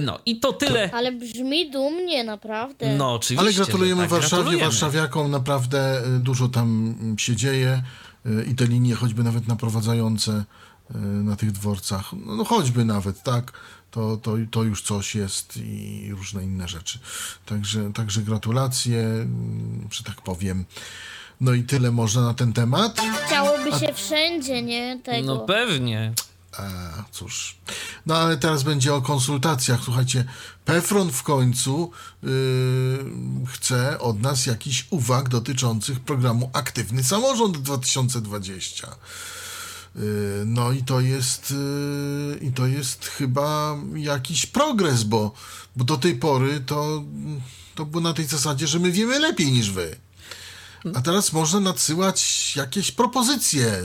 [0.01, 0.90] No i to tyle.
[0.93, 2.97] Ale brzmi dumnie, naprawdę.
[2.97, 3.40] No oczywiście.
[3.40, 4.70] Ale gratulujemy tak, Warszawie, gratulujemy.
[4.70, 7.82] warszawiakom, naprawdę dużo tam się dzieje
[8.51, 10.44] i te linie choćby nawet naprowadzające
[11.24, 13.52] na tych dworcach, no no choćby nawet, tak,
[13.93, 16.98] to, to, to już coś jest i różne inne rzeczy.
[17.47, 20.64] Także, także gratulacje, mm, że tak powiem.
[21.40, 23.01] No i tyle można na ten temat.
[23.27, 25.01] Chciałoby się wszędzie, nie?
[25.05, 25.27] Tego.
[25.27, 26.12] No pewnie.
[26.59, 26.62] A,
[27.10, 27.56] cóż.
[28.06, 29.81] No ale teraz będzie o konsultacjach.
[29.85, 30.24] Słuchajcie,
[30.64, 31.90] Pefron w końcu
[32.23, 32.31] yy,
[33.47, 38.97] chce od nas jakichś uwag dotyczących programu Aktywny Samorząd 2020.
[39.97, 40.02] Yy,
[40.47, 45.32] No i to jest yy, i to jest chyba jakiś progres, bo,
[45.77, 47.05] bo do tej pory to,
[47.74, 49.97] to było na tej zasadzie, że my wiemy lepiej niż wy.
[50.95, 53.83] A teraz można nadsyłać jakieś propozycje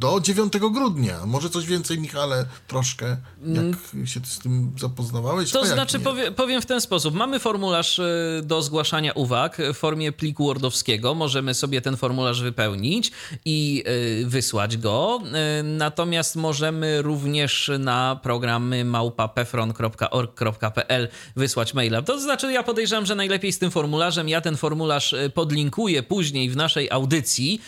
[0.00, 1.26] do 9 grudnia.
[1.26, 3.76] Może coś więcej, Michale, troszkę, jak
[4.08, 5.50] się ty z tym zapoznawałeś?
[5.50, 7.14] To znaczy, powie, powiem w ten sposób.
[7.14, 11.14] Mamy formularz y, do zgłaszania uwag w formie pliku Wordowskiego.
[11.14, 13.12] Możemy sobie ten formularz wypełnić
[13.44, 13.84] i
[14.22, 15.22] y, wysłać go.
[15.60, 22.02] Y, Natomiast możemy również na programy małpapefron.org.pl wysłać maila.
[22.02, 24.28] To znaczy, ja podejrzewam, że najlepiej z tym formularzem.
[24.28, 27.60] Ja ten formularz podlinkuję później w naszej audycji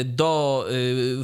[0.00, 0.72] y, do, y,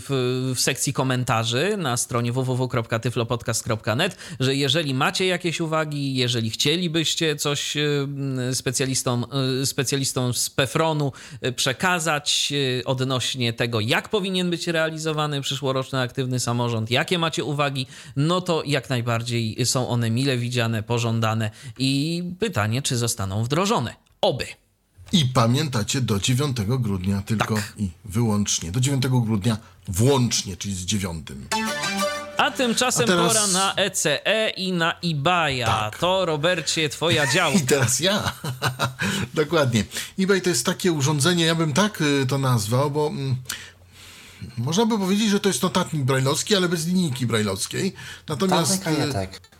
[0.00, 7.76] w, w sekcji komentarzy na stronie www.tyflopodcast.net, że jeżeli macie jakieś uwagi, jeżeli chcielibyście coś
[7.76, 8.06] y,
[8.52, 9.26] specjalistom,
[9.64, 11.12] specjalistom z Pefronu
[11.56, 12.52] przekazać
[12.84, 17.86] odnośnie tego, jak powinien być realizowany przyszłoroczny aktywny samorząd, jakie macie uwagi,
[18.16, 23.94] no to jak najbardziej są one mile widziane, pożądane i pytanie, czy zostaną wdrożone.
[24.20, 24.65] Oby.
[25.12, 27.72] I pamiętacie, do 9 grudnia tylko Tak.
[27.78, 28.72] i wyłącznie.
[28.72, 29.56] Do 9 grudnia
[29.88, 31.26] włącznie, czyli z 9.
[32.36, 35.66] A tymczasem A teraz- pora na ECE i na Ibaja.
[35.66, 35.98] Tak.
[35.98, 37.58] To, Robercie, twoja działka.
[37.58, 38.32] I teraz ja.
[39.34, 39.84] Dokładnie.
[40.18, 43.36] eBay to jest takie urządzenie, ja bym tak y, to nazwał, bo mm,
[44.58, 47.92] można by powiedzieć, że to jest notatnik brajlowski, ale bez linijki brajlowskiej.
[48.28, 49.36] Natomiast y, kajetek.
[49.36, 49.55] y,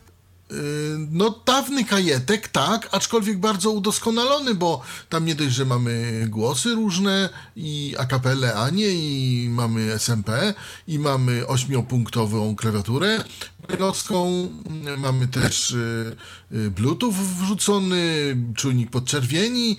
[1.11, 7.29] no dawny kajetek, tak, aczkolwiek bardzo udoskonalony, bo tam nie dość, że mamy głosy różne
[7.57, 10.55] i akapelę Anię i mamy SMP
[10.89, 13.25] i mamy ośmiopunktową klawiaturę
[13.67, 14.49] brajlowską,
[14.95, 16.17] y, mamy też y,
[16.53, 19.77] y, bluetooth wrzucony, czujnik podczerwieni,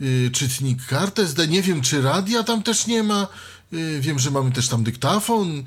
[0.00, 3.28] y, czytnik kart SD, nie wiem czy radia tam też nie ma,
[3.72, 5.64] y, wiem, że mamy też tam dyktafon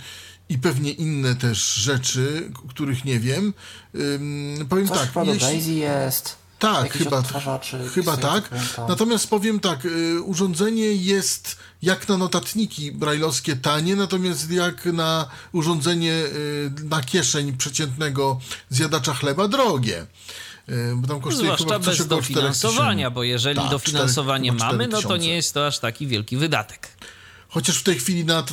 [0.50, 3.54] i pewnie inne też rzeczy, których nie wiem.
[3.96, 6.36] Ym, powiem Coś tak, jeśli- Daisy jest.
[6.60, 7.24] tak, chyba,
[7.94, 8.50] chyba tak.
[8.50, 8.88] pamiętam.
[8.90, 16.14] Natomiast powiem tak, y, urządzenie jest jak na notatniki brajlowskie tanie, natomiast jak na urządzenie
[16.14, 18.40] y, na kieszeń przeciętnego
[18.70, 20.06] zjadacza chleba drogie.
[20.70, 24.58] Y, Bo tam kosztuje Zwłaszcza chyba coś bez 4 dofinansowania, bo jeżeli Tak, dofinansowanie cztery-
[24.60, 25.28] chyba mamy, no to 4000.
[25.28, 26.88] nie jest to aż taki wielki wydatek.
[27.50, 28.44] Chociaż w tej chwili na,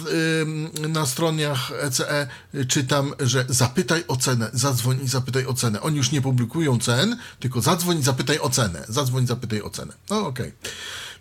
[0.88, 2.28] na stronach ECE
[2.68, 5.80] czytam, że zapytaj o cenę, zadzwoń i zapytaj o cenę.
[5.80, 8.84] Oni już nie publikują cen, tylko zadzwoń i zapytaj o cenę.
[8.88, 9.92] Zadzwoń i zapytaj o cenę.
[10.10, 10.52] No okej.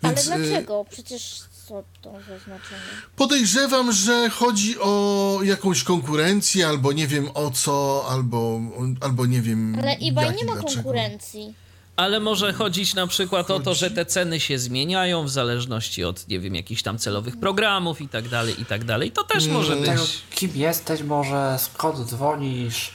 [0.02, 0.84] Ale Więc, y, dlaczego?
[0.90, 2.80] Przecież co to za znaczenie?
[3.16, 8.60] Podejrzewam, że chodzi o jakąś konkurencję, albo nie wiem o co, albo,
[9.00, 9.76] albo nie wiem.
[9.78, 10.74] Ale jak nie ma dlaczego.
[10.74, 11.54] konkurencji.
[11.96, 16.28] Ale może chodzić na przykład o to, że te ceny się zmieniają w zależności od,
[16.28, 19.10] nie wiem, jakichś tam celowych programów i tak dalej, i tak dalej.
[19.12, 19.86] To też może być.
[19.86, 22.90] Tego, kim jesteś, może skąd dzwonisz,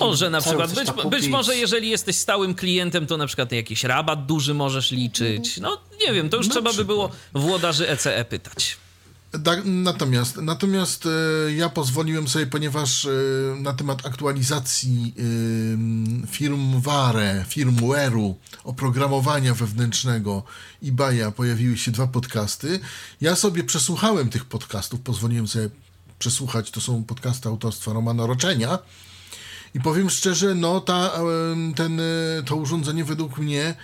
[0.00, 4.26] Może na przykład, być, być może jeżeli jesteś stałym klientem, to na przykład jakiś rabat
[4.26, 5.56] duży możesz liczyć.
[5.60, 6.86] No nie wiem, to już Na trzeba by przykład.
[6.86, 8.76] było włodarzy ECE pytać.
[9.32, 13.10] Da, natomiast natomiast e, ja pozwoliłem sobie, ponieważ e,
[13.60, 15.14] na temat aktualizacji
[16.24, 18.34] e, firmware, firmware'u,
[18.64, 20.42] oprogramowania wewnętrznego
[20.82, 22.80] eBaya pojawiły się dwa podcasty.
[23.20, 25.68] Ja sobie przesłuchałem tych podcastów, pozwoliłem sobie
[26.18, 28.78] przesłuchać, to są podcasty autorstwa Romana Roczenia.
[29.74, 31.12] I powiem szczerze, no ta,
[31.52, 32.04] em, ten, e,
[32.46, 33.74] to urządzenie według mnie e,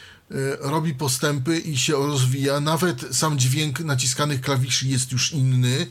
[0.61, 2.61] robi postępy i się rozwija.
[2.61, 5.87] Nawet sam dźwięk naciskanych klawiszy jest już inny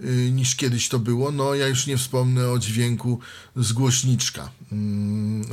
[0.00, 1.32] e, niż kiedyś to było.
[1.32, 3.20] No ja już nie wspomnę o dźwięku
[3.56, 5.44] z głośniczka, mm,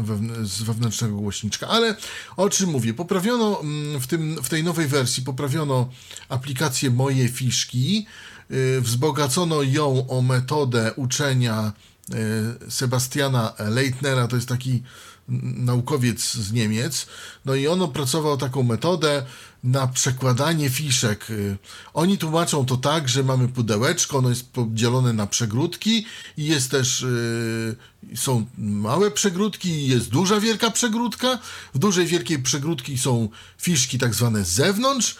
[0.44, 1.68] z wewnętrznego głośniczka.
[1.68, 1.96] Ale
[2.38, 2.94] o czym mówię?
[2.94, 5.90] Poprawiono mm, w, tym, w tej nowej wersji, poprawiono
[6.30, 8.06] aplikację Moje Fiszki,
[8.52, 11.74] y, wzbogacono ją o metodę uczenia
[12.70, 14.84] Sebastiana Leitnera, to jest taki
[15.28, 17.08] naukowiec z Niemiec,
[17.46, 19.26] no i on opracował taką metodę
[19.64, 21.30] na przekładanie fiszek.
[21.30, 21.58] Y,
[21.94, 26.06] Oni tłumaczą to tak, że mamy pudełeczko, ono jest podzielone na przegródki
[26.38, 27.76] i jest też, y,
[28.16, 31.40] są małe przegródki i jest duża, wielka przegródka.
[31.74, 35.16] W dużej, wielkiej przegródki są fiszki tak zwane z zewnątrz.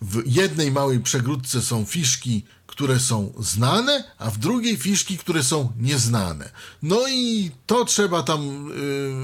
[0.00, 5.72] W jednej małej przegródce są fiszki, które są znane, a w drugiej fiszki, które są
[5.80, 6.50] nieznane.
[6.82, 8.70] No i to trzeba tam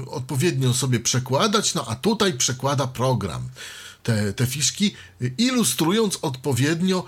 [0.07, 3.49] y, odpowiednio sobie przekładać, no a tutaj przekłada program
[4.03, 7.05] te, te fiszki, y, ilustrując odpowiednio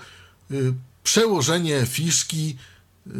[0.50, 0.74] y,
[1.04, 2.56] przełożenie fiszki
[3.06, 3.10] y,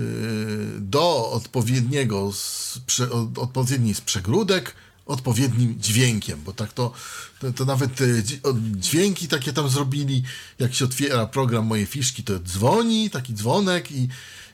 [0.80, 4.74] do odpowiedniego, z, prze, od, odpowiedni z przegródek,
[5.06, 6.92] odpowiednim dźwiękiem, bo tak to,
[7.40, 7.90] to, to nawet
[8.42, 10.22] o, dźwięki takie tam zrobili,
[10.58, 14.08] jak się otwiera program Moje Fiszki, to dzwoni, taki dzwonek i,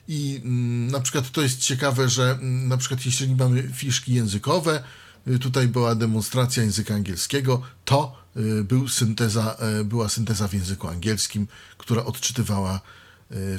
[0.07, 4.83] i mm, na przykład to jest ciekawe, że mm, na przykład jeżeli mamy fiszki językowe,
[5.27, 11.47] y, tutaj była demonstracja języka angielskiego, to y, był synteza, była synteza w języku angielskim,
[11.77, 12.81] która odczytywała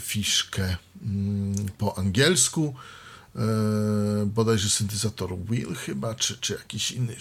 [0.01, 2.75] fiszkę mm, po angielsku.
[2.77, 3.00] e,
[4.27, 7.17] bodajże syntezator Will chyba, czy, czy jakiś inny,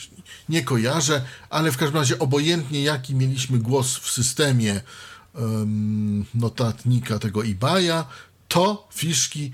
[0.49, 4.81] nie kojarzę, ale w każdym razie obojętnie jaki mieliśmy głos w systemie
[5.35, 8.03] em, notatnika tego eBaya,
[8.47, 9.51] to fiszki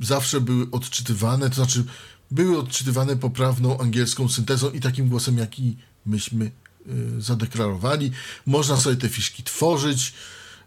[0.00, 1.84] zawsze były odczytywane, to znaczy
[2.30, 5.76] były odczytywane poprawną angielską syntezą i takim głosem, jaki
[6.06, 8.10] myśmy y, zadeklarowali.
[8.46, 10.14] Można sobie te fiszki tworzyć.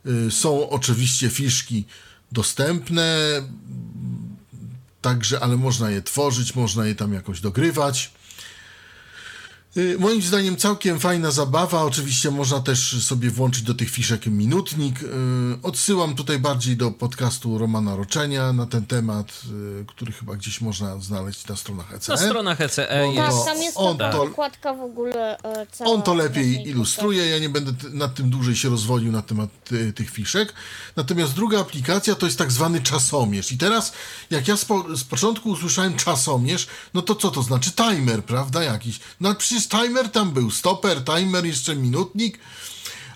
[0.05, 1.85] Y, Są oczywiście fiszki
[2.31, 3.41] dostępne,
[5.01, 8.11] Także, ale można je tworzyć, można je tam jakoś dogrywać.
[9.77, 11.83] Y, Moim zdaniem całkiem fajna zabawa.
[11.83, 15.03] Oczywiście można też sobie włączyć do tych fiszek minutnik.
[15.03, 15.07] Y,
[15.63, 19.41] Odsyłam tutaj bardziej do podcastu Romana Roczenia na ten temat,
[19.81, 22.11] y, który chyba gdzieś można znaleźć na stronach ECE.
[22.11, 23.45] Na stronach ECE Tak, jest.
[23.45, 25.91] tam jest on okładka w ogóle e, cała.
[25.91, 29.49] On to lepiej ilustruje, ja nie będę nad tym dłużej się rozwodził na temat
[29.95, 30.53] tych fiszek.
[30.95, 33.51] Natomiast druga aplikacja to jest tak zwany czasomierz.
[33.51, 33.93] I teraz,
[34.29, 34.57] jak ja
[34.95, 37.71] z początku usłyszałem czasomierz, no to co to znaczy?
[37.71, 38.63] Timer, prawda?
[38.63, 38.99] Jakiś.
[39.19, 42.39] No ale przecież timer tam był, stoper, timer, jeszcze minutnik,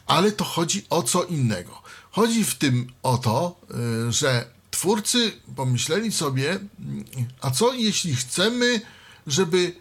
[0.05, 1.81] ale to chodzi o co innego.
[2.11, 3.59] Chodzi w tym o to,
[4.07, 6.59] y, że twórcy pomyśleli sobie,
[7.41, 8.81] a co jeśli chcemy,
[9.27, 9.75] żeby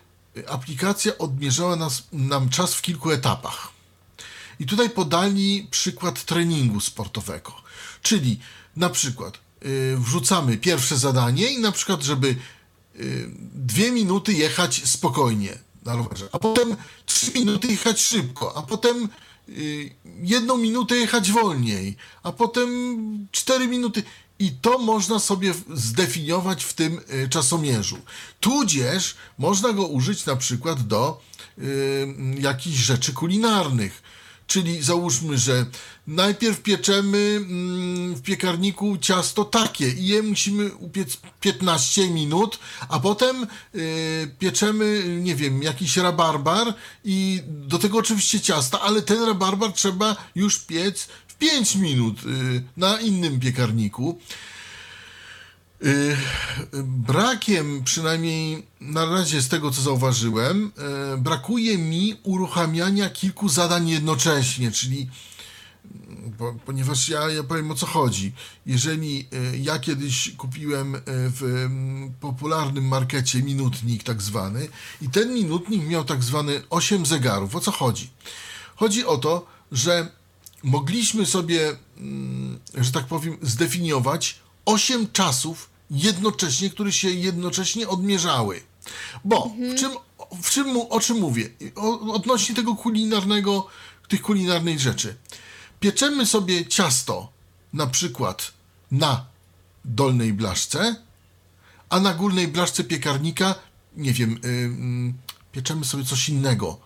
[0.49, 3.69] aplikacja odmierzała nas, nam czas w kilku etapach.
[4.61, 7.53] I tutaj podali przykład treningu sportowego.
[8.03, 8.39] Czyli
[8.77, 12.37] na przykład y, wrzucamy pierwsze zadanie i na przykład, żeby
[12.97, 19.09] y, dwie minuty jechać spokojnie na rowerze, a potem trzy minuty jechać szybko, a potem
[19.49, 19.91] y,
[20.23, 22.69] jedną minutę jechać wolniej, a potem
[23.33, 24.03] cztery minuty.
[24.39, 27.99] I to można sobie zdefiniować w tym y, czasomierzu.
[28.41, 31.21] Tudzież można go użyć na przykład do
[31.59, 34.03] y, jakichś rzeczy kulinarnych.
[34.47, 35.67] Czyli załóżmy, że
[36.07, 42.59] najpierw pieczemy mm, w piekarniku ciasto takie i je musimy upiec 15 minut,
[42.89, 49.23] a potem y, pieczemy, nie wiem, jakiś rabarbar i do tego oczywiście ciasta, ale ten
[49.23, 54.19] rabarbar trzeba już piec w 5 minut y, na innym piekarniku.
[55.85, 56.17] Y,
[56.83, 60.73] Brakiem, przynajmniej na razie z tego co zauważyłem,
[61.15, 65.09] y, brakuje mi uruchamiania kilku zadań jednocześnie, czyli
[66.39, 68.33] bo, ponieważ ja, ja powiem o co chodzi.
[68.67, 74.69] Jeżeli y, ja kiedyś kupiłem w mm, popularnym markecie minutnik tak zwany
[75.03, 77.57] i ten minutnik miał tak zwany 8 zegarów.
[77.57, 78.11] O co chodzi?
[78.77, 80.09] Chodzi o to, że
[80.63, 88.61] mogliśmy sobie, mm, że tak powiem, zdefiniować 8 czasów jednocześnie, które się jednocześnie odmierzały.
[89.25, 89.91] Bo w czym,
[90.43, 91.51] w czym, o czym mówię?
[91.77, 93.67] O, odnośnie tego kulinarnego,
[94.09, 95.17] tych kulinarnych rzeczy.
[95.81, 97.33] Pieczemy sobie ciasto
[97.73, 98.53] na przykład
[98.91, 99.25] na
[99.85, 100.97] dolnej blaszce,
[101.89, 103.55] a na górnej blaszce piekarnika,
[103.97, 105.15] nie wiem, y, mm,
[105.53, 106.81] pieczemy sobie coś innego.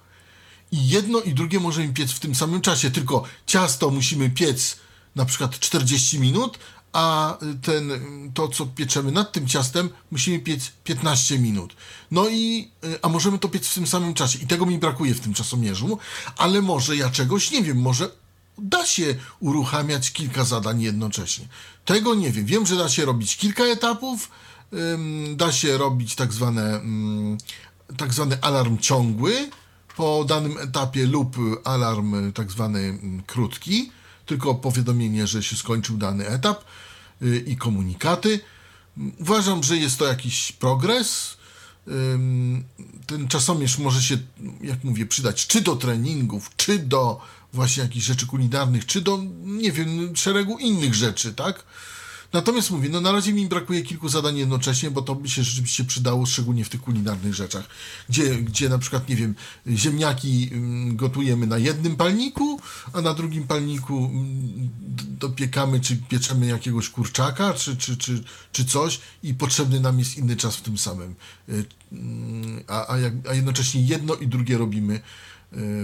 [0.72, 4.76] I jedno i drugie możemy piec w tym samym czasie, tylko ciasto musimy piec
[5.16, 6.58] na przykład 40 minut,
[6.92, 7.90] a ten,
[8.34, 11.76] to, co pieczemy nad tym ciastem, musimy piec 15 minut.
[12.10, 14.38] No i, y, a możemy to piec w tym samym czasie.
[14.38, 15.98] I tego mi brakuje w tym czasomierzu,
[16.36, 18.10] ale może ja czegoś nie wiem, może
[18.58, 21.48] da się uruchamiać kilka zadań jednocześnie.
[21.84, 22.46] Tego nie wiem.
[22.46, 24.30] Wiem, że da się robić kilka etapów,
[25.36, 27.38] da się robić tak zwane, ym,
[27.96, 29.50] tak zwany alarm ciągły
[29.96, 33.90] po danym etapie lub alarm y, tak zwany ym, krótki,
[34.28, 36.64] tylko powiadomienie, że się skończył dany etap
[37.22, 38.40] y, i komunikaty.
[39.20, 41.36] Uważam, że jest to jakiś progres.
[43.06, 44.18] ten czasomierz może się,
[44.62, 47.20] jak mówię, przydać czy do treningów, czy do
[47.52, 51.64] właśnie jakichś rzeczy kulinarnych, czy do, nie wiem, szeregu innych rzeczy, tak?
[52.32, 55.84] Natomiast mówię, no na razie mi brakuje kilku zadań jednocześnie, bo to by się rzeczywiście
[55.84, 57.68] przydało, szczególnie w tych kulinarnych rzeczach,
[58.08, 59.34] gdzie, gdzie na przykład, nie wiem,
[59.66, 62.60] ziemniaki mm, gotujemy na jednym palniku,
[62.92, 64.68] a na drugim palniku mm,
[65.18, 70.36] dopiekamy czy pieczemy jakiegoś kurczaka, czy, czy, czy, czy coś i potrzebny nam jest inny
[70.36, 71.14] czas w tym samym.
[71.48, 75.00] Y, mm, A, a, jak, a jednocześnie jedno i drugie robimy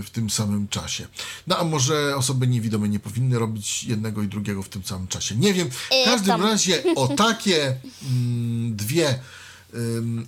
[0.02, 1.06] w tym samym czasie.
[1.46, 5.36] No a może osoby niewidome nie powinny robić jednego i drugiego w tym samym czasie.
[5.36, 5.70] Nie wiem.
[5.70, 9.18] W E, każdym razie o takie mm, dwie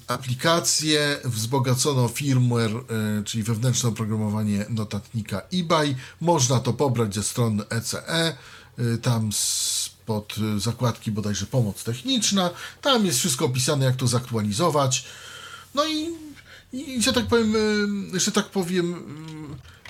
[0.06, 2.76] aplikacje wzbogacono firmware,
[3.20, 5.96] y, czyli wewnętrzne oprogramowanie notatnika eBay.
[6.20, 8.36] Można to pobrać ze strony ECE,
[8.78, 12.50] y, tam spod y, zakładki bodajże pomoc techniczna.
[12.82, 15.04] Tam jest wszystko opisane, jak to zaktualizować.
[15.74, 16.10] No i,
[16.72, 17.54] i że tak powiem,
[18.14, 19.04] że tak powiem,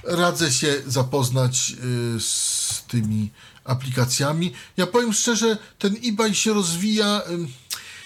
[0.05, 1.73] radzę się zapoznać
[2.17, 3.31] y, z tymi
[3.65, 4.53] aplikacjami.
[4.77, 7.23] Ja powiem szczerze, ten eBay się rozwija.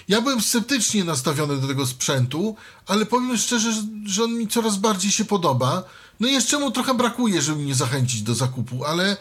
[0.07, 2.55] Ja byłem sceptycznie nastawiony do tego sprzętu,
[2.87, 3.73] ale powiem szczerze,
[4.05, 5.83] że on mi coraz bardziej się podoba.
[6.19, 9.17] No i jeszcze mu trochę brakuje, żeby mnie zachęcić do zakupu, ale,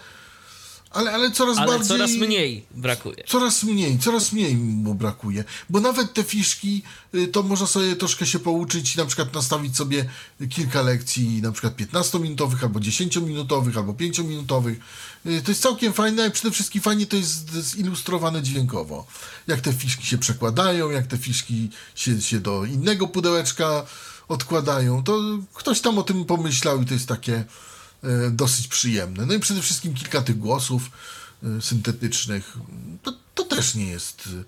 [0.90, 3.24] ale, ale coraz Ale bardziej coraz mniej brakuje.
[3.28, 5.44] coraz mniej, coraz mniej mu brakuje.
[5.70, 6.82] Bo nawet te fiszki,
[7.14, 10.04] y, to można sobie troszkę się pouczyć i na przykład nastawić sobie
[10.50, 14.76] kilka lekcji, na przykład 15-minutowych, albo 10-minutowych, albo 5-minutowych.
[15.26, 19.06] Y, To jest całkiem fajne, a przede wszystkim fajnie to jest zilustrowane dźwiękowo.
[19.46, 23.86] Jak te fiszki się przekładają, jak te fiszki się, się do innego pudełeczka
[24.28, 25.02] odkładają.
[25.04, 25.20] To
[25.54, 27.44] ktoś tam o tym pomyślał i to jest takie
[28.30, 29.26] dosyć przyjemne.
[29.26, 30.82] No i przede wszystkim kilka tych głosów
[31.58, 32.56] e, syntetycznych.
[33.02, 34.22] To, to też nie jest.
[34.40, 34.44] e,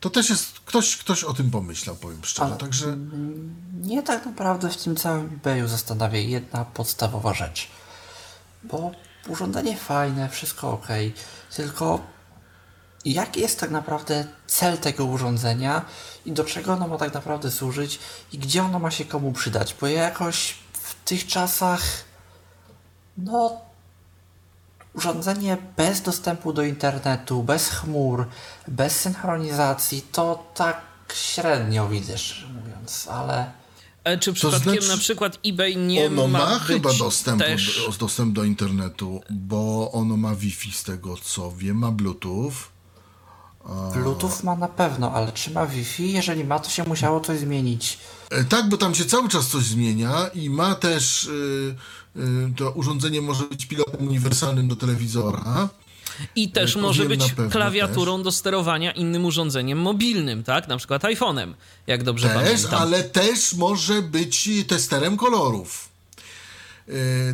[0.00, 0.52] To też jest.
[0.64, 2.48] Ktoś, ktoś o tym pomyślał, powiem szczerze.
[2.48, 2.96] Ale- Także.
[3.82, 7.68] Mnie tak naprawdę w tym całym eBayu zastanawia jedna podstawowa rzecz.
[8.64, 8.90] Bo
[9.28, 10.86] urządzenie fajne, wszystko ok,
[11.56, 12.00] tylko
[13.04, 15.84] jaki jest tak naprawdę cel tego urządzenia
[16.26, 17.98] i do czego ono ma tak naprawdę służyć
[18.32, 19.74] i gdzie ono ma się komu przydać?
[19.80, 21.82] Bo ja jakoś w tych czasach,
[23.18, 23.60] no,
[24.94, 28.26] urządzenie bez dostępu do internetu, bez chmur,
[28.68, 30.80] bez synchronizacji, to tak
[31.14, 33.52] średnio widzę, szczerze mówiąc, ale.
[34.04, 37.86] E, czy przypadkiem znaczy, na przykład eBay nie ono ma, ma, chyba dostęp, też...
[37.86, 42.52] do, dostęp do internetu, bo ono ma Wi-Fi z tego co wiem, ma Bluetooth.
[43.94, 46.12] Bluetooth ma na pewno, ale czy ma Wi-Fi?
[46.12, 47.98] Jeżeli ma, to się musiało coś zmienić.
[48.30, 51.24] E, Tak, bo tam się cały czas coś zmienia i ma też.
[51.24, 51.76] y, y,
[52.56, 55.68] to urządzenie może być pilotem uniwersalnym do telewizora.
[56.36, 60.68] I też To może być klawiaturą do sterowania innym urządzeniem mobilnym, tak?
[60.68, 61.52] Na przykład iPhone'em,
[61.86, 62.82] jak dobrze Też, pamiętam.
[62.82, 65.88] ale też może być testerem kolorów.
[66.88, 66.92] E,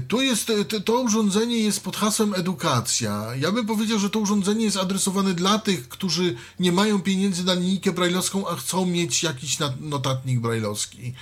[0.08, 0.52] Tu jest,
[0.84, 3.24] to, urządzenie jest pod hasłem edukacja.
[3.40, 7.54] Ja bym powiedział, że to urządzenie jest adresowane dla tych, którzy nie mają pieniędzy na
[7.54, 11.14] linijkę brajlowską, a chcą mieć jakiś notatnik brajlowski.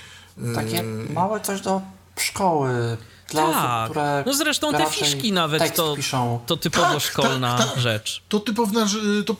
[0.55, 1.81] Takie małe coś do
[2.17, 2.97] szkoły.
[3.29, 6.39] Dla osób, Tak, które no zresztą te fiszki nawet to, piszą.
[6.45, 7.79] to typowo Tak, szkolna tak, tak.
[7.79, 8.21] rzecz.
[8.29, 8.85] To, typowna,
[9.25, 9.35] to,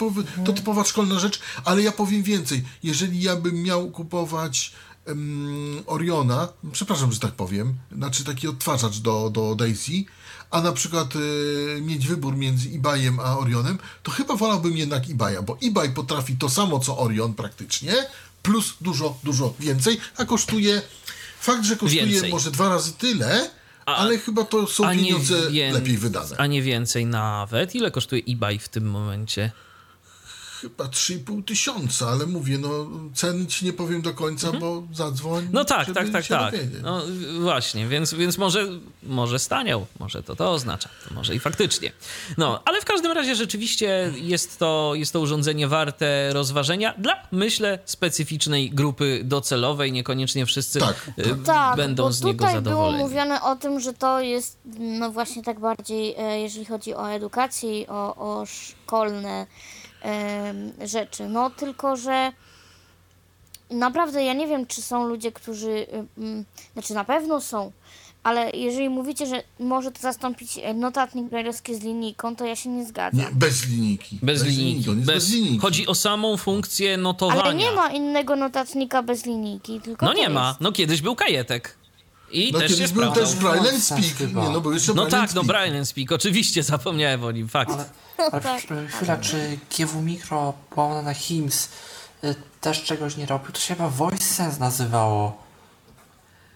[0.46, 2.64] to typowa szkolna rzecz, ale ja powiem więcej.
[2.84, 4.72] Jeżeli ja bym miał kupować
[5.06, 9.92] em, Oriona, przepraszam, że tak powiem, znaczy taki odtwarzacz do, do Daisy,
[10.52, 15.38] a na przykład e, mieć wybór między eBayem a Orionem, to chyba wolałbym jednak eBaya,
[15.46, 17.94] bo eBay potrafi to samo co Orion praktycznie,
[18.42, 20.82] plus dużo, dużo więcej, a kosztuje,
[21.40, 22.32] fakt, że kosztuje Więcej.
[22.32, 23.50] może dwa razy tyle,
[23.86, 26.36] A- ale chyba to są pieniądze wię- lepiej wydane.
[26.38, 27.76] a nie więcej nawet.
[27.76, 29.52] Ile kosztuje eBay w tym momencie?
[30.64, 32.70] Chyba 3,5 tysiąca, ale mówię, no
[33.14, 35.36] ceny ci nie powiem do końca, bo zadzwoń.
[35.38, 35.54] Mhm.
[35.54, 36.56] No tak, tak, tak, tak.
[36.84, 37.02] No
[37.42, 38.68] właśnie, więc, więc może,
[39.04, 41.92] może staniał, może to to oznacza, to może i faktycznie.
[42.38, 47.80] No, ale w każdym razie rzeczywiście jest to, jest to urządzenie warte rozważenia dla, myślę,
[47.86, 49.92] specyficznej grupy docelowej.
[49.92, 53.04] Niekoniecznie wszyscy Tak, y, Tak, będą bo z niego tutaj było zadowoleni.
[53.04, 57.88] mówione o tym, że to jest no właśnie tak bardziej, e, jeżeli chodzi o edukację
[57.88, 59.48] o, o szkolne
[60.86, 61.28] rzeczy.
[61.28, 62.32] No tylko, że
[63.72, 65.86] naprawdę ja nie wiem, czy są ludzie, którzy,
[66.18, 67.72] mm, znaczy na pewno są,
[68.24, 72.70] ale jeżeli mówicie, że może to zastąpić e, notatnik brajlowski z linijką, to ja się
[72.70, 73.20] nie zgadzam.
[73.20, 74.20] Nie, bez linijki.
[74.22, 74.90] Bez linijki.
[74.90, 75.60] on jest bez, Bez, linijki.
[75.60, 77.44] chodzi o samą funkcję notowania.
[77.44, 80.48] Ale nie ma innego notatnika bez linijki, tylko No nie ma.
[80.48, 80.62] jest.
[80.62, 81.78] No kiedyś był kajetek.
[82.34, 83.26] I No też kiedyś był sprawdzał.
[83.26, 84.16] też Włosach Speak.
[84.18, 84.44] chyba.
[84.44, 85.48] Nie, no był jeszcze No Braille and tak, no Speak.
[85.48, 87.72] Braille and Speak, oczywiście zapomniałem o nim, fakt.
[87.72, 87.86] Ale,
[88.32, 88.62] ale tak.
[88.90, 91.70] chwila, czy GW Micro połamane na HIMS
[92.24, 95.44] y, też czegoś nie robił, to się chyba Voice Sense nazywało.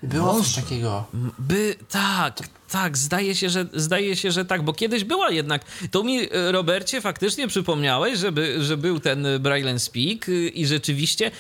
[0.04, 0.62] Było coś Może.
[0.62, 1.04] takiego.
[1.40, 2.40] By, tak,
[2.72, 6.52] tak, zdaje się, że, zdaje się, że tak, bo kiedyś była jednak, to mi, e,
[6.52, 11.32] Robercie, faktycznie przypomniałeś, że, by, że był ten e, Braille Speak y, i rzeczywiście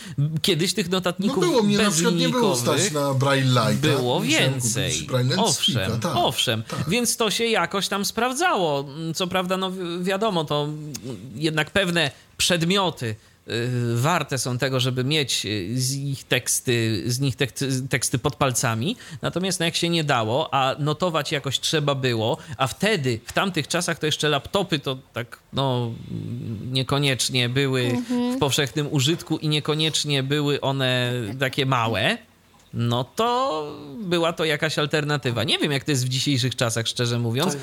[0.42, 3.88] kiedyś tych No notatników było, mnie na przykład nie było stać na Braille Lighta.
[3.88, 5.08] było więcej.
[5.38, 6.12] Owszem, Speaka, tak.
[6.16, 6.64] owszem.
[6.64, 6.90] tak.
[6.90, 8.86] Więc to się jakoś tam sprawdzało.
[9.16, 10.70] Co prawda, no wi- wiadomo, to
[11.36, 13.16] jednak pewne przedmioty
[13.96, 18.98] warte są tego, żeby mieć y, z ich teksty, z nich teksty, teksty pod palcami.
[19.22, 23.68] Natomiast no, jak się nie dało, a notować jakoś trzeba było, a wtedy, w tamtych
[23.68, 25.92] czasach to jeszcze laptopy to tak, no,
[26.72, 27.98] niekoniecznie były
[28.36, 32.18] w powszechnym użytku i niekoniecznie były one takie małe
[32.78, 33.64] no to
[34.00, 35.44] była to jakaś alternatywa.
[35.44, 37.58] Nie wiem, jak to jest w dzisiejszych czasach, szczerze mówiąc.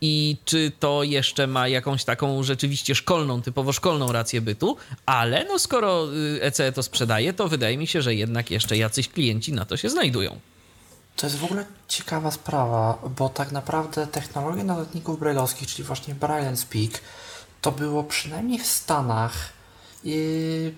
[0.00, 4.76] I czy to jeszcze ma jakąś taką rzeczywiście szkolną, typowo szkolną rację bytu,
[5.06, 9.08] ale no skoro y, ECE to sprzedaje, to wydaje mi się, że jednak jeszcze jacyś
[9.08, 10.38] klienci na to się znajdują.
[11.16, 16.56] To jest w ogóle ciekawa sprawa, bo tak naprawdę technologia notatników brailleowskich, czyli właśnie Braille
[16.56, 17.00] Speak,
[17.60, 19.52] to było przynajmniej w Stanach
[20.04, 20.74] yy,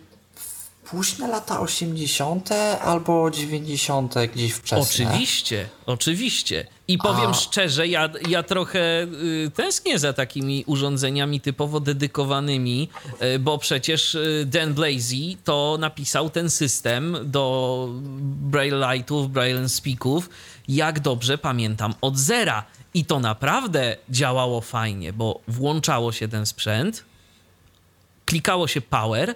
[0.90, 2.48] późne lata 80.
[2.84, 4.14] albo 90.
[4.34, 5.06] gdzieś wczesne.
[5.06, 6.66] Oczywiście, oczywiście.
[6.88, 12.88] I powiem A- szczerze, ja, ja trochę y, tęsknię za takimi urządzeniami typowo dedykowanymi,
[13.22, 17.88] y, bo przecież y, Dan Blazy to napisał ten system do
[18.22, 20.30] Braille Lightów, Braille Speaków,
[20.68, 22.64] jak dobrze pamiętam, od zera.
[22.94, 27.04] I to naprawdę działało fajnie, bo włączało się ten sprzęt,
[28.24, 29.34] klikało się power,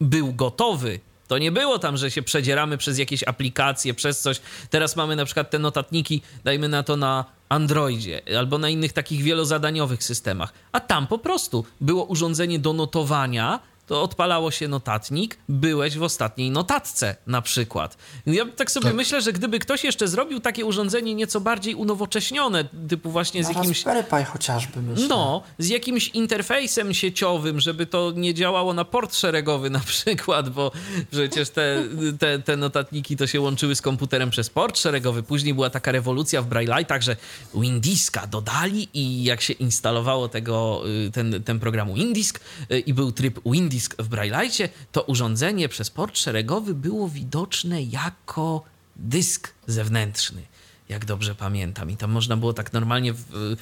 [0.00, 1.00] był gotowy.
[1.28, 4.40] To nie było tam, że się przedzieramy przez jakieś aplikacje, przez coś.
[4.70, 9.22] Teraz mamy na przykład te notatniki, dajmy na to na Androidzie albo na innych takich
[9.22, 10.52] wielozadaniowych systemach.
[10.72, 16.50] A tam po prostu było urządzenie do notowania, to odpalało się notatnik, byłeś w ostatniej
[16.50, 17.96] notatce na przykład.
[18.26, 18.94] Ja tak sobie Tak.
[18.94, 23.84] myślę, że gdyby ktoś jeszcze zrobił takie urządzenie nieco bardziej unowocześnione, typu właśnie z jakimś
[23.84, 25.06] Raspberry chociażby, myślę.
[25.08, 30.72] no, z jakimś interfejsem sieciowym, żeby to nie działało na port szeregowy na przykład, bo
[31.10, 31.82] przecież te,
[32.18, 35.22] te, te notatniki to się łączyły z komputerem przez port szeregowy.
[35.22, 37.16] Później była taka rewolucja w Braille'ach, że
[37.54, 42.40] Windiska dodali i jak się instalowało tego, y, ten, ten program Windisk
[42.72, 48.62] y, i był tryb Windisk w Braille'cie, to urządzenie przez port szeregowy było widoczne jako
[48.96, 50.42] dysk zewnętrzny
[50.88, 51.90] jak dobrze pamiętam.
[51.90, 53.56] I tam można było tak normalnie w y,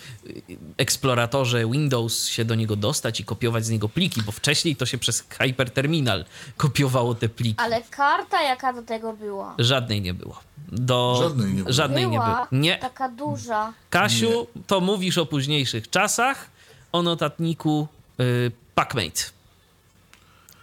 [0.77, 4.99] eksploratorze Windows się do niego dostać i kopiować z niego pliki, bo wcześniej to się
[4.99, 6.25] przez Hyperterminal
[6.57, 7.61] kopiowało te pliki.
[7.61, 9.55] Ale karta jaka do tego była?
[9.59, 10.41] Żadnej nie było.
[10.69, 11.19] Do...
[11.23, 11.73] Żadnej nie było.
[11.73, 12.25] Żadnej nie było.
[12.25, 12.79] była Nie.
[12.79, 13.73] taka duża.
[13.91, 16.51] Kasiu, to mówisz o późniejszych czasach,
[16.93, 17.89] o notatniku
[18.21, 19.23] y, PacMate.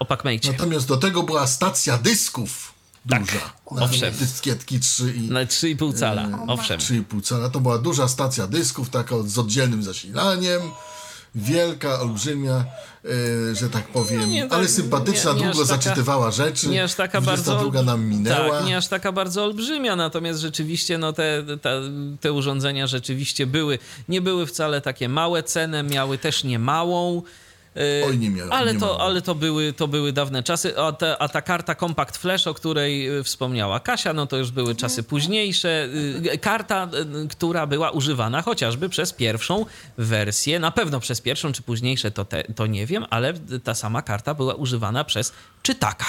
[0.09, 0.51] O.
[0.51, 2.73] Natomiast do tego była stacja dysków
[3.09, 3.53] Tak, duża.
[3.65, 4.13] owszem.
[4.13, 6.79] Dyskietki 3 i Na 3,5 cala, owszem.
[6.79, 7.49] 3,5 cala.
[7.49, 10.61] To była duża stacja dysków, taka z oddzielnym zasilaniem.
[11.35, 12.65] Wielka, olbrzymia,
[13.51, 16.67] e, że tak powiem, nie tak- ale sympatyczna, nie- nie długo taka- zaczytywała rzeczy.
[16.67, 17.83] Nie aż taka 22 bardzo.
[17.83, 18.57] nam minęła.
[18.59, 21.81] Tak, nie aż taka bardzo olbrzymia, natomiast rzeczywiście no te, te,
[22.21, 23.79] te urządzenia rzeczywiście były.
[24.09, 27.21] Nie były wcale takie małe, cenę miały też nie małą.
[27.75, 30.91] Yy, Oj, nie miałem, ale nie to, ale to były, to były dawne czasy, a,
[30.91, 34.75] te, a ta karta Compact Flash, o której y, wspomniała Kasia, no to już były
[34.75, 35.89] czasy późniejsze.
[36.33, 36.89] Y, Karta,
[37.29, 39.65] która była używana chociażby przez pierwszą
[39.97, 43.33] wersję, na pewno przez pierwszą czy późniejsze, to, te, to nie wiem, ale
[43.63, 45.33] ta sama karta była używana przez
[45.63, 46.05] czytaka.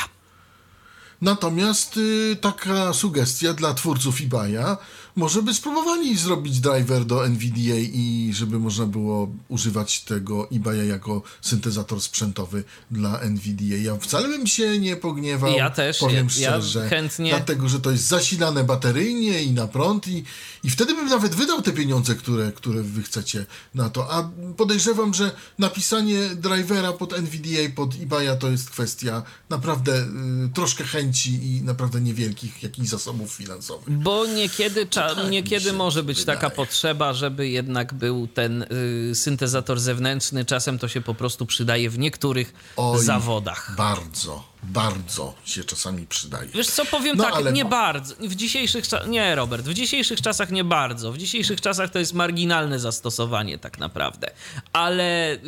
[1.22, 4.76] Natomiast y, taka sugestia dla twórców eBaya,
[5.16, 11.22] może by spróbowali zrobić driver do NVDA i żeby można było używać tego eBaya jako
[11.40, 13.76] syntezator sprzętowy dla NVDA.
[13.82, 17.80] Ja wcale bym się nie pogniewał, Ja też, powiem ja- ja szczerze, chętnie- dlatego, że
[17.80, 20.24] to jest zasilane bateryjnie i na prąd i,
[20.64, 24.12] i wtedy bym nawet wydał te pieniądze, które, które wy chcecie na to.
[24.12, 30.06] A podejrzewam, że napisanie drivera pod NVDA, pod eBaya to jest kwestia naprawdę y,
[30.54, 33.98] troszkę chęci i naprawdę niewielkich jakichś zasobów finansowych.
[33.98, 36.36] Bo niekiedy, cza, niekiedy może być wydaje.
[36.38, 38.62] taka potrzeba, żeby jednak był ten
[39.10, 40.44] y, syntezator zewnętrzny.
[40.44, 43.74] Czasem to się po prostu przydaje w niektórych Oj, zawodach.
[43.76, 46.48] Bardzo, bardzo się czasami przydaje.
[46.54, 48.14] Wiesz co, powiem No, tak, ale- nie bardzo.
[48.20, 51.12] W dzisiejszych czasach, nie Robert, w dzisiejszych czasach nie bardzo.
[51.12, 54.30] W dzisiejszych czasach to jest marginalne zastosowanie tak naprawdę.
[54.72, 55.38] Ale y,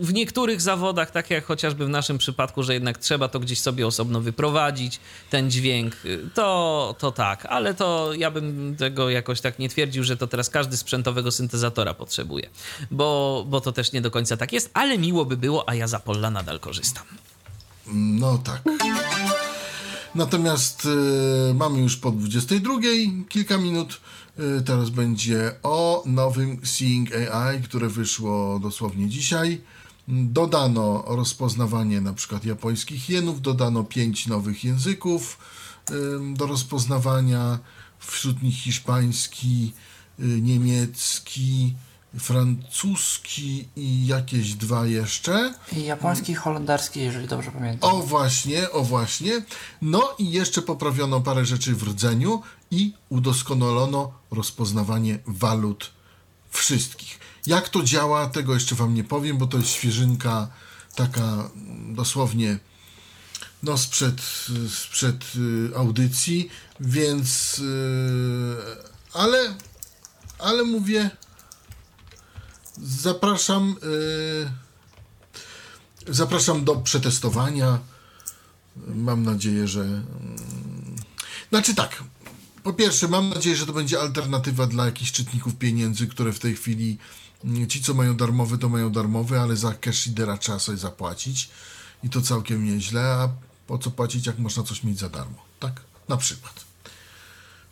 [0.00, 3.86] w niektórych zawodach, tak jak chociażby w naszym przypadku, że jednak trzeba to gdzieś sobie
[3.86, 5.00] osobno wyprowadzić,
[5.30, 7.46] ten dźwięk, y, to, to tak.
[7.46, 11.94] Ale to ja bym tego jakoś tak nie twierdził, że to teraz każdy sprzętowego syntezatora
[11.94, 12.50] potrzebuje.
[12.90, 15.86] Bo, bo to też nie do końca tak jest, ale miło by było, a ja
[15.86, 17.04] za Polla nadal korzystam.
[17.86, 18.62] No tak.
[20.14, 20.84] Natomiast
[21.50, 22.74] y, mamy już po 22
[23.28, 24.00] kilka minut.
[24.58, 29.60] Y, teraz będzie o nowym Seeing AI, które wyszło dosłownie dzisiaj.
[30.08, 35.38] Dodano rozpoznawanie na przykład japońskich jenów, dodano pięć nowych języków
[35.90, 35.94] y,
[36.34, 37.58] do rozpoznawania,
[37.98, 39.72] wśród nich hiszpański,
[40.20, 41.74] y, niemiecki,
[42.18, 45.54] francuski i jakieś dwa jeszcze.
[45.72, 47.90] I japoński i holenderski, jeżeli dobrze pamiętam.
[47.90, 49.42] O właśnie, o właśnie.
[49.82, 55.90] No i jeszcze poprawiono parę rzeczy w rdzeniu i udoskonalono rozpoznawanie walut
[56.50, 57.18] wszystkich.
[57.46, 60.48] Jak to działa, tego jeszcze wam nie powiem, bo to jest świeżynka
[60.94, 61.50] taka
[61.88, 62.58] dosłownie
[63.62, 64.20] no sprzed,
[64.68, 66.48] sprzed y, audycji,
[66.80, 68.56] więc y,
[69.12, 69.54] ale
[70.38, 71.10] ale mówię
[72.82, 73.76] zapraszam
[76.08, 77.78] y, zapraszam do przetestowania.
[78.86, 80.04] Mam nadzieję, że mm,
[81.50, 82.04] znaczy tak,
[82.62, 86.56] po pierwsze, mam nadzieję, że to będzie alternatywa dla jakichś czytników pieniędzy, które w tej
[86.56, 86.98] chwili
[87.44, 91.48] mm, ci, co mają darmowy, to mają darmowy, ale za cash leadera trzeba sobie zapłacić
[92.02, 93.28] i to całkiem nieźle, a
[93.66, 95.80] po co płacić, jak można coś mieć za darmo, tak?
[96.08, 96.64] Na przykład.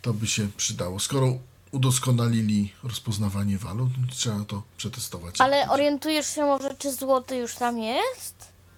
[0.02, 1.00] To by się przydało.
[1.00, 1.38] Skoro
[1.72, 5.40] udoskonalili rozpoznawanie walut, trzeba to przetestować.
[5.40, 8.34] Ale orientujesz się może, czy złoty już tam jest?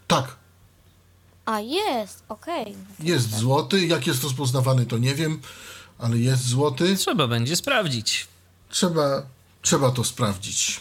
[0.06, 0.36] Tak,
[1.46, 2.76] A jest, okej.
[3.00, 3.86] jest złoty.
[3.86, 5.40] Jak jest rozpoznawany, to nie wiem,
[5.98, 6.96] ale jest złoty.
[6.96, 8.28] Trzeba będzie sprawdzić.
[8.68, 9.22] Trzeba,
[9.62, 10.80] trzeba to sprawdzić.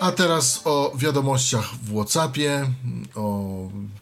[0.00, 2.70] A teraz o wiadomościach w WhatsAppie,
[3.14, 3.48] o,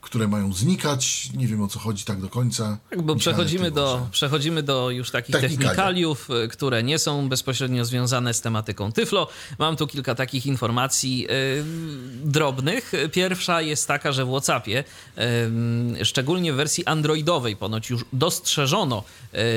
[0.09, 1.29] które mają znikać.
[1.35, 2.79] Nie wiem o co chodzi tak do końca.
[2.91, 5.69] Tak, bo przechodzimy do, przechodzimy do już takich Technikalia.
[5.69, 9.29] technikaliów, y, które nie są bezpośrednio związane z tematyką Tyflo.
[9.59, 11.65] Mam tu kilka takich informacji y,
[12.25, 12.93] drobnych.
[13.13, 14.85] Pierwsza jest taka, że w WhatsAppie,
[15.99, 19.03] y, szczególnie w wersji androidowej, ponoć już dostrzeżono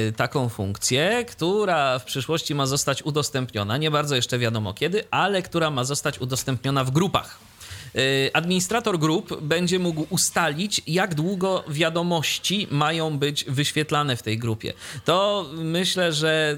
[0.10, 3.78] y, taką funkcję, która w przyszłości ma zostać udostępniona.
[3.78, 7.51] Nie bardzo jeszcze wiadomo kiedy, ale która ma zostać udostępniona w grupach.
[7.96, 14.74] Y, Administrator grup będzie mógł ustalić, jak długo wiadomości mają być wyświetlane w tej grupie.
[15.06, 16.58] To myślę, że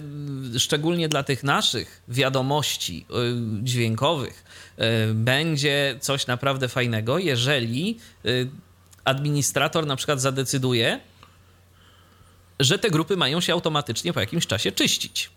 [0.57, 3.13] szczególnie dla tych naszych wiadomości y,
[3.63, 4.43] dźwiękowych
[4.79, 7.97] y, będzie coś naprawdę fajnego, jeżeli
[9.03, 10.99] administrator na przykład zadecyduje,
[12.59, 15.29] że te grupy mają się automatycznie po jakimś czasie czyścić.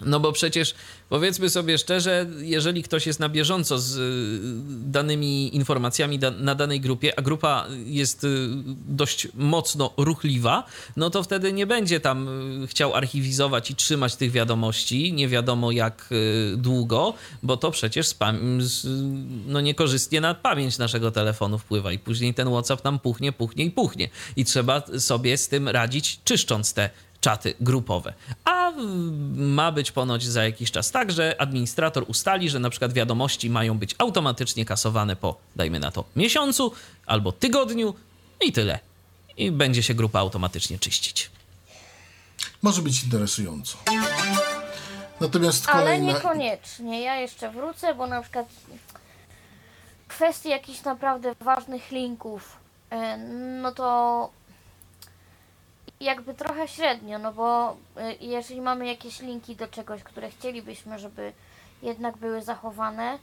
[0.00, 0.74] No bo przecież
[1.08, 6.80] powiedzmy sobie szczerze, jeżeli ktoś jest na bieżąco z y, danymi informacjami da, na danej
[6.80, 8.48] grupie, a grupa jest y,
[8.86, 10.64] dość mocno ruchliwa,
[10.96, 12.28] no to wtedy nie będzie tam
[12.62, 16.08] y, chciał archiwizować i trzymać tych wiadomości, nie wiadomo jak
[16.56, 18.14] długo, bo to przecież
[19.46, 23.70] no niekorzystnie na pamięć naszego telefonu wpływa i później ten WhatsApp nam puchnie, puchnie i
[23.70, 24.08] puchnie.
[24.36, 26.90] I trzeba sobie z tym radzić, czyszcząc te
[27.22, 28.14] czaty grupowe.
[28.44, 32.92] A mm, ma być ponoć za jakiś czas tak, że administrator ustali, że na przykład
[32.92, 36.72] wiadomości mają być automatycznie kasowane po, dajmy na to, miesiącu
[37.06, 37.94] albo tygodniu
[38.46, 38.78] i tyle.
[39.36, 41.30] I będzie się grupa automatycznie czyścić.
[42.62, 43.78] Może być interesująco.
[45.20, 46.12] Natomiast Ale kolejna...
[46.12, 47.02] niekoniecznie.
[47.02, 48.46] Ja jeszcze wrócę, bo na przykład
[50.08, 52.56] kwestii jakichś naprawdę ważnych linków,
[52.90, 53.18] e,
[53.62, 54.30] no to
[56.04, 61.32] jakby trochę średnio, no bo e, jeżeli mamy jakieś linki do czegoś, które chcielibyśmy, żeby
[61.82, 63.18] jednak były zachowane,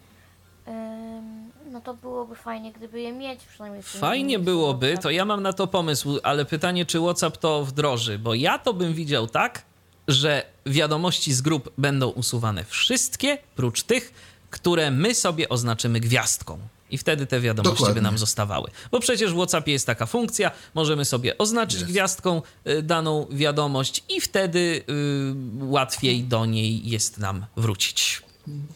[1.71, 3.83] no to byłoby fajnie, gdyby je mieć przynajmniej.
[3.83, 8.33] Fajnie byłoby, to ja mam na to pomysł, ale pytanie, czy WhatsApp to wdroży, bo
[8.33, 9.65] ja to bym widział tak,
[10.07, 14.13] że wiadomości z grup będą usuwane wszystkie, prócz tych,
[14.49, 16.59] które my sobie oznaczymy gwiazdką.
[16.91, 18.01] I wtedy te wiadomości by Dokładnie.
[18.01, 18.71] nam zostawały.
[18.91, 21.91] Bo przecież w WhatsAppie jest taka funkcja, możemy sobie oznaczyć Jest.
[21.91, 28.21] gwiazdką y, daną wiadomość i wtedy y, łatwiej do niej jest nam wrócić.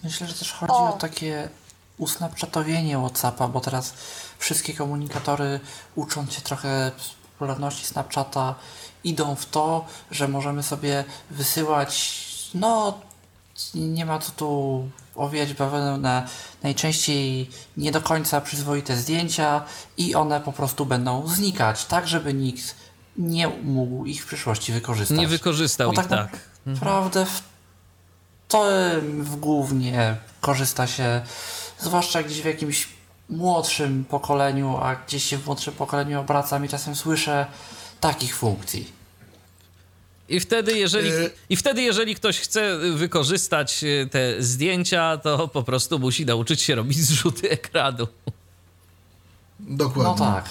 [0.03, 0.95] Myślę, że też chodzi O.
[0.95, 1.49] o takie
[1.97, 3.93] usnapchatowienie Whatsappa, bo teraz
[4.39, 5.59] wszystkie komunikatory
[5.95, 8.55] ucząc się trochę z popularności Snapchata
[9.03, 12.23] idą w to, że możemy sobie wysyłać
[12.53, 13.01] no
[13.73, 14.83] nie ma co tu
[15.15, 16.27] owijać bawełnę,
[16.63, 19.61] najczęściej nie do końca przyzwoite zdjęcia
[19.97, 22.75] i one po prostu będą znikać, tak żeby nikt
[23.17, 25.17] nie mógł ich w przyszłości wykorzystać.
[25.17, 26.39] Nie wykorzystał Bo ich tak tak.
[26.65, 27.41] naprawdę w
[28.47, 31.21] tym w głównie korzysta się,
[31.79, 32.87] zwłaszcza gdzieś w jakimś
[33.29, 37.45] młodszym pokoleniu, a gdzieś się w młodszym pokoleniu obracam i czasem słyszę
[37.99, 39.02] takich funkcji.
[40.29, 45.63] I wtedy, jeżeli, Y- I wtedy, jeżeli ktoś chce wykorzystać y, te zdjęcia, to po
[45.63, 48.07] prostu musi nauczyć się robić zrzuty ekranu.
[49.59, 50.25] Dokładnie.
[50.25, 50.45] No tak.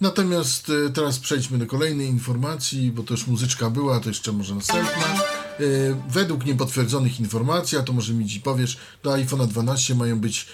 [0.00, 4.54] Natomiast e, teraz przejdźmy do kolejnej informacji, bo to już muzyczka była, to jeszcze może
[4.54, 5.20] następna.
[6.08, 10.46] Według niepotwierdzonych informacji, a to może mi ci powiesz, do iPhone'a 12 mają być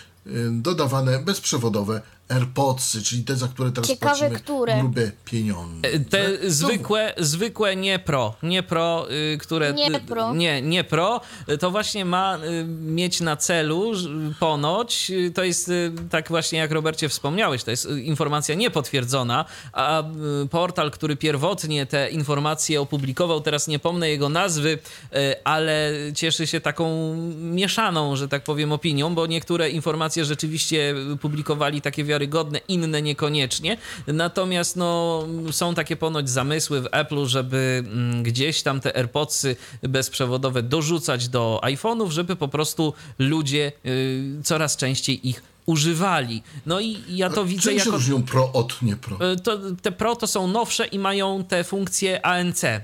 [0.51, 4.79] dodawane bezprzewodowe AirPodsy, czyli te, za które teraz Ciekawe, płacimy które?
[4.81, 5.89] grube pieniądze.
[5.89, 9.73] E, Te No, zwykłe, zwykłe nie pro, nie pro, y, które...
[9.73, 10.35] Nie pro.
[10.35, 13.93] Nie, nie pro, y, to właśnie ma y, mieć na celu,
[14.41, 19.45] ponoć, y, to jest y, tak właśnie jak Robercie wspomniałeś, to jest y, informacja niepotwierdzona,
[19.73, 25.93] a y, portal, który pierwotnie te informacje opublikował, teraz nie pomnę jego nazwy, y, ale
[26.15, 32.20] cieszy się taką mieszaną, że tak powiem, opinią, bo niektóre informacje rzeczywiście publikowali takie wiarygodne,
[32.69, 33.77] inne niekoniecznie.
[34.07, 40.63] Natomiast no, są takie ponoć zamysły w Apple'u, żeby mm, gdzieś tam te AirPodsy bezprzewodowe
[40.63, 46.43] dorzucać do iPhone'ów, żeby po prostu ludzie y, coraz częściej ich używali.
[46.67, 47.91] No i ja to widzę Czym się jako...
[47.91, 49.33] różnią pro od nie pro?
[49.33, 52.79] Y, To, te Pro to są nowsze i mają te funkcje ANC y,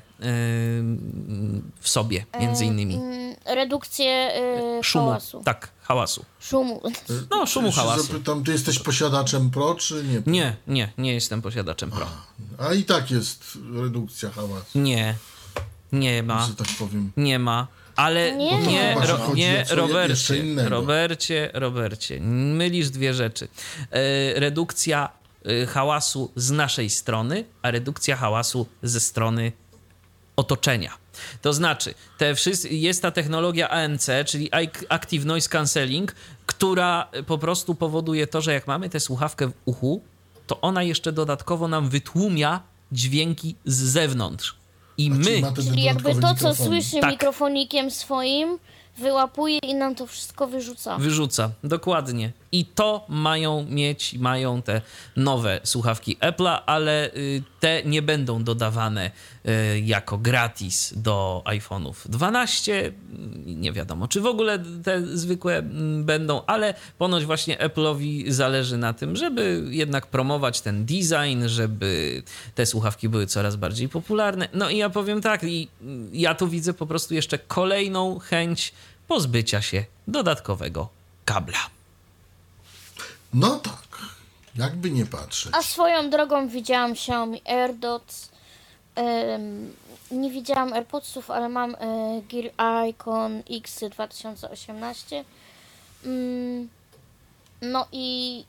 [1.80, 2.94] w sobie, między innymi.
[2.94, 4.30] Mm, redukcję
[4.80, 5.04] y, Szumu.
[5.06, 5.42] hałasu.
[5.44, 6.24] Tak, hałasu.
[6.40, 6.80] Szumu.
[7.30, 8.02] No, szumu Czy się hałasu.
[8.02, 10.20] Zapytam, ty jesteś posiadaczem pro, czy nie?
[10.22, 10.32] pro?
[10.32, 12.06] Nie, nie, nie jestem posiadaczem Pro.
[12.58, 15.14] A i tak jest redukcja hałasu, Nie,
[15.92, 17.12] nie ma, że tak powiem.
[17.16, 17.66] nie ma.
[17.96, 18.58] Ale Nie.
[18.62, 20.44] nie, ro, chodzi nie Robercie.
[20.68, 23.48] Robercie, Robercie, mylisz dwie rzeczy.
[23.90, 25.08] E, redukcja
[25.62, 29.52] e, hałasu z naszej strony, a redukcja hałasu ze strony
[30.36, 30.92] otoczenia.
[31.42, 36.14] To znaczy, te wszyscy, jest ta technologia ANC, czyli Ac- Active Noise Cancelling,
[36.46, 40.02] która po prostu powoduje to, że jak mamy tę słuchawkę w uchu,
[40.46, 42.60] to ona jeszcze dodatkowo nam wytłumia
[42.92, 44.56] dźwięki z zewnątrz.
[44.98, 47.10] I A czyli my, Czyli jakby to, co słyszy Tak.
[47.10, 48.58] mikrofonikiem swoim,
[48.98, 50.98] wyłapuje i nam to wszystko wyrzuca.
[50.98, 52.32] Wyrzuca, dokładnie.
[52.52, 54.80] I to mają mieć, mają te
[55.16, 59.10] nowe słuchawki Apple'a, ale y, te nie będą dodawane
[59.46, 62.92] y, jako gratis do iPhone'ów 12.
[63.46, 68.92] Nie wiadomo, czy w ogóle te zwykłe mm, będą, ale ponoć właśnie Apple'owi zależy na
[68.92, 72.22] tym, żeby jednak promować ten design, żeby
[72.54, 74.48] te słuchawki były coraz bardziej popularne.
[74.52, 78.72] No i ja powiem tak, i mm, ja tu widzę po prostu jeszcze kolejną chęć
[79.08, 80.88] pozbycia się dodatkowego
[81.24, 81.75] kabla.
[83.36, 83.98] No tak,
[84.54, 85.52] jakby nie patrzeć.
[85.54, 88.28] A swoją drogą widziałam Xiaomi AirDots.
[88.94, 89.74] Em,
[90.10, 91.78] nie widziałam AirPodsów, ale mam e,
[92.28, 92.52] Gear
[92.88, 95.24] Icon X 2018.
[96.04, 96.68] Mm,
[97.62, 98.44] no i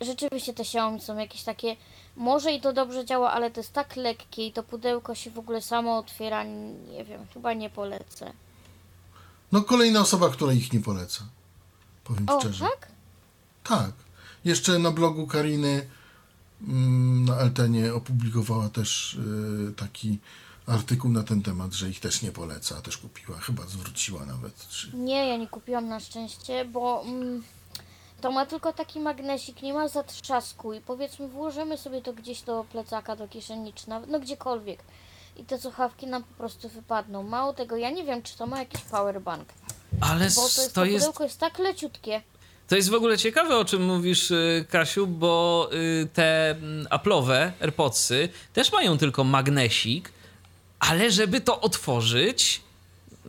[0.00, 1.76] rzeczywiście te Xiaomi są jakieś takie.
[2.16, 5.38] Może i to dobrze działa, ale to jest tak lekkie i to pudełko się w
[5.38, 6.44] ogóle samo otwiera.
[6.92, 8.32] Nie wiem, chyba nie polecę.
[9.52, 11.24] No kolejna osoba, która ich nie poleca.
[12.04, 12.64] Powiem O, szczerze.
[12.64, 12.88] tak?
[13.64, 13.92] Tak.
[14.44, 15.86] Jeszcze na blogu Kariny
[16.68, 20.18] mm, na Eltenie opublikowała też y, taki
[20.66, 24.68] artykuł na ten temat, że ich też nie poleca, też kupiła, chyba zwróciła nawet.
[24.68, 24.96] Czy...
[24.96, 27.42] Nie, ja nie kupiłam na szczęście, bo mm,
[28.20, 32.64] to ma tylko taki magnesik, nie ma zatrzasku i powiedzmy włożymy sobie to gdzieś do
[32.64, 34.82] plecaka, do kieszeni, czy nawet, no gdziekolwiek.
[35.36, 37.22] I te słuchawki nam po prostu wypadną.
[37.22, 39.48] Mało tego, ja nie wiem, czy to ma jakiś powerbank,
[40.00, 42.22] Ale bo to jest, to to jest, pudełko jest tak leciutkie.
[42.72, 47.50] To jest w ogóle ciekawe, o czym mówisz, y, Kasiu, bo y, te mm, Apple'owe
[47.60, 50.12] AirPodsy też mają tylko magnesik,
[50.80, 52.60] ale żeby to otworzyć,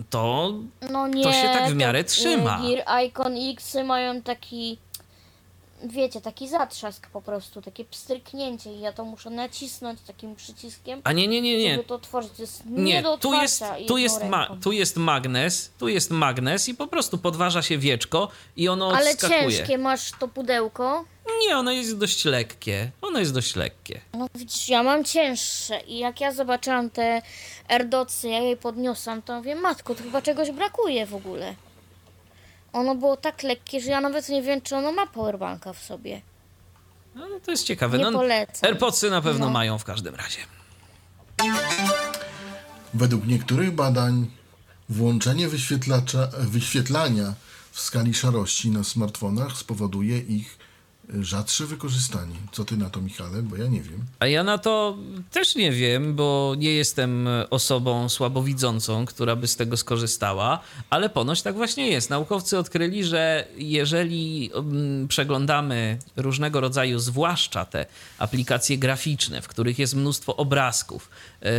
[0.10, 0.54] to
[0.92, 2.62] No nie, się tak w miarę y, trzyma.
[2.62, 4.78] Gear Icon X mają taki,
[5.84, 11.12] wiecie, taki zatrzask po prostu, takie pstryknięcie i ja to muszę nacisnąć takim przyciskiem, A
[11.12, 11.72] nie, nie, nie, nie.
[11.72, 12.32] żeby to otworzyć.
[12.36, 16.12] To jest nie, Nie, do tu jest, tu, jest ma, tu jest magnes, tu jest
[16.12, 18.28] magnes i po prostu podważa się wieczko
[18.58, 19.40] i ono Ale odskakuje.
[19.52, 21.06] ciężkie masz to pudełko.
[21.48, 22.92] Nie, ono jest dość lekkie.
[23.02, 24.02] Ono jest dość lekkie.
[24.14, 27.22] No widzisz, ja mam cięższe i jak ja zobaczyłam te
[27.68, 31.56] AirDotsy, ja jej podniosłam, to mówię, matko, to chyba czegoś brakuje w ogóle.
[32.74, 36.22] Ono było tak lekkie, że ja nawet nie wiem, czy ono ma powerbanka w sobie.
[37.16, 37.98] No, to jest ciekawe.
[37.98, 38.70] Nie no, polecam.
[38.70, 39.52] AirPodsy na pewno No.
[39.52, 40.40] mają w każdym razie.
[42.94, 44.28] Według niektórych badań
[44.90, 47.34] włączenie wyświetlacza, wyświetlania
[47.72, 50.58] w skali szarości na smartfonach spowoduje ich
[51.22, 52.36] rzadsze wykorzystanie.
[52.52, 53.42] Co ty na to, Michale?
[53.42, 54.06] Bo ja nie wiem.
[54.20, 54.98] A ja na to
[55.32, 60.60] też nie wiem, bo nie jestem osobą słabowidzącą, która by z tego skorzystała,
[60.90, 62.10] ale ponoć tak właśnie jest.
[62.10, 67.86] Naukowcy odkryli, że jeżeli mm, przeglądamy różnego rodzaju, zwłaszcza te
[68.18, 71.10] aplikacje graficzne, w których jest mnóstwo obrazków
[71.42, 71.50] yy,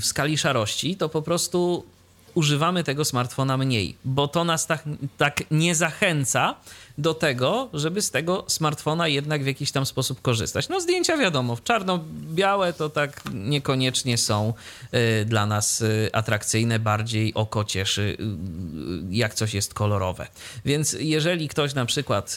[0.00, 1.84] w skali szarości, to po prostu
[2.34, 4.84] używamy tego smartfona mniej, bo to nas tak,
[5.16, 6.54] tak nie zachęca
[6.98, 10.68] do tego, żeby z tego smartfona jednak w jakiś tam sposób korzystać.
[10.68, 14.54] No zdjęcia wiadomo, czarno-białe to tak niekoniecznie są
[15.22, 18.24] y, dla nas y, atrakcyjne, bardziej oko cieszy, y,
[19.10, 20.26] jak coś jest kolorowe.
[20.64, 22.36] Więc jeżeli ktoś na przykład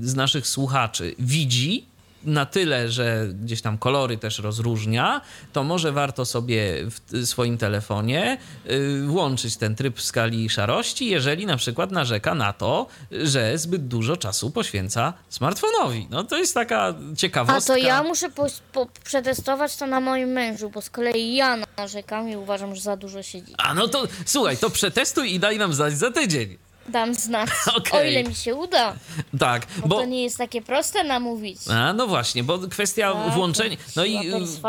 [0.00, 1.93] z naszych słuchaczy widzi
[2.24, 5.20] na tyle, że gdzieś tam kolory też rozróżnia,
[5.52, 8.38] to może warto sobie w swoim telefonie
[8.70, 13.88] y, włączyć ten tryb w skali szarości, jeżeli na przykład narzeka na to, że zbyt
[13.88, 16.06] dużo czasu poświęca smartfonowi.
[16.10, 17.72] No to jest taka A ciekawostka.
[17.72, 22.28] to ja muszę po, po, przetestować to na moim mężu, bo z kolei ja narzekam
[22.28, 23.54] i uważam, że za dużo siedzi.
[23.58, 26.63] A no to słuchaj, to przetestuj i daj nam znać za tydzień.
[26.88, 28.00] Dam znać, Okej.
[28.00, 28.94] o ile mi się uda,
[29.38, 29.96] Tak, bo, bo...
[29.96, 31.58] to nie jest takie proste namówić.
[31.70, 33.76] A, no właśnie, bo kwestia Tak, włączenia.
[33.96, 34.16] No i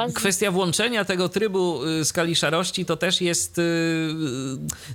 [0.10, 3.62] y, kwestia włączenia tego trybu y, skali szarości to też jest y,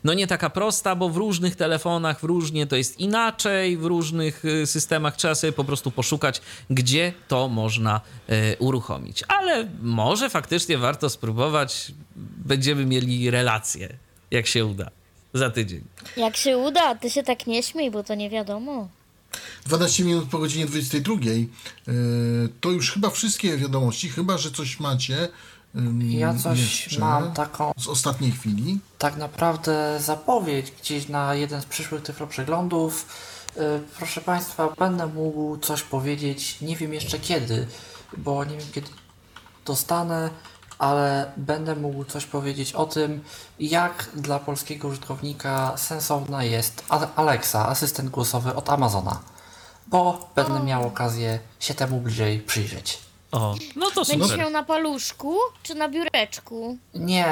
[0.05, 4.45] no nie taka prosta, bo w różnych telefonach w różnie to jest inaczej, w różnych
[4.45, 6.41] y, systemach trzeba sobie po prostu poszukać,
[6.71, 9.25] gdzie to można y, uruchomić.
[9.29, 11.93] Ale może faktycznie warto spróbować.
[12.37, 13.89] Będziemy mieli relację,
[14.31, 14.91] jak się uda.
[15.35, 15.85] Za tydzień.
[16.16, 18.89] Jak się uda, ty się tak nie śmiej, bo to nie wiadomo.
[19.66, 21.15] 12 minut po godzinie 22.
[21.24, 21.48] Yy,
[22.61, 25.28] to już chyba wszystkie wiadomości, chyba że coś macie.
[26.09, 28.78] Ja coś jeszcze mam taką Z ostatniej chwili.
[28.98, 33.07] tak naprawdę zapowiedź gdzieś na jeden z przyszłych tyfloprzeglądów.
[33.57, 33.61] Y,
[33.98, 37.66] Proszę Państwa, będę mógł coś powiedzieć, nie wiem jeszcze kiedy,
[38.16, 38.89] bo nie wiem kiedy
[39.65, 40.31] dostanę,
[40.81, 43.24] ale będę mógł coś powiedzieć o tym,
[43.59, 46.85] jak dla polskiego użytkownika sensowna jest
[47.16, 49.20] Alexa, asystent głosowy od Amazona,
[49.86, 52.98] bo będę miał okazję się temu bliżej przyjrzeć.
[53.32, 56.77] O, no to Będziesz miał na paluszku czy na biureczku?
[56.94, 57.27] Nie,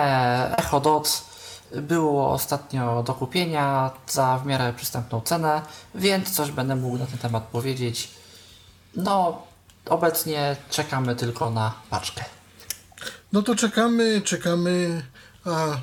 [0.56, 1.24] Echo Dot
[1.72, 5.62] było ostatnio do kupienia za w miarę przystępną cenę,
[5.94, 8.08] więc coś będę mógł na ten temat powiedzieć.
[8.96, 9.42] No,
[9.88, 12.24] obecnie czekamy tylko na paczkę.
[13.32, 15.02] No to czekamy, czekamy.
[15.44, 15.80] A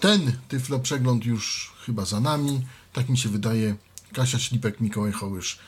[0.00, 2.66] ten tyflo przegląd już chyba za nami.
[2.92, 3.74] Tak mi się wydaje.
[4.12, 5.58] Kasia Ślipek, Mikołaj Hołysz,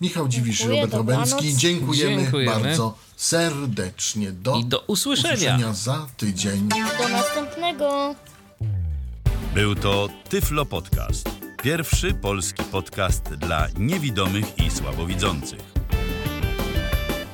[0.00, 0.94] Michał Dziwisz, Dziękuję, Robert.
[0.96, 1.56] Robencki.
[1.56, 2.52] Dziękujemy, Dziękujemy.
[2.52, 4.32] bardzo serdecznie.
[4.32, 5.34] Do, I do usłyszenia.
[5.34, 6.68] usłyszenia za tydzień.
[6.98, 8.14] Do następnego.
[9.54, 11.28] Był to Tyflo Podcast.
[11.62, 15.71] Pierwszy polski podcast dla niewidomych i słabowidzących.